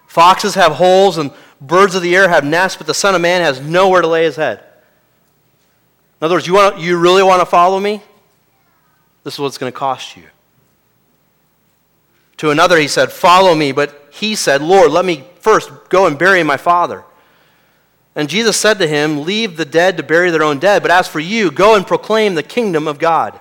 Foxes 0.07 0.57
have 0.57 0.73
holes 0.73 1.17
and 1.17 1.31
birds 1.59 1.95
of 1.95 2.03
the 2.03 2.15
air 2.15 2.29
have 2.29 2.45
nests, 2.45 2.77
but 2.77 2.87
the 2.87 2.93
Son 2.93 3.15
of 3.15 3.23
Man 3.23 3.41
has 3.41 3.63
nowhere 3.63 4.03
to 4.03 4.07
lay 4.07 4.25
his 4.25 4.37
head. 4.37 4.59
In 6.21 6.27
other 6.27 6.35
words, 6.35 6.47
you, 6.47 6.53
want 6.53 6.81
you 6.81 6.99
really 6.99 7.23
want 7.23 7.41
to 7.41 7.47
follow 7.47 7.81
me? 7.81 8.03
This 9.25 9.33
is 9.33 9.41
what 9.41 9.47
it's 9.47 9.57
going 9.57 9.73
to 9.73 9.79
cost 9.79 10.19
you. 10.19 10.25
To 12.39 12.51
another, 12.51 12.77
he 12.77 12.89
said, 12.89 13.11
Follow 13.11 13.55
me. 13.55 13.73
But 13.73 14.09
he 14.13 14.35
said, 14.35 14.61
Lord, 14.61 14.91
let 14.91 15.07
me 15.07 15.25
first 15.41 15.71
go 15.89 16.07
and 16.07 16.19
bury 16.19 16.43
my 16.43 16.59
father. 16.59 17.05
And 18.19 18.29
Jesus 18.29 18.57
said 18.57 18.81
to 18.81 18.89
him, 18.89 19.23
Leave 19.23 19.57
the 19.57 19.65
dead 19.65 19.97
to 19.97 20.03
bury 20.03 20.33
their 20.33 20.43
own 20.43 20.59
dead, 20.59 20.83
but 20.83 20.91
as 20.91 21.07
for 21.07 21.21
you, 21.21 21.53
go 21.53 21.77
and 21.77 21.87
proclaim 21.87 22.35
the 22.35 22.43
kingdom 22.43 22.89
of 22.89 22.99
God. 22.99 23.39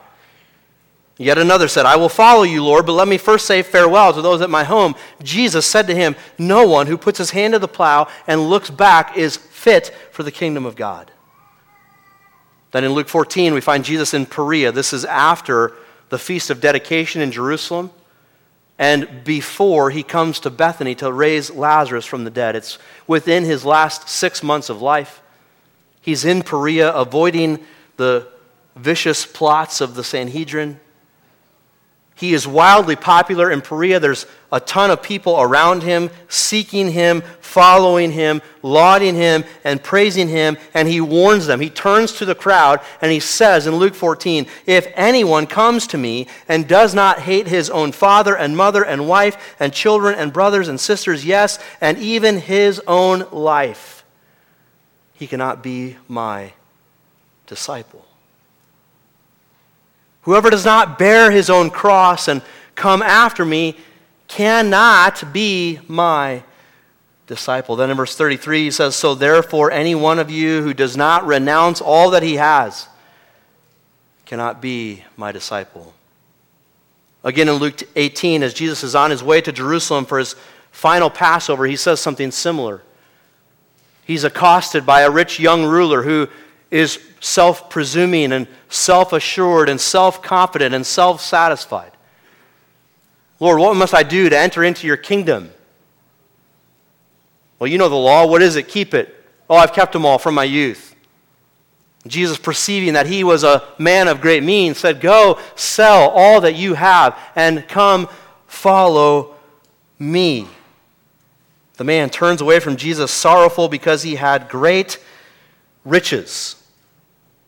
Yet 1.17 1.39
another 1.39 1.67
said, 1.67 1.87
I 1.87 1.95
will 1.95 2.09
follow 2.09 2.43
you, 2.43 2.63
Lord, 2.63 2.85
but 2.85 2.93
let 2.93 3.07
me 3.07 3.17
first 3.17 3.47
say 3.47 3.63
farewell 3.63 4.13
to 4.13 4.21
those 4.21 4.39
at 4.39 4.51
my 4.51 4.63
home. 4.63 4.93
Jesus 5.23 5.65
said 5.65 5.87
to 5.87 5.95
him, 5.95 6.15
No 6.37 6.67
one 6.67 6.85
who 6.85 6.95
puts 6.95 7.17
his 7.17 7.31
hand 7.31 7.53
to 7.53 7.59
the 7.59 7.67
plow 7.67 8.07
and 8.27 8.51
looks 8.51 8.69
back 8.69 9.17
is 9.17 9.35
fit 9.35 9.91
for 10.11 10.21
the 10.21 10.31
kingdom 10.31 10.63
of 10.63 10.75
God. 10.75 11.11
Then 12.69 12.83
in 12.83 12.91
Luke 12.91 13.09
14, 13.09 13.55
we 13.55 13.61
find 13.61 13.83
Jesus 13.83 14.13
in 14.13 14.27
Perea. 14.27 14.71
This 14.71 14.93
is 14.93 15.05
after 15.05 15.73
the 16.09 16.19
feast 16.19 16.51
of 16.51 16.61
dedication 16.61 17.19
in 17.19 17.31
Jerusalem 17.31 17.89
and 18.79 19.23
before 19.23 19.89
he 19.89 20.03
comes 20.03 20.39
to 20.41 20.49
Bethany 20.49 20.95
to 20.95 21.11
raise 21.11 21.49
Lazarus 21.49 22.05
from 22.05 22.23
the 22.23 22.29
dead. 22.29 22.55
It's 22.55 22.77
within 23.07 23.43
his 23.43 23.65
last 23.65 24.07
six 24.07 24.43
months 24.43 24.69
of 24.69 24.81
life. 24.81 25.21
He's 26.01 26.25
in 26.25 26.43
Perea, 26.43 26.91
avoiding 26.93 27.59
the 27.97 28.27
vicious 28.75 29.25
plots 29.25 29.81
of 29.81 29.95
the 29.95 30.03
Sanhedrin. 30.03 30.79
He 32.17 32.33
is 32.33 32.47
wildly 32.47 32.95
popular 32.95 33.51
in 33.51 33.61
Perea. 33.61 33.99
There's 33.99 34.25
a 34.51 34.59
ton 34.59 34.89
of 34.89 35.03
people 35.03 35.39
around 35.39 35.83
him, 35.83 36.09
seeking 36.29 36.91
him, 36.91 37.21
following 37.41 38.11
him, 38.11 38.41
lauding 38.63 39.13
him, 39.13 39.43
and 39.63 39.83
praising 39.83 40.27
him. 40.27 40.57
And 40.73 40.87
he 40.87 40.99
warns 40.99 41.45
them. 41.45 41.59
He 41.59 41.69
turns 41.69 42.13
to 42.13 42.25
the 42.25 42.33
crowd 42.33 42.81
and 43.03 43.11
he 43.11 43.19
says 43.19 43.67
in 43.67 43.75
Luke 43.75 43.93
14 43.93 44.47
If 44.65 44.91
anyone 44.95 45.45
comes 45.45 45.85
to 45.87 45.99
me 45.99 46.25
and 46.47 46.67
does 46.67 46.95
not 46.95 47.19
hate 47.19 47.47
his 47.47 47.69
own 47.69 47.91
father 47.91 48.35
and 48.35 48.57
mother 48.57 48.83
and 48.83 49.07
wife 49.07 49.55
and 49.59 49.71
children 49.71 50.15
and 50.15 50.33
brothers 50.33 50.69
and 50.69 50.79
sisters, 50.79 51.23
yes, 51.23 51.59
and 51.81 51.99
even 51.99 52.39
his 52.39 52.81
own 52.87 53.27
life, 53.31 54.03
he 55.13 55.27
cannot 55.27 55.61
be 55.61 55.97
my 56.07 56.53
disciple. 57.45 58.06
Whoever 60.27 60.49
does 60.49 60.65
not 60.65 60.99
bear 60.99 61.31
his 61.31 61.49
own 61.49 61.69
cross 61.69 62.27
and 62.27 62.41
come 62.75 63.01
after 63.01 63.45
me 63.45 63.77
cannot 64.27 65.31
be 65.31 65.79
my 65.87 66.43
disciple. 67.27 67.77
Then 67.77 67.89
in 67.89 67.95
verse 67.95 68.13
33, 68.13 68.63
he 68.63 68.71
says, 68.71 68.93
So 68.93 69.15
therefore, 69.15 69.71
any 69.71 69.95
one 69.95 70.19
of 70.19 70.29
you 70.29 70.61
who 70.63 70.73
does 70.73 70.97
not 70.97 71.25
renounce 71.25 71.79
all 71.79 72.09
that 72.09 72.23
he 72.23 72.33
has 72.33 72.89
cannot 74.25 74.61
be 74.61 75.01
my 75.15 75.31
disciple. 75.31 75.93
Again, 77.23 77.47
in 77.47 77.55
Luke 77.55 77.83
18, 77.95 78.43
as 78.43 78.53
Jesus 78.53 78.83
is 78.83 78.95
on 78.95 79.11
his 79.11 79.23
way 79.23 79.39
to 79.39 79.53
Jerusalem 79.53 80.03
for 80.03 80.19
his 80.19 80.35
final 80.71 81.09
Passover, 81.09 81.65
he 81.65 81.77
says 81.77 82.01
something 82.01 82.31
similar. 82.31 82.81
He's 84.03 84.25
accosted 84.25 84.85
by 84.85 85.03
a 85.03 85.09
rich 85.09 85.39
young 85.39 85.63
ruler 85.63 86.03
who 86.03 86.27
is 86.69 86.99
self 87.19 87.69
presuming 87.69 88.31
and 88.31 88.47
self 88.69 89.13
assured 89.13 89.69
and 89.69 89.79
self 89.79 90.21
confident 90.21 90.73
and 90.73 90.85
self 90.85 91.21
satisfied. 91.21 91.91
Lord, 93.39 93.59
what 93.59 93.75
must 93.75 93.93
I 93.93 94.03
do 94.03 94.29
to 94.29 94.37
enter 94.37 94.63
into 94.63 94.87
your 94.87 94.97
kingdom? 94.97 95.51
Well, 97.59 97.69
you 97.69 97.77
know 97.77 97.89
the 97.89 97.95
law. 97.95 98.25
What 98.25 98.41
is 98.41 98.55
it? 98.55 98.67
Keep 98.67 98.93
it. 98.93 99.13
Oh, 99.49 99.55
I've 99.55 99.73
kept 99.73 99.93
them 99.93 100.05
all 100.05 100.17
from 100.17 100.35
my 100.35 100.43
youth. 100.43 100.95
Jesus, 102.05 102.37
perceiving 102.37 102.93
that 102.93 103.07
he 103.07 103.23
was 103.23 103.43
a 103.43 103.63
man 103.77 104.07
of 104.07 104.21
great 104.21 104.43
means, 104.43 104.77
said, 104.77 105.01
Go 105.01 105.39
sell 105.55 106.09
all 106.09 106.41
that 106.41 106.55
you 106.55 106.73
have 106.73 107.17
and 107.35 107.67
come 107.67 108.07
follow 108.45 109.35
me. 109.99 110.47
The 111.77 111.83
man 111.83 112.09
turns 112.09 112.41
away 112.41 112.59
from 112.59 112.75
Jesus 112.75 113.11
sorrowful 113.11 113.67
because 113.67 114.03
he 114.03 114.15
had 114.15 114.49
great 114.49 114.99
riches. 115.85 116.55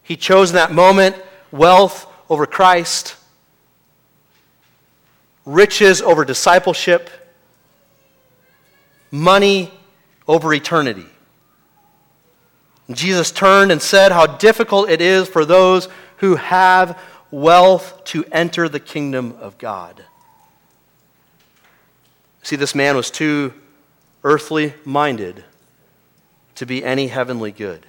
He 0.10 0.18
chose 0.18 0.50
in 0.50 0.56
that 0.56 0.72
moment 0.72 1.16
wealth 1.52 2.12
over 2.32 2.48
Christ, 2.48 3.16
riches 5.46 6.02
over 6.02 6.26
discipleship, 6.26 7.12
money 9.12 9.72
over 10.28 10.52
eternity. 10.52 11.06
Jesus 12.90 13.30
turned 13.30 13.72
and 13.72 13.80
said 13.80 14.12
how 14.12 14.26
difficult 14.26 14.90
it 14.90 15.00
is 15.00 15.30
for 15.30 15.46
those 15.46 15.88
who 16.18 16.38
have 16.38 17.00
wealth 17.30 18.04
to 18.06 18.26
enter 18.32 18.68
the 18.68 18.80
kingdom 18.80 19.38
of 19.40 19.60
God. 19.60 20.04
See, 22.42 22.56
this 22.56 22.74
man 22.74 22.96
was 22.96 23.12
too 23.12 23.54
earthly 24.24 24.74
minded 24.84 25.44
to 26.56 26.66
be 26.66 26.84
any 26.84 27.10
heavenly 27.10 27.52
good. 27.52 27.86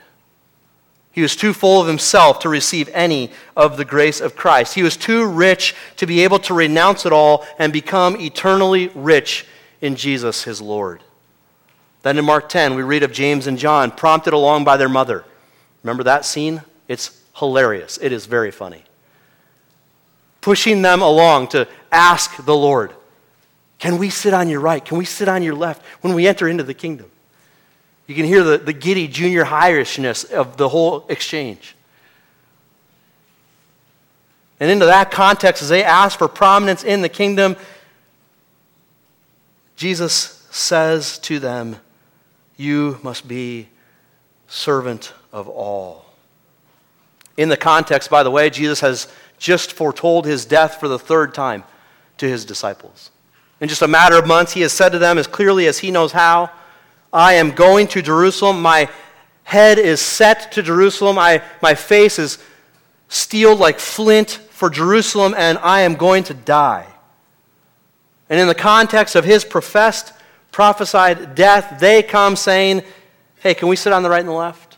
He 1.12 1.22
was 1.22 1.34
too 1.34 1.52
full 1.52 1.80
of 1.80 1.88
himself 1.88 2.38
to 2.40 2.48
receive 2.48 2.88
any 2.92 3.30
of 3.56 3.76
the 3.76 3.84
grace 3.84 4.20
of 4.20 4.36
Christ. 4.36 4.74
He 4.74 4.82
was 4.82 4.96
too 4.96 5.26
rich 5.26 5.74
to 5.96 6.06
be 6.06 6.22
able 6.22 6.38
to 6.40 6.54
renounce 6.54 7.04
it 7.04 7.12
all 7.12 7.44
and 7.58 7.72
become 7.72 8.16
eternally 8.20 8.88
rich 8.94 9.46
in 9.80 9.96
Jesus, 9.96 10.44
his 10.44 10.60
Lord. 10.60 11.02
Then 12.02 12.16
in 12.16 12.24
Mark 12.24 12.48
10, 12.48 12.76
we 12.76 12.82
read 12.82 13.02
of 13.02 13.12
James 13.12 13.46
and 13.46 13.58
John 13.58 13.90
prompted 13.90 14.32
along 14.32 14.64
by 14.64 14.76
their 14.76 14.88
mother. 14.88 15.24
Remember 15.82 16.04
that 16.04 16.24
scene? 16.24 16.62
It's 16.86 17.20
hilarious. 17.36 17.98
It 18.00 18.12
is 18.12 18.26
very 18.26 18.50
funny. 18.50 18.84
Pushing 20.40 20.80
them 20.82 21.02
along 21.02 21.48
to 21.48 21.66
ask 21.90 22.44
the 22.44 22.56
Lord, 22.56 22.94
Can 23.78 23.98
we 23.98 24.10
sit 24.10 24.32
on 24.32 24.48
your 24.48 24.60
right? 24.60 24.84
Can 24.84 24.96
we 24.96 25.04
sit 25.04 25.28
on 25.28 25.42
your 25.42 25.54
left 25.54 25.84
when 26.02 26.14
we 26.14 26.26
enter 26.26 26.48
into 26.48 26.62
the 26.62 26.74
kingdom? 26.74 27.09
You 28.10 28.16
can 28.16 28.24
hear 28.24 28.42
the, 28.42 28.58
the 28.58 28.72
giddy 28.72 29.06
junior 29.06 29.44
highishness 29.44 30.28
of 30.32 30.56
the 30.56 30.68
whole 30.68 31.06
exchange. 31.08 31.76
And 34.58 34.68
into 34.68 34.86
that 34.86 35.12
context, 35.12 35.62
as 35.62 35.68
they 35.68 35.84
ask 35.84 36.18
for 36.18 36.26
prominence 36.26 36.82
in 36.82 37.02
the 37.02 37.08
kingdom, 37.08 37.54
Jesus 39.76 40.44
says 40.50 41.20
to 41.20 41.38
them, 41.38 41.76
you 42.56 42.98
must 43.04 43.28
be 43.28 43.68
servant 44.48 45.12
of 45.32 45.48
all. 45.48 46.06
In 47.36 47.48
the 47.48 47.56
context, 47.56 48.10
by 48.10 48.24
the 48.24 48.30
way, 48.32 48.50
Jesus 48.50 48.80
has 48.80 49.06
just 49.38 49.72
foretold 49.72 50.26
his 50.26 50.44
death 50.44 50.80
for 50.80 50.88
the 50.88 50.98
third 50.98 51.32
time 51.32 51.62
to 52.18 52.28
his 52.28 52.44
disciples. 52.44 53.12
In 53.60 53.68
just 53.68 53.82
a 53.82 53.88
matter 53.88 54.18
of 54.18 54.26
months, 54.26 54.54
he 54.54 54.62
has 54.62 54.72
said 54.72 54.88
to 54.88 54.98
them 54.98 55.16
as 55.16 55.28
clearly 55.28 55.68
as 55.68 55.78
he 55.78 55.92
knows 55.92 56.10
how 56.10 56.50
I 57.12 57.34
am 57.34 57.50
going 57.52 57.88
to 57.88 58.02
Jerusalem. 58.02 58.62
My 58.62 58.88
head 59.42 59.78
is 59.78 60.00
set 60.00 60.52
to 60.52 60.62
Jerusalem. 60.62 61.18
I, 61.18 61.42
my 61.60 61.74
face 61.74 62.18
is 62.18 62.38
steeled 63.08 63.58
like 63.58 63.78
flint 63.78 64.30
for 64.50 64.70
Jerusalem, 64.70 65.34
and 65.36 65.58
I 65.58 65.80
am 65.80 65.94
going 65.94 66.24
to 66.24 66.34
die. 66.34 66.86
And 68.28 68.38
in 68.38 68.46
the 68.46 68.54
context 68.54 69.16
of 69.16 69.24
his 69.24 69.44
professed 69.44 70.12
prophesied 70.52 71.34
death, 71.34 71.80
they 71.80 72.02
come 72.02 72.36
saying, 72.36 72.82
Hey, 73.40 73.54
can 73.54 73.68
we 73.68 73.76
sit 73.76 73.92
on 73.92 74.02
the 74.02 74.10
right 74.10 74.20
and 74.20 74.28
the 74.28 74.32
left? 74.32 74.76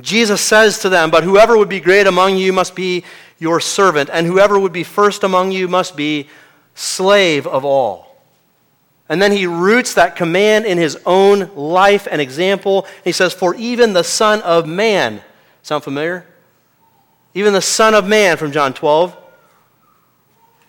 Jesus 0.00 0.40
says 0.40 0.80
to 0.80 0.88
them, 0.88 1.10
But 1.10 1.24
whoever 1.24 1.58
would 1.58 1.68
be 1.68 1.80
great 1.80 2.06
among 2.06 2.36
you 2.36 2.52
must 2.52 2.76
be 2.76 3.04
your 3.38 3.58
servant, 3.58 4.10
and 4.12 4.26
whoever 4.26 4.58
would 4.58 4.72
be 4.72 4.84
first 4.84 5.24
among 5.24 5.50
you 5.50 5.66
must 5.66 5.96
be 5.96 6.28
slave 6.74 7.46
of 7.46 7.64
all. 7.64 8.09
And 9.10 9.20
then 9.20 9.32
he 9.32 9.44
roots 9.44 9.94
that 9.94 10.14
command 10.14 10.66
in 10.66 10.78
his 10.78 10.96
own 11.04 11.50
life 11.56 12.06
and 12.08 12.20
example. 12.20 12.86
He 13.02 13.10
says, 13.10 13.34
For 13.34 13.56
even 13.56 13.92
the 13.92 14.04
Son 14.04 14.40
of 14.42 14.68
Man, 14.68 15.20
sound 15.62 15.82
familiar? 15.82 16.24
Even 17.34 17.52
the 17.52 17.60
Son 17.60 17.92
of 17.92 18.06
Man 18.06 18.36
from 18.36 18.52
John 18.52 18.72
12 18.72 19.16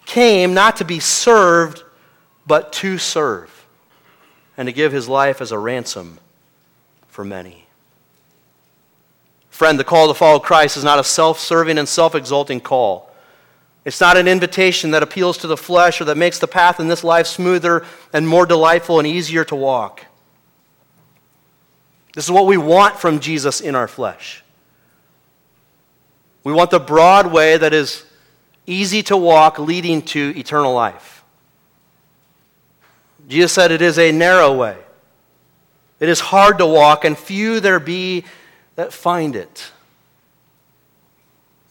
came 0.05 0.55
not 0.55 0.77
to 0.77 0.83
be 0.83 0.99
served, 0.99 1.83
but 2.47 2.73
to 2.73 2.97
serve 2.97 3.67
and 4.57 4.65
to 4.65 4.73
give 4.73 4.91
his 4.91 5.07
life 5.07 5.39
as 5.39 5.51
a 5.51 5.59
ransom 5.59 6.17
for 7.09 7.23
many. 7.23 7.67
Friend, 9.51 9.77
the 9.77 9.83
call 9.83 10.07
to 10.07 10.15
follow 10.15 10.39
Christ 10.39 10.77
is 10.77 10.83
not 10.83 10.97
a 10.97 11.03
self 11.03 11.39
serving 11.39 11.77
and 11.77 11.87
self 11.87 12.15
exalting 12.15 12.59
call. 12.59 13.10
It's 13.83 13.99
not 13.99 14.17
an 14.17 14.27
invitation 14.27 14.91
that 14.91 15.01
appeals 15.01 15.37
to 15.39 15.47
the 15.47 15.57
flesh 15.57 16.01
or 16.01 16.05
that 16.05 16.17
makes 16.17 16.37
the 16.37 16.47
path 16.47 16.79
in 16.79 16.87
this 16.87 17.03
life 17.03 17.25
smoother 17.25 17.83
and 18.13 18.27
more 18.27 18.45
delightful 18.45 18.99
and 18.99 19.07
easier 19.07 19.43
to 19.45 19.55
walk. 19.55 20.05
This 22.13 22.25
is 22.25 22.31
what 22.31 22.45
we 22.45 22.57
want 22.57 22.99
from 22.99 23.19
Jesus 23.19 23.61
in 23.61 23.73
our 23.73 23.87
flesh. 23.87 24.43
We 26.43 26.53
want 26.53 26.71
the 26.71 26.79
broad 26.79 27.31
way 27.31 27.57
that 27.57 27.73
is 27.73 28.05
easy 28.67 29.01
to 29.03 29.17
walk, 29.17 29.57
leading 29.57 30.01
to 30.01 30.33
eternal 30.35 30.73
life. 30.73 31.23
Jesus 33.27 33.53
said 33.53 33.71
it 33.71 33.81
is 33.81 33.97
a 33.97 34.11
narrow 34.11 34.53
way. 34.55 34.77
It 35.99 36.09
is 36.09 36.19
hard 36.19 36.57
to 36.57 36.65
walk, 36.65 37.05
and 37.05 37.17
few 37.17 37.59
there 37.59 37.79
be 37.79 38.25
that 38.75 38.91
find 38.91 39.35
it. 39.35 39.71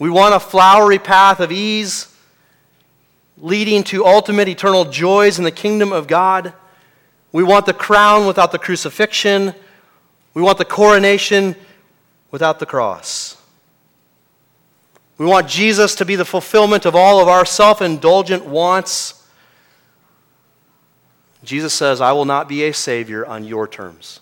We 0.01 0.11
want 0.11 0.35
a 0.35 0.41
flowery 0.41 0.99
path 0.99 1.39
of 1.39 1.53
ease 1.53 2.13
leading 3.39 3.85
to 3.85 4.05
ultimate 4.05 4.49
eternal 4.49 4.87
joys 4.87 5.39
in 5.39 5.45
the 5.45 5.53
kingdom 5.53 5.93
of 5.93 6.09
God. 6.09 6.53
We 7.31 7.45
want 7.45 7.67
the 7.67 7.73
crown 7.73 8.27
without 8.27 8.51
the 8.51 8.59
crucifixion. 8.59 9.55
We 10.35 10.43
want 10.43 10.59
the 10.59 10.65
coronation 10.65 11.55
without 12.33 12.59
the 12.59 12.67
cross. 12.67 13.37
We 15.19 15.27
want 15.27 15.47
Jesus 15.47 15.95
to 15.97 16.05
be 16.05 16.17
the 16.17 16.25
fulfillment 16.25 16.85
of 16.85 16.97
all 16.97 17.21
of 17.21 17.29
our 17.29 17.45
self 17.45 17.81
indulgent 17.81 18.45
wants 18.45 19.21
Jesus 21.43 21.73
says, 21.73 22.01
I 22.01 22.13
will 22.13 22.25
not 22.25 22.49
be 22.49 22.65
a 22.65 22.73
Savior 22.73 23.25
on 23.25 23.45
your 23.45 23.67
terms. 23.67 24.21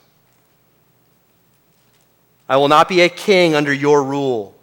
I 2.48 2.56
will 2.56 2.68
not 2.68 2.88
be 2.88 3.00
a 3.00 3.08
king 3.08 3.54
under 3.54 3.72
your 3.72 4.02
rule. 4.02 4.57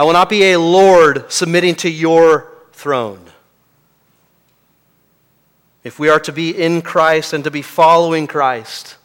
I 0.00 0.02
will 0.02 0.14
not 0.14 0.30
be 0.30 0.52
a 0.52 0.58
Lord 0.58 1.30
submitting 1.30 1.74
to 1.74 1.90
your 1.90 2.50
throne. 2.72 3.20
If 5.84 5.98
we 5.98 6.08
are 6.08 6.20
to 6.20 6.32
be 6.32 6.58
in 6.58 6.80
Christ 6.80 7.34
and 7.34 7.44
to 7.44 7.50
be 7.50 7.60
following 7.60 8.26
Christ, 8.26 8.96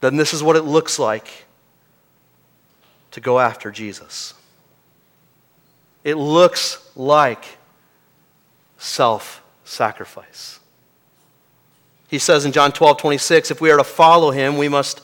then 0.00 0.16
this 0.16 0.32
is 0.32 0.42
what 0.42 0.56
it 0.56 0.62
looks 0.62 0.98
like 0.98 1.28
to 3.10 3.20
go 3.20 3.38
after 3.38 3.70
Jesus. 3.70 4.32
It 6.02 6.14
looks 6.14 6.82
like 6.96 7.44
self 8.78 9.42
sacrifice. 9.66 10.60
He 12.08 12.18
says 12.18 12.46
in 12.46 12.52
John 12.52 12.72
12, 12.72 12.96
26, 12.96 13.50
if 13.50 13.60
we 13.60 13.70
are 13.70 13.76
to 13.76 13.84
follow 13.84 14.30
him, 14.30 14.56
we 14.56 14.70
must 14.70 15.02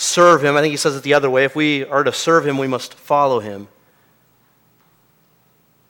serve 0.00 0.42
him. 0.44 0.56
I 0.56 0.60
think 0.60 0.70
he 0.70 0.76
says 0.76 0.96
it 0.96 1.02
the 1.02 1.14
other 1.14 1.28
way. 1.28 1.44
If 1.44 1.54
we 1.54 1.84
are 1.84 2.02
to 2.02 2.12
serve 2.12 2.46
him, 2.46 2.56
we 2.56 2.66
must 2.66 2.94
follow 2.94 3.40
him. 3.40 3.68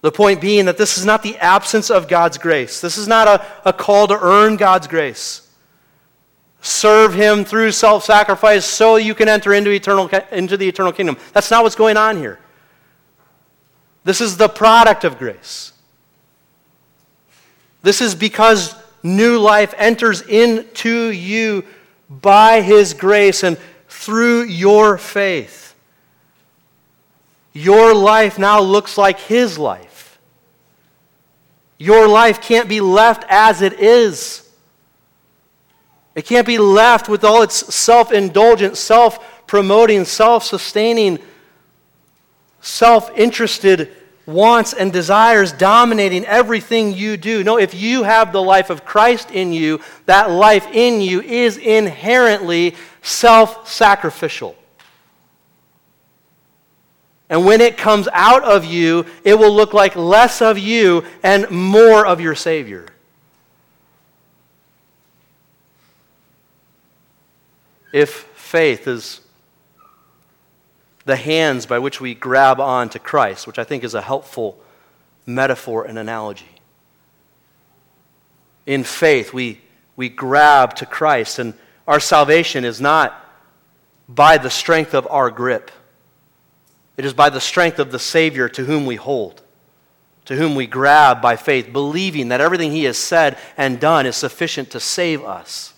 The 0.02 0.10
point 0.10 0.40
being 0.40 0.64
that 0.64 0.78
this 0.78 0.98
is 0.98 1.04
not 1.04 1.22
the 1.22 1.36
absence 1.38 1.90
of 1.90 2.08
God's 2.08 2.38
grace. 2.38 2.80
This 2.80 2.96
is 2.96 3.06
not 3.06 3.28
a, 3.28 3.68
a 3.68 3.72
call 3.72 4.08
to 4.08 4.18
earn 4.18 4.56
God's 4.56 4.86
grace. 4.86 5.48
serve 6.60 7.14
him 7.14 7.44
through 7.44 7.72
self-sacrifice 7.72 8.64
so 8.64 8.96
you 8.96 9.14
can 9.14 9.28
enter 9.28 9.52
into, 9.54 9.70
eternal, 9.70 10.08
into 10.30 10.56
the 10.56 10.68
eternal 10.68 10.92
kingdom. 10.92 11.16
That's 11.32 11.50
not 11.50 11.62
what's 11.62 11.74
going 11.74 11.96
on 11.96 12.18
here. 12.18 12.38
This 14.04 14.20
is 14.20 14.36
the 14.36 14.48
product 14.48 15.04
of 15.04 15.18
grace. 15.18 15.72
This 17.82 18.00
is 18.00 18.14
because 18.14 18.74
new 19.02 19.38
life 19.38 19.74
enters 19.78 20.20
into 20.22 21.10
you 21.10 21.64
by 22.08 22.60
his 22.60 22.92
grace 22.92 23.42
and 23.42 23.56
through 24.00 24.44
your 24.44 24.96
faith. 24.96 25.74
Your 27.52 27.92
life 27.94 28.38
now 28.38 28.58
looks 28.60 28.96
like 28.96 29.20
his 29.20 29.58
life. 29.58 30.18
Your 31.76 32.08
life 32.08 32.40
can't 32.40 32.66
be 32.66 32.80
left 32.80 33.26
as 33.28 33.60
it 33.60 33.74
is. 33.74 34.48
It 36.14 36.24
can't 36.24 36.46
be 36.46 36.56
left 36.56 37.10
with 37.10 37.24
all 37.24 37.42
its 37.42 37.74
self 37.74 38.10
indulgent, 38.10 38.78
self 38.78 39.46
promoting, 39.46 40.06
self 40.06 40.44
sustaining, 40.44 41.18
self 42.62 43.10
interested 43.18 43.94
wants 44.24 44.72
and 44.72 44.92
desires 44.92 45.52
dominating 45.52 46.24
everything 46.24 46.94
you 46.94 47.18
do. 47.18 47.44
No, 47.44 47.58
if 47.58 47.74
you 47.74 48.04
have 48.04 48.32
the 48.32 48.42
life 48.42 48.70
of 48.70 48.84
Christ 48.86 49.30
in 49.30 49.52
you, 49.52 49.80
that 50.06 50.30
life 50.30 50.66
in 50.72 51.02
you 51.02 51.20
is 51.20 51.58
inherently 51.58 52.76
self 53.02 53.68
sacrificial. 53.68 54.56
And 57.28 57.44
when 57.44 57.60
it 57.60 57.76
comes 57.76 58.08
out 58.12 58.42
of 58.42 58.64
you, 58.64 59.06
it 59.22 59.38
will 59.38 59.54
look 59.54 59.72
like 59.72 59.94
less 59.94 60.42
of 60.42 60.58
you 60.58 61.04
and 61.22 61.48
more 61.50 62.04
of 62.04 62.20
your 62.20 62.34
Savior. 62.34 62.86
If 67.92 68.10
faith 68.10 68.88
is 68.88 69.20
the 71.04 71.16
hands 71.16 71.66
by 71.66 71.78
which 71.78 72.00
we 72.00 72.14
grab 72.14 72.60
on 72.60 72.88
to 72.90 72.98
Christ, 72.98 73.46
which 73.46 73.58
I 73.58 73.64
think 73.64 73.84
is 73.84 73.94
a 73.94 74.02
helpful 74.02 74.58
metaphor 75.26 75.84
and 75.84 75.98
analogy. 75.98 76.60
In 78.66 78.84
faith, 78.84 79.32
we, 79.32 79.60
we 79.96 80.08
grab 80.08 80.74
to 80.76 80.86
Christ, 80.86 81.38
and 81.38 81.54
our 81.90 81.98
salvation 81.98 82.64
is 82.64 82.80
not 82.80 83.20
by 84.08 84.38
the 84.38 84.48
strength 84.48 84.94
of 84.94 85.08
our 85.10 85.28
grip, 85.28 85.72
it 86.96 87.04
is 87.04 87.12
by 87.12 87.30
the 87.30 87.40
strength 87.40 87.80
of 87.80 87.90
the 87.90 87.98
Savior 87.98 88.48
to 88.48 88.64
whom 88.64 88.86
we 88.86 88.94
hold, 88.94 89.42
to 90.26 90.36
whom 90.36 90.54
we 90.54 90.68
grab 90.68 91.20
by 91.20 91.34
faith, 91.34 91.72
believing 91.72 92.28
that 92.28 92.40
everything 92.40 92.70
He 92.70 92.84
has 92.84 92.96
said 92.96 93.38
and 93.56 93.80
done 93.80 94.06
is 94.06 94.14
sufficient 94.14 94.70
to 94.70 94.78
save 94.78 95.24
us. 95.24 95.74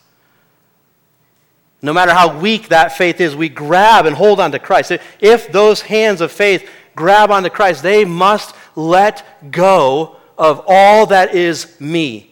No 1.80 1.94
matter 1.94 2.12
how 2.12 2.38
weak 2.38 2.68
that 2.68 2.94
faith 2.94 3.18
is, 3.18 3.34
we 3.34 3.48
grab 3.48 4.04
and 4.04 4.14
hold 4.14 4.38
on 4.38 4.52
to 4.52 4.58
Christ. 4.58 4.92
If 5.18 5.50
those 5.50 5.80
hands 5.80 6.20
of 6.20 6.30
faith 6.30 6.68
grab 6.94 7.30
onto 7.30 7.48
Christ, 7.48 7.82
they 7.82 8.04
must 8.04 8.54
let 8.76 9.50
go 9.50 10.16
of 10.36 10.62
all 10.66 11.06
that 11.06 11.34
is 11.34 11.80
me. 11.80 12.31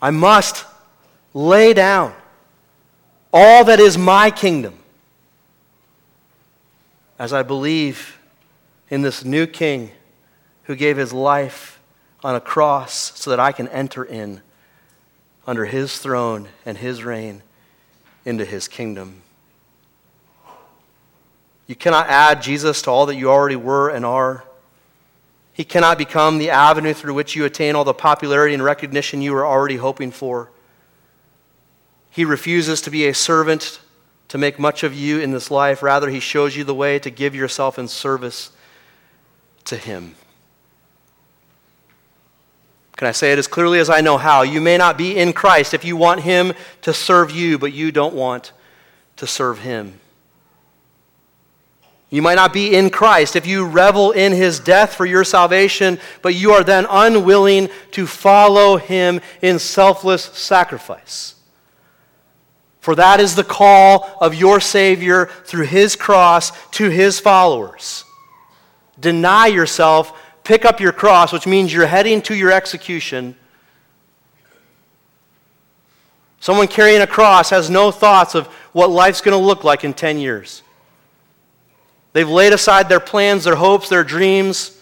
I 0.00 0.10
must 0.10 0.64
lay 1.34 1.74
down 1.74 2.14
all 3.32 3.64
that 3.64 3.80
is 3.80 3.98
my 3.98 4.30
kingdom 4.30 4.78
as 7.18 7.32
I 7.32 7.42
believe 7.42 8.18
in 8.90 9.02
this 9.02 9.24
new 9.24 9.46
king 9.46 9.90
who 10.64 10.76
gave 10.76 10.96
his 10.96 11.12
life 11.12 11.80
on 12.22 12.34
a 12.34 12.40
cross 12.40 13.12
so 13.18 13.30
that 13.30 13.40
I 13.40 13.52
can 13.52 13.68
enter 13.68 14.04
in 14.04 14.40
under 15.46 15.64
his 15.64 15.98
throne 15.98 16.48
and 16.64 16.78
his 16.78 17.04
reign 17.04 17.42
into 18.24 18.44
his 18.44 18.68
kingdom. 18.68 19.22
You 21.66 21.74
cannot 21.74 22.08
add 22.08 22.42
Jesus 22.42 22.82
to 22.82 22.90
all 22.90 23.06
that 23.06 23.16
you 23.16 23.30
already 23.30 23.56
were 23.56 23.90
and 23.90 24.04
are. 24.04 24.44
He 25.58 25.64
cannot 25.64 25.98
become 25.98 26.38
the 26.38 26.50
avenue 26.50 26.94
through 26.94 27.14
which 27.14 27.34
you 27.34 27.44
attain 27.44 27.74
all 27.74 27.82
the 27.82 27.92
popularity 27.92 28.54
and 28.54 28.62
recognition 28.62 29.20
you 29.20 29.32
were 29.32 29.44
already 29.44 29.74
hoping 29.74 30.12
for. 30.12 30.52
He 32.12 32.24
refuses 32.24 32.80
to 32.82 32.90
be 32.90 33.08
a 33.08 33.12
servant 33.12 33.80
to 34.28 34.38
make 34.38 34.60
much 34.60 34.84
of 34.84 34.94
you 34.94 35.18
in 35.18 35.32
this 35.32 35.50
life. 35.50 35.82
Rather, 35.82 36.10
he 36.10 36.20
shows 36.20 36.56
you 36.56 36.62
the 36.62 36.76
way 36.76 37.00
to 37.00 37.10
give 37.10 37.34
yourself 37.34 37.76
in 37.76 37.88
service 37.88 38.52
to 39.64 39.76
him. 39.76 40.14
Can 42.96 43.08
I 43.08 43.12
say 43.12 43.32
it 43.32 43.38
as 43.40 43.48
clearly 43.48 43.80
as 43.80 43.90
I 43.90 44.00
know 44.00 44.16
how? 44.16 44.42
You 44.42 44.60
may 44.60 44.78
not 44.78 44.96
be 44.96 45.16
in 45.16 45.32
Christ 45.32 45.74
if 45.74 45.84
you 45.84 45.96
want 45.96 46.20
Him 46.20 46.52
to 46.82 46.94
serve 46.94 47.32
you, 47.32 47.58
but 47.58 47.72
you 47.72 47.90
don't 47.90 48.14
want 48.14 48.52
to 49.16 49.26
serve 49.26 49.58
Him. 49.58 49.98
You 52.10 52.22
might 52.22 52.36
not 52.36 52.52
be 52.52 52.74
in 52.74 52.88
Christ 52.88 53.36
if 53.36 53.46
you 53.46 53.66
revel 53.66 54.12
in 54.12 54.32
His 54.32 54.60
death 54.60 54.94
for 54.94 55.04
your 55.04 55.24
salvation, 55.24 55.98
but 56.22 56.34
you 56.34 56.52
are 56.52 56.64
then 56.64 56.86
unwilling 56.88 57.68
to 57.92 58.06
follow 58.06 58.76
Him 58.78 59.20
in 59.42 59.58
selfless 59.58 60.24
sacrifice. 60.24 61.34
For 62.80 62.94
that 62.94 63.20
is 63.20 63.34
the 63.34 63.44
call 63.44 64.16
of 64.20 64.34
your 64.34 64.60
Savior 64.60 65.26
through 65.44 65.66
His 65.66 65.96
cross 65.96 66.52
to 66.72 66.88
His 66.88 67.20
followers. 67.20 68.04
Deny 68.98 69.48
yourself 69.48 70.18
pick 70.48 70.64
up 70.64 70.80
your 70.80 70.92
cross, 70.92 71.30
which 71.30 71.46
means 71.46 71.70
you're 71.74 71.86
heading 71.86 72.22
to 72.22 72.34
your 72.34 72.50
execution. 72.50 73.36
Someone 76.40 76.68
carrying 76.68 77.02
a 77.02 77.06
cross 77.06 77.50
has 77.50 77.68
no 77.68 77.90
thoughts 77.90 78.34
of 78.34 78.46
what 78.72 78.88
life's 78.88 79.20
going 79.20 79.38
to 79.38 79.46
look 79.46 79.62
like 79.62 79.84
in 79.84 79.92
10 79.92 80.18
years. 80.18 80.62
They've 82.18 82.28
laid 82.28 82.52
aside 82.52 82.88
their 82.88 82.98
plans, 82.98 83.44
their 83.44 83.54
hopes, 83.54 83.88
their 83.88 84.02
dreams. 84.02 84.76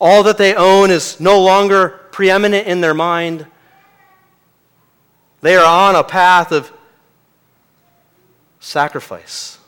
All 0.00 0.22
that 0.22 0.38
they 0.38 0.54
own 0.54 0.92
is 0.92 1.18
no 1.18 1.42
longer 1.42 1.98
preeminent 2.12 2.68
in 2.68 2.80
their 2.80 2.94
mind. 2.94 3.44
They 5.40 5.56
are 5.56 5.66
on 5.66 5.96
a 5.96 6.04
path 6.04 6.52
of 6.52 6.72
sacrifice. 8.60 9.58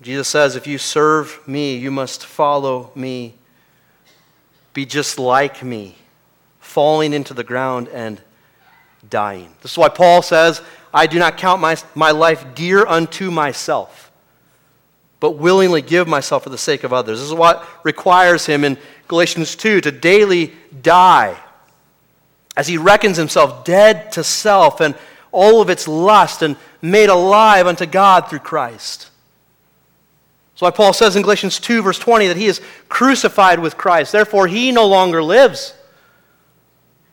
Jesus 0.00 0.28
says, 0.28 0.54
If 0.54 0.68
you 0.68 0.78
serve 0.78 1.40
me, 1.48 1.76
you 1.76 1.90
must 1.90 2.24
follow 2.24 2.92
me. 2.94 3.34
Be 4.74 4.86
just 4.86 5.18
like 5.18 5.64
me, 5.64 5.96
falling 6.60 7.12
into 7.12 7.34
the 7.34 7.42
ground 7.42 7.88
and 7.88 8.20
dying. 9.10 9.52
This 9.60 9.72
is 9.72 9.78
why 9.78 9.88
Paul 9.88 10.22
says, 10.22 10.62
I 10.94 11.08
do 11.08 11.18
not 11.18 11.36
count 11.36 11.60
my, 11.60 11.76
my 11.96 12.12
life 12.12 12.54
dear 12.54 12.86
unto 12.86 13.32
myself, 13.32 14.11
but 15.22 15.38
willingly 15.38 15.80
give 15.80 16.08
myself 16.08 16.42
for 16.42 16.50
the 16.50 16.58
sake 16.58 16.82
of 16.82 16.92
others. 16.92 17.20
This 17.20 17.28
is 17.28 17.32
what 17.32 17.64
requires 17.84 18.44
him 18.44 18.64
in 18.64 18.76
Galatians 19.06 19.54
2 19.54 19.80
to 19.82 19.92
daily 19.92 20.52
die 20.82 21.38
as 22.56 22.66
he 22.66 22.76
reckons 22.76 23.18
himself 23.18 23.64
dead 23.64 24.10
to 24.12 24.24
self 24.24 24.80
and 24.80 24.96
all 25.30 25.62
of 25.62 25.70
its 25.70 25.86
lust 25.86 26.42
and 26.42 26.56
made 26.82 27.08
alive 27.08 27.68
unto 27.68 27.86
God 27.86 28.28
through 28.28 28.40
Christ. 28.40 29.10
That's 30.54 30.62
why 30.62 30.70
Paul 30.72 30.92
says 30.92 31.14
in 31.14 31.22
Galatians 31.22 31.60
2, 31.60 31.82
verse 31.82 32.00
20, 32.00 32.26
that 32.26 32.36
he 32.36 32.46
is 32.46 32.60
crucified 32.88 33.60
with 33.60 33.76
Christ. 33.76 34.10
Therefore, 34.10 34.48
he 34.48 34.72
no 34.72 34.88
longer 34.88 35.22
lives. 35.22 35.72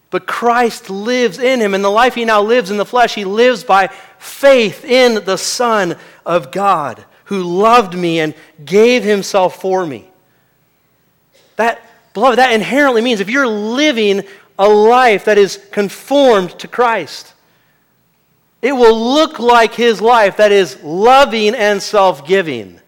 But 0.10 0.26
Christ 0.26 0.90
lives 0.90 1.38
in 1.38 1.60
him. 1.60 1.76
And 1.76 1.84
the 1.84 1.90
life 1.90 2.16
he 2.16 2.26
now 2.26 2.42
lives 2.42 2.72
in 2.72 2.78
the 2.78 2.86
flesh, 2.88 3.14
he 3.14 3.24
lives 3.24 3.64
by 3.64 3.92
faith 4.18 4.84
in 4.84 5.24
the 5.26 5.38
Son 5.38 5.96
of 6.26 6.52
God 6.52 7.06
who 7.30 7.44
loved 7.44 7.94
me 7.94 8.20
and 8.20 8.34
gave 8.66 9.04
himself 9.04 9.62
for 9.62 9.86
me. 9.86 10.04
That, 11.58 11.80
beloved, 12.16 12.40
that 12.40 12.54
inherently 12.54 13.04
means 13.04 13.20
if 13.20 13.30
you're 13.30 13.46
living 13.46 14.24
a 14.58 14.68
life 14.68 15.26
that 15.26 15.38
is 15.38 15.64
conformed 15.72 16.58
to 16.58 16.68
Christ, 16.68 17.36
it 18.64 18.72
will 18.72 19.14
look 19.14 19.38
like 19.38 19.76
his 19.76 20.02
life 20.02 20.38
that 20.38 20.52
is 20.52 20.82
loving 20.82 21.54
and 21.54 21.80
self 21.80 22.26
giving. 22.26 22.80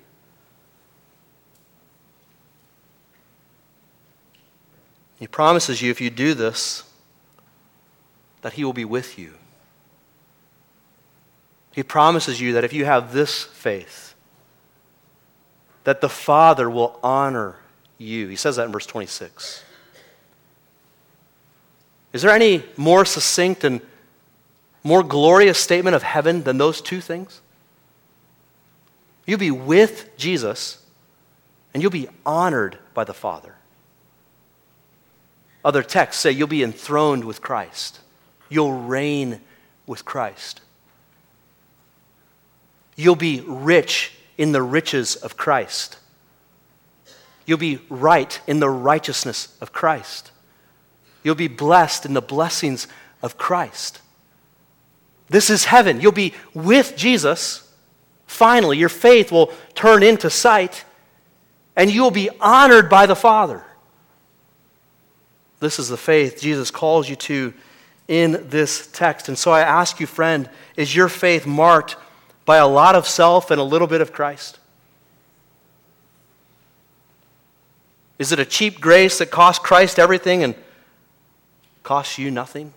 He 5.20 5.28
promises 5.28 5.84
you 5.84 5.92
if 5.92 6.02
you 6.02 6.10
do 6.10 6.34
this, 6.34 6.84
that 8.42 8.54
He 8.54 8.66
will 8.66 8.74
be 8.74 8.86
with 8.86 9.20
you. 9.20 9.36
He 11.74 11.84
promises 11.84 12.42
you 12.42 12.54
that 12.54 12.64
if 12.64 12.74
you 12.74 12.86
have 12.86 13.14
this 13.14 13.44
faith, 13.44 14.11
that 15.84 16.02
the 16.02 16.10
Father 16.10 16.70
will 16.70 17.00
honor 17.04 17.56
you. 17.98 18.28
He 18.28 18.36
says 18.36 18.56
that 18.56 18.66
in 18.66 18.72
verse 18.72 18.86
26. 18.86 19.64
Is 22.14 22.22
there 22.22 22.32
any 22.32 22.64
more 22.78 23.06
succinct 23.06 23.64
and 23.64 23.82
more 24.84 25.04
glorious 25.04 25.58
statement 25.58 25.96
of 25.96 26.04
heaven 26.04 26.44
than 26.44 26.58
those 26.58 26.82
two 26.82 27.02
things? 27.02 27.42
You'll 29.26 29.40
be 29.40 29.52
with 29.52 30.18
Jesus, 30.18 30.84
and 31.74 31.82
you'll 31.82 31.92
be 31.92 32.10
honored 32.26 32.78
by 32.94 33.04
the 33.04 33.14
Father. 33.14 33.56
Other 35.64 35.84
texts 35.84 36.24
say 36.24 36.32
you'll 36.32 36.48
be 36.48 36.64
enthroned 36.64 37.24
with 37.24 37.42
Christ, 37.42 38.00
you'll 38.50 38.74
reign 38.74 39.40
with 39.86 40.06
Christ. 40.06 40.62
You'll 42.98 43.16
be 43.16 43.42
rich 43.48 44.12
in 44.42 44.54
the 44.54 44.62
riches 44.64 45.16
of 45.18 45.38
Christ. 45.38 46.00
You'll 47.46 47.60
be 47.60 47.80
right 47.90 48.42
in 48.48 48.60
the 48.60 48.72
righteousness 48.72 49.56
of 49.62 49.72
Christ. 49.72 50.32
You'll 51.22 51.36
be 51.36 51.48
blessed 51.48 52.08
in 52.08 52.16
the 52.16 52.24
blessings 52.24 52.88
of 53.22 53.38
Christ. 53.38 54.02
This 55.30 55.52
is 55.52 55.66
heaven. 55.66 56.02
You'll 56.02 56.12
be 56.12 56.34
with 56.56 56.98
Jesus. 56.98 57.72
Finally, 58.26 58.80
your 58.80 58.90
faith 58.90 59.32
will 59.32 59.54
turn 59.76 60.02
into 60.02 60.32
sight, 60.32 60.86
and 61.76 61.92
you 61.92 62.02
will 62.02 62.10
be 62.10 62.32
honored 62.40 62.90
by 62.90 63.06
the 63.06 63.16
Father. 63.16 63.64
This 65.60 65.78
is 65.78 65.88
the 65.88 65.98
faith 65.98 66.42
Jesus 66.42 66.72
calls 66.72 67.08
you 67.08 67.16
to 67.18 67.54
in 68.08 68.50
this 68.50 68.88
text. 68.88 69.28
And 69.28 69.38
so 69.38 69.52
I 69.52 69.62
ask 69.62 70.00
you, 70.00 70.08
friend, 70.08 70.50
is 70.76 70.96
your 70.96 71.10
faith 71.10 71.46
marked 71.46 71.96
by 72.52 72.58
a 72.58 72.68
lot 72.68 72.96
of 72.96 73.08
self 73.08 73.50
and 73.50 73.62
a 73.62 73.64
little 73.64 73.88
bit 73.88 74.02
of 74.02 74.12
Christ? 74.12 74.60
Is 78.20 78.34
it 78.34 78.40
a 78.40 78.46
cheap 78.46 78.82
grace 78.82 79.20
that 79.20 79.32
costs 79.32 79.64
Christ 79.64 79.98
everything 79.98 80.44
and 80.44 80.54
costs 81.82 82.18
you 82.18 82.30
nothing? 82.30 82.74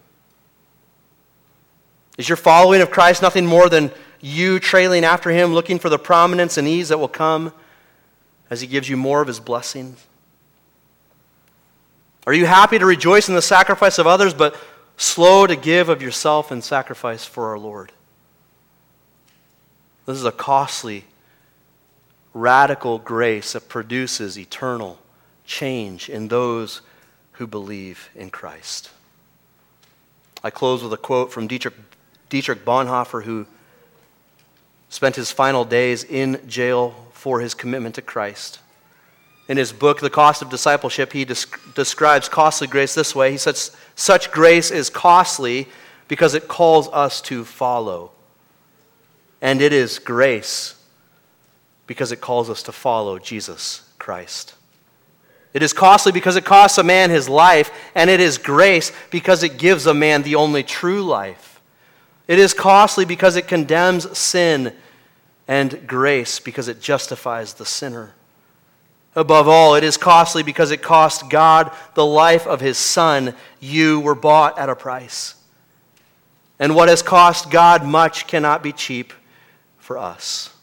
Is 2.18 2.28
your 2.28 2.36
following 2.36 2.82
of 2.82 2.92
Christ 2.92 3.20
nothing 3.20 3.46
more 3.46 3.68
than 3.68 3.90
you 4.20 4.60
trailing 4.60 5.02
after 5.04 5.30
him, 5.30 5.52
looking 5.52 5.80
for 5.80 5.88
the 5.88 5.98
prominence 5.98 6.56
and 6.56 6.68
ease 6.68 6.90
that 6.90 6.98
will 6.98 7.08
come 7.08 7.52
as 8.50 8.60
he 8.60 8.68
gives 8.68 8.88
you 8.88 8.96
more 8.96 9.20
of 9.20 9.26
his 9.26 9.40
blessings? 9.40 10.06
Are 12.28 12.32
you 12.32 12.46
happy 12.46 12.78
to 12.78 12.86
rejoice 12.86 13.28
in 13.28 13.34
the 13.34 13.42
sacrifice 13.42 13.98
of 13.98 14.06
others, 14.06 14.34
but 14.34 14.54
slow 14.96 15.48
to 15.48 15.56
give 15.56 15.88
of 15.88 16.00
yourself 16.00 16.52
in 16.52 16.62
sacrifice 16.62 17.24
for 17.24 17.48
our 17.48 17.58
Lord? 17.58 17.90
This 20.06 20.16
is 20.16 20.24
a 20.24 20.32
costly, 20.32 21.04
radical 22.34 22.98
grace 22.98 23.52
that 23.52 23.68
produces 23.68 24.38
eternal 24.38 24.98
change 25.46 26.08
in 26.08 26.28
those 26.28 26.80
who 27.32 27.46
believe 27.46 28.10
in 28.14 28.30
Christ. 28.30 28.90
I 30.42 30.50
close 30.50 30.82
with 30.82 30.92
a 30.92 30.98
quote 30.98 31.32
from 31.32 31.46
Dietrich, 31.46 31.74
Dietrich 32.28 32.64
Bonhoeffer, 32.64 33.24
who 33.24 33.46
spent 34.90 35.16
his 35.16 35.30
final 35.30 35.64
days 35.64 36.04
in 36.04 36.40
jail 36.46 36.94
for 37.12 37.40
his 37.40 37.54
commitment 37.54 37.94
to 37.94 38.02
Christ. 38.02 38.60
In 39.48 39.56
his 39.56 39.72
book, 39.72 40.00
The 40.00 40.10
Cost 40.10 40.42
of 40.42 40.50
Discipleship, 40.50 41.12
he 41.12 41.24
describes 41.24 42.28
costly 42.28 42.66
grace 42.66 42.94
this 42.94 43.14
way. 43.14 43.30
He 43.30 43.36
says, 43.36 43.76
Such 43.94 44.30
grace 44.30 44.70
is 44.70 44.88
costly 44.90 45.68
because 46.08 46.34
it 46.34 46.48
calls 46.48 46.88
us 46.88 47.20
to 47.22 47.44
follow. 47.44 48.10
And 49.44 49.60
it 49.60 49.74
is 49.74 49.98
grace 49.98 50.74
because 51.86 52.12
it 52.12 52.22
calls 52.22 52.48
us 52.48 52.62
to 52.62 52.72
follow 52.72 53.18
Jesus 53.18 53.86
Christ. 53.98 54.54
It 55.52 55.62
is 55.62 55.74
costly 55.74 56.12
because 56.12 56.36
it 56.36 56.46
costs 56.46 56.78
a 56.78 56.82
man 56.82 57.10
his 57.10 57.28
life, 57.28 57.70
and 57.94 58.08
it 58.08 58.20
is 58.20 58.38
grace 58.38 58.90
because 59.10 59.42
it 59.42 59.58
gives 59.58 59.86
a 59.86 59.92
man 59.92 60.22
the 60.22 60.36
only 60.36 60.62
true 60.62 61.02
life. 61.04 61.60
It 62.26 62.38
is 62.38 62.54
costly 62.54 63.04
because 63.04 63.36
it 63.36 63.46
condemns 63.46 64.16
sin, 64.16 64.72
and 65.46 65.86
grace 65.86 66.40
because 66.40 66.66
it 66.66 66.80
justifies 66.80 67.52
the 67.52 67.66
sinner. 67.66 68.14
Above 69.14 69.46
all, 69.46 69.74
it 69.74 69.84
is 69.84 69.98
costly 69.98 70.42
because 70.42 70.70
it 70.70 70.80
cost 70.80 71.28
God 71.28 71.70
the 71.92 72.06
life 72.06 72.46
of 72.46 72.62
his 72.62 72.78
Son. 72.78 73.34
You 73.60 74.00
were 74.00 74.14
bought 74.14 74.58
at 74.58 74.70
a 74.70 74.74
price. 74.74 75.34
And 76.58 76.74
what 76.74 76.88
has 76.88 77.02
cost 77.02 77.50
God 77.50 77.84
much 77.84 78.26
cannot 78.26 78.62
be 78.62 78.72
cheap 78.72 79.12
for 79.84 79.98
us. 79.98 80.54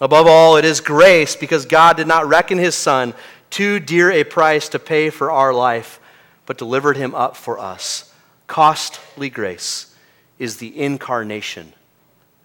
Above 0.00 0.26
all, 0.26 0.56
it 0.56 0.64
is 0.64 0.80
grace 0.80 1.36
because 1.36 1.66
God 1.66 1.96
did 1.96 2.06
not 2.06 2.26
reckon 2.26 2.58
his 2.58 2.74
Son 2.74 3.12
too 3.50 3.80
dear 3.80 4.10
a 4.10 4.24
price 4.24 4.68
to 4.70 4.78
pay 4.78 5.10
for 5.10 5.30
our 5.30 5.52
life, 5.52 6.00
but 6.46 6.58
delivered 6.58 6.96
him 6.96 7.14
up 7.14 7.36
for 7.36 7.58
us. 7.58 8.12
Costly 8.46 9.30
grace 9.30 9.94
is 10.38 10.58
the 10.58 10.78
incarnation 10.78 11.72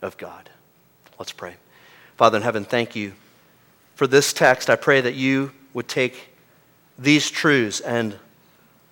of 0.02 0.18
God. 0.18 0.50
Let's 1.20 1.32
pray. 1.32 1.56
Father 2.18 2.38
in 2.38 2.44
heaven, 2.44 2.66
thank 2.66 2.96
you 2.96 3.14
for 4.02 4.08
this 4.08 4.34
text, 4.34 4.68
I 4.68 4.78
pray 4.78 5.00
that 5.02 5.14
you 5.14 5.52
would 5.76 5.88
take 5.88 6.30
these 6.98 7.30
truths 7.30 7.80
and 7.82 8.18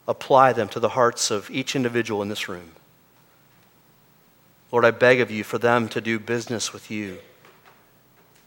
apply 0.07 0.53
them 0.53 0.69
to 0.69 0.79
the 0.79 0.89
hearts 0.89 1.31
of 1.31 1.49
each 1.49 1.75
individual 1.75 2.21
in 2.21 2.29
this 2.29 2.47
room. 2.47 2.73
Lord, 4.71 4.85
I 4.85 4.91
beg 4.91 5.19
of 5.19 5.31
you 5.31 5.43
for 5.43 5.57
them 5.57 5.87
to 5.89 6.01
do 6.01 6.19
business 6.19 6.73
with 6.73 6.91
you, 6.91 7.19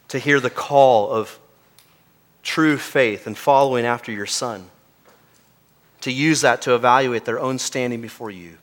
to 0.07 0.19
hear 0.19 0.39
the 0.39 0.49
call 0.49 1.11
of 1.11 1.39
true 2.43 2.77
faith 2.77 3.27
and 3.27 3.37
following 3.37 3.85
after 3.85 4.11
your 4.11 4.25
Son, 4.25 4.69
to 6.01 6.11
use 6.11 6.41
that 6.41 6.61
to 6.63 6.75
evaluate 6.75 7.25
their 7.25 7.39
own 7.39 7.59
standing 7.59 8.01
before 8.01 8.31
you. 8.31 8.57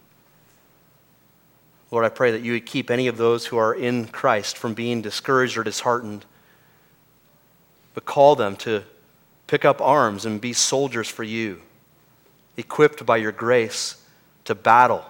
Lord, 1.90 2.04
I 2.04 2.08
pray 2.08 2.30
that 2.30 2.42
you 2.42 2.52
would 2.52 2.66
keep 2.66 2.90
any 2.90 3.08
of 3.08 3.16
those 3.16 3.46
who 3.46 3.56
are 3.56 3.74
in 3.74 4.06
Christ 4.06 4.56
from 4.56 4.74
being 4.74 5.02
discouraged 5.02 5.58
or 5.58 5.64
disheartened 5.64 6.24
but 7.94 8.04
call 8.04 8.36
them 8.36 8.56
to 8.56 8.82
pick 9.46 9.64
up 9.64 9.80
arms 9.80 10.24
and 10.24 10.40
be 10.40 10.52
soldiers 10.52 11.08
for 11.08 11.24
you, 11.24 11.60
equipped 12.56 13.04
by 13.04 13.16
your 13.16 13.32
grace 13.32 14.02
to 14.44 14.54
battle 14.54 15.04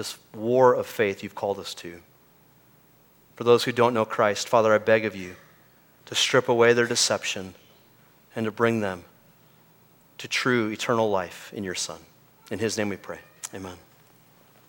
this 0.00 0.16
war 0.34 0.72
of 0.72 0.86
faith 0.86 1.22
you've 1.22 1.34
called 1.34 1.58
us 1.58 1.74
to. 1.74 2.00
For 3.36 3.44
those 3.44 3.64
who 3.64 3.72
don't 3.72 3.92
know 3.92 4.06
Christ, 4.06 4.48
Father, 4.48 4.72
I 4.72 4.78
beg 4.78 5.04
of 5.04 5.14
you 5.14 5.36
to 6.06 6.14
strip 6.14 6.48
away 6.48 6.72
their 6.72 6.86
deception 6.86 7.54
and 8.34 8.46
to 8.46 8.50
bring 8.50 8.80
them 8.80 9.04
to 10.16 10.26
true 10.26 10.70
eternal 10.70 11.10
life 11.10 11.52
in 11.52 11.64
your 11.64 11.74
Son. 11.74 11.98
In 12.50 12.58
his 12.58 12.78
name 12.78 12.88
we 12.88 12.96
pray. 12.96 13.18
Amen. 13.54 13.76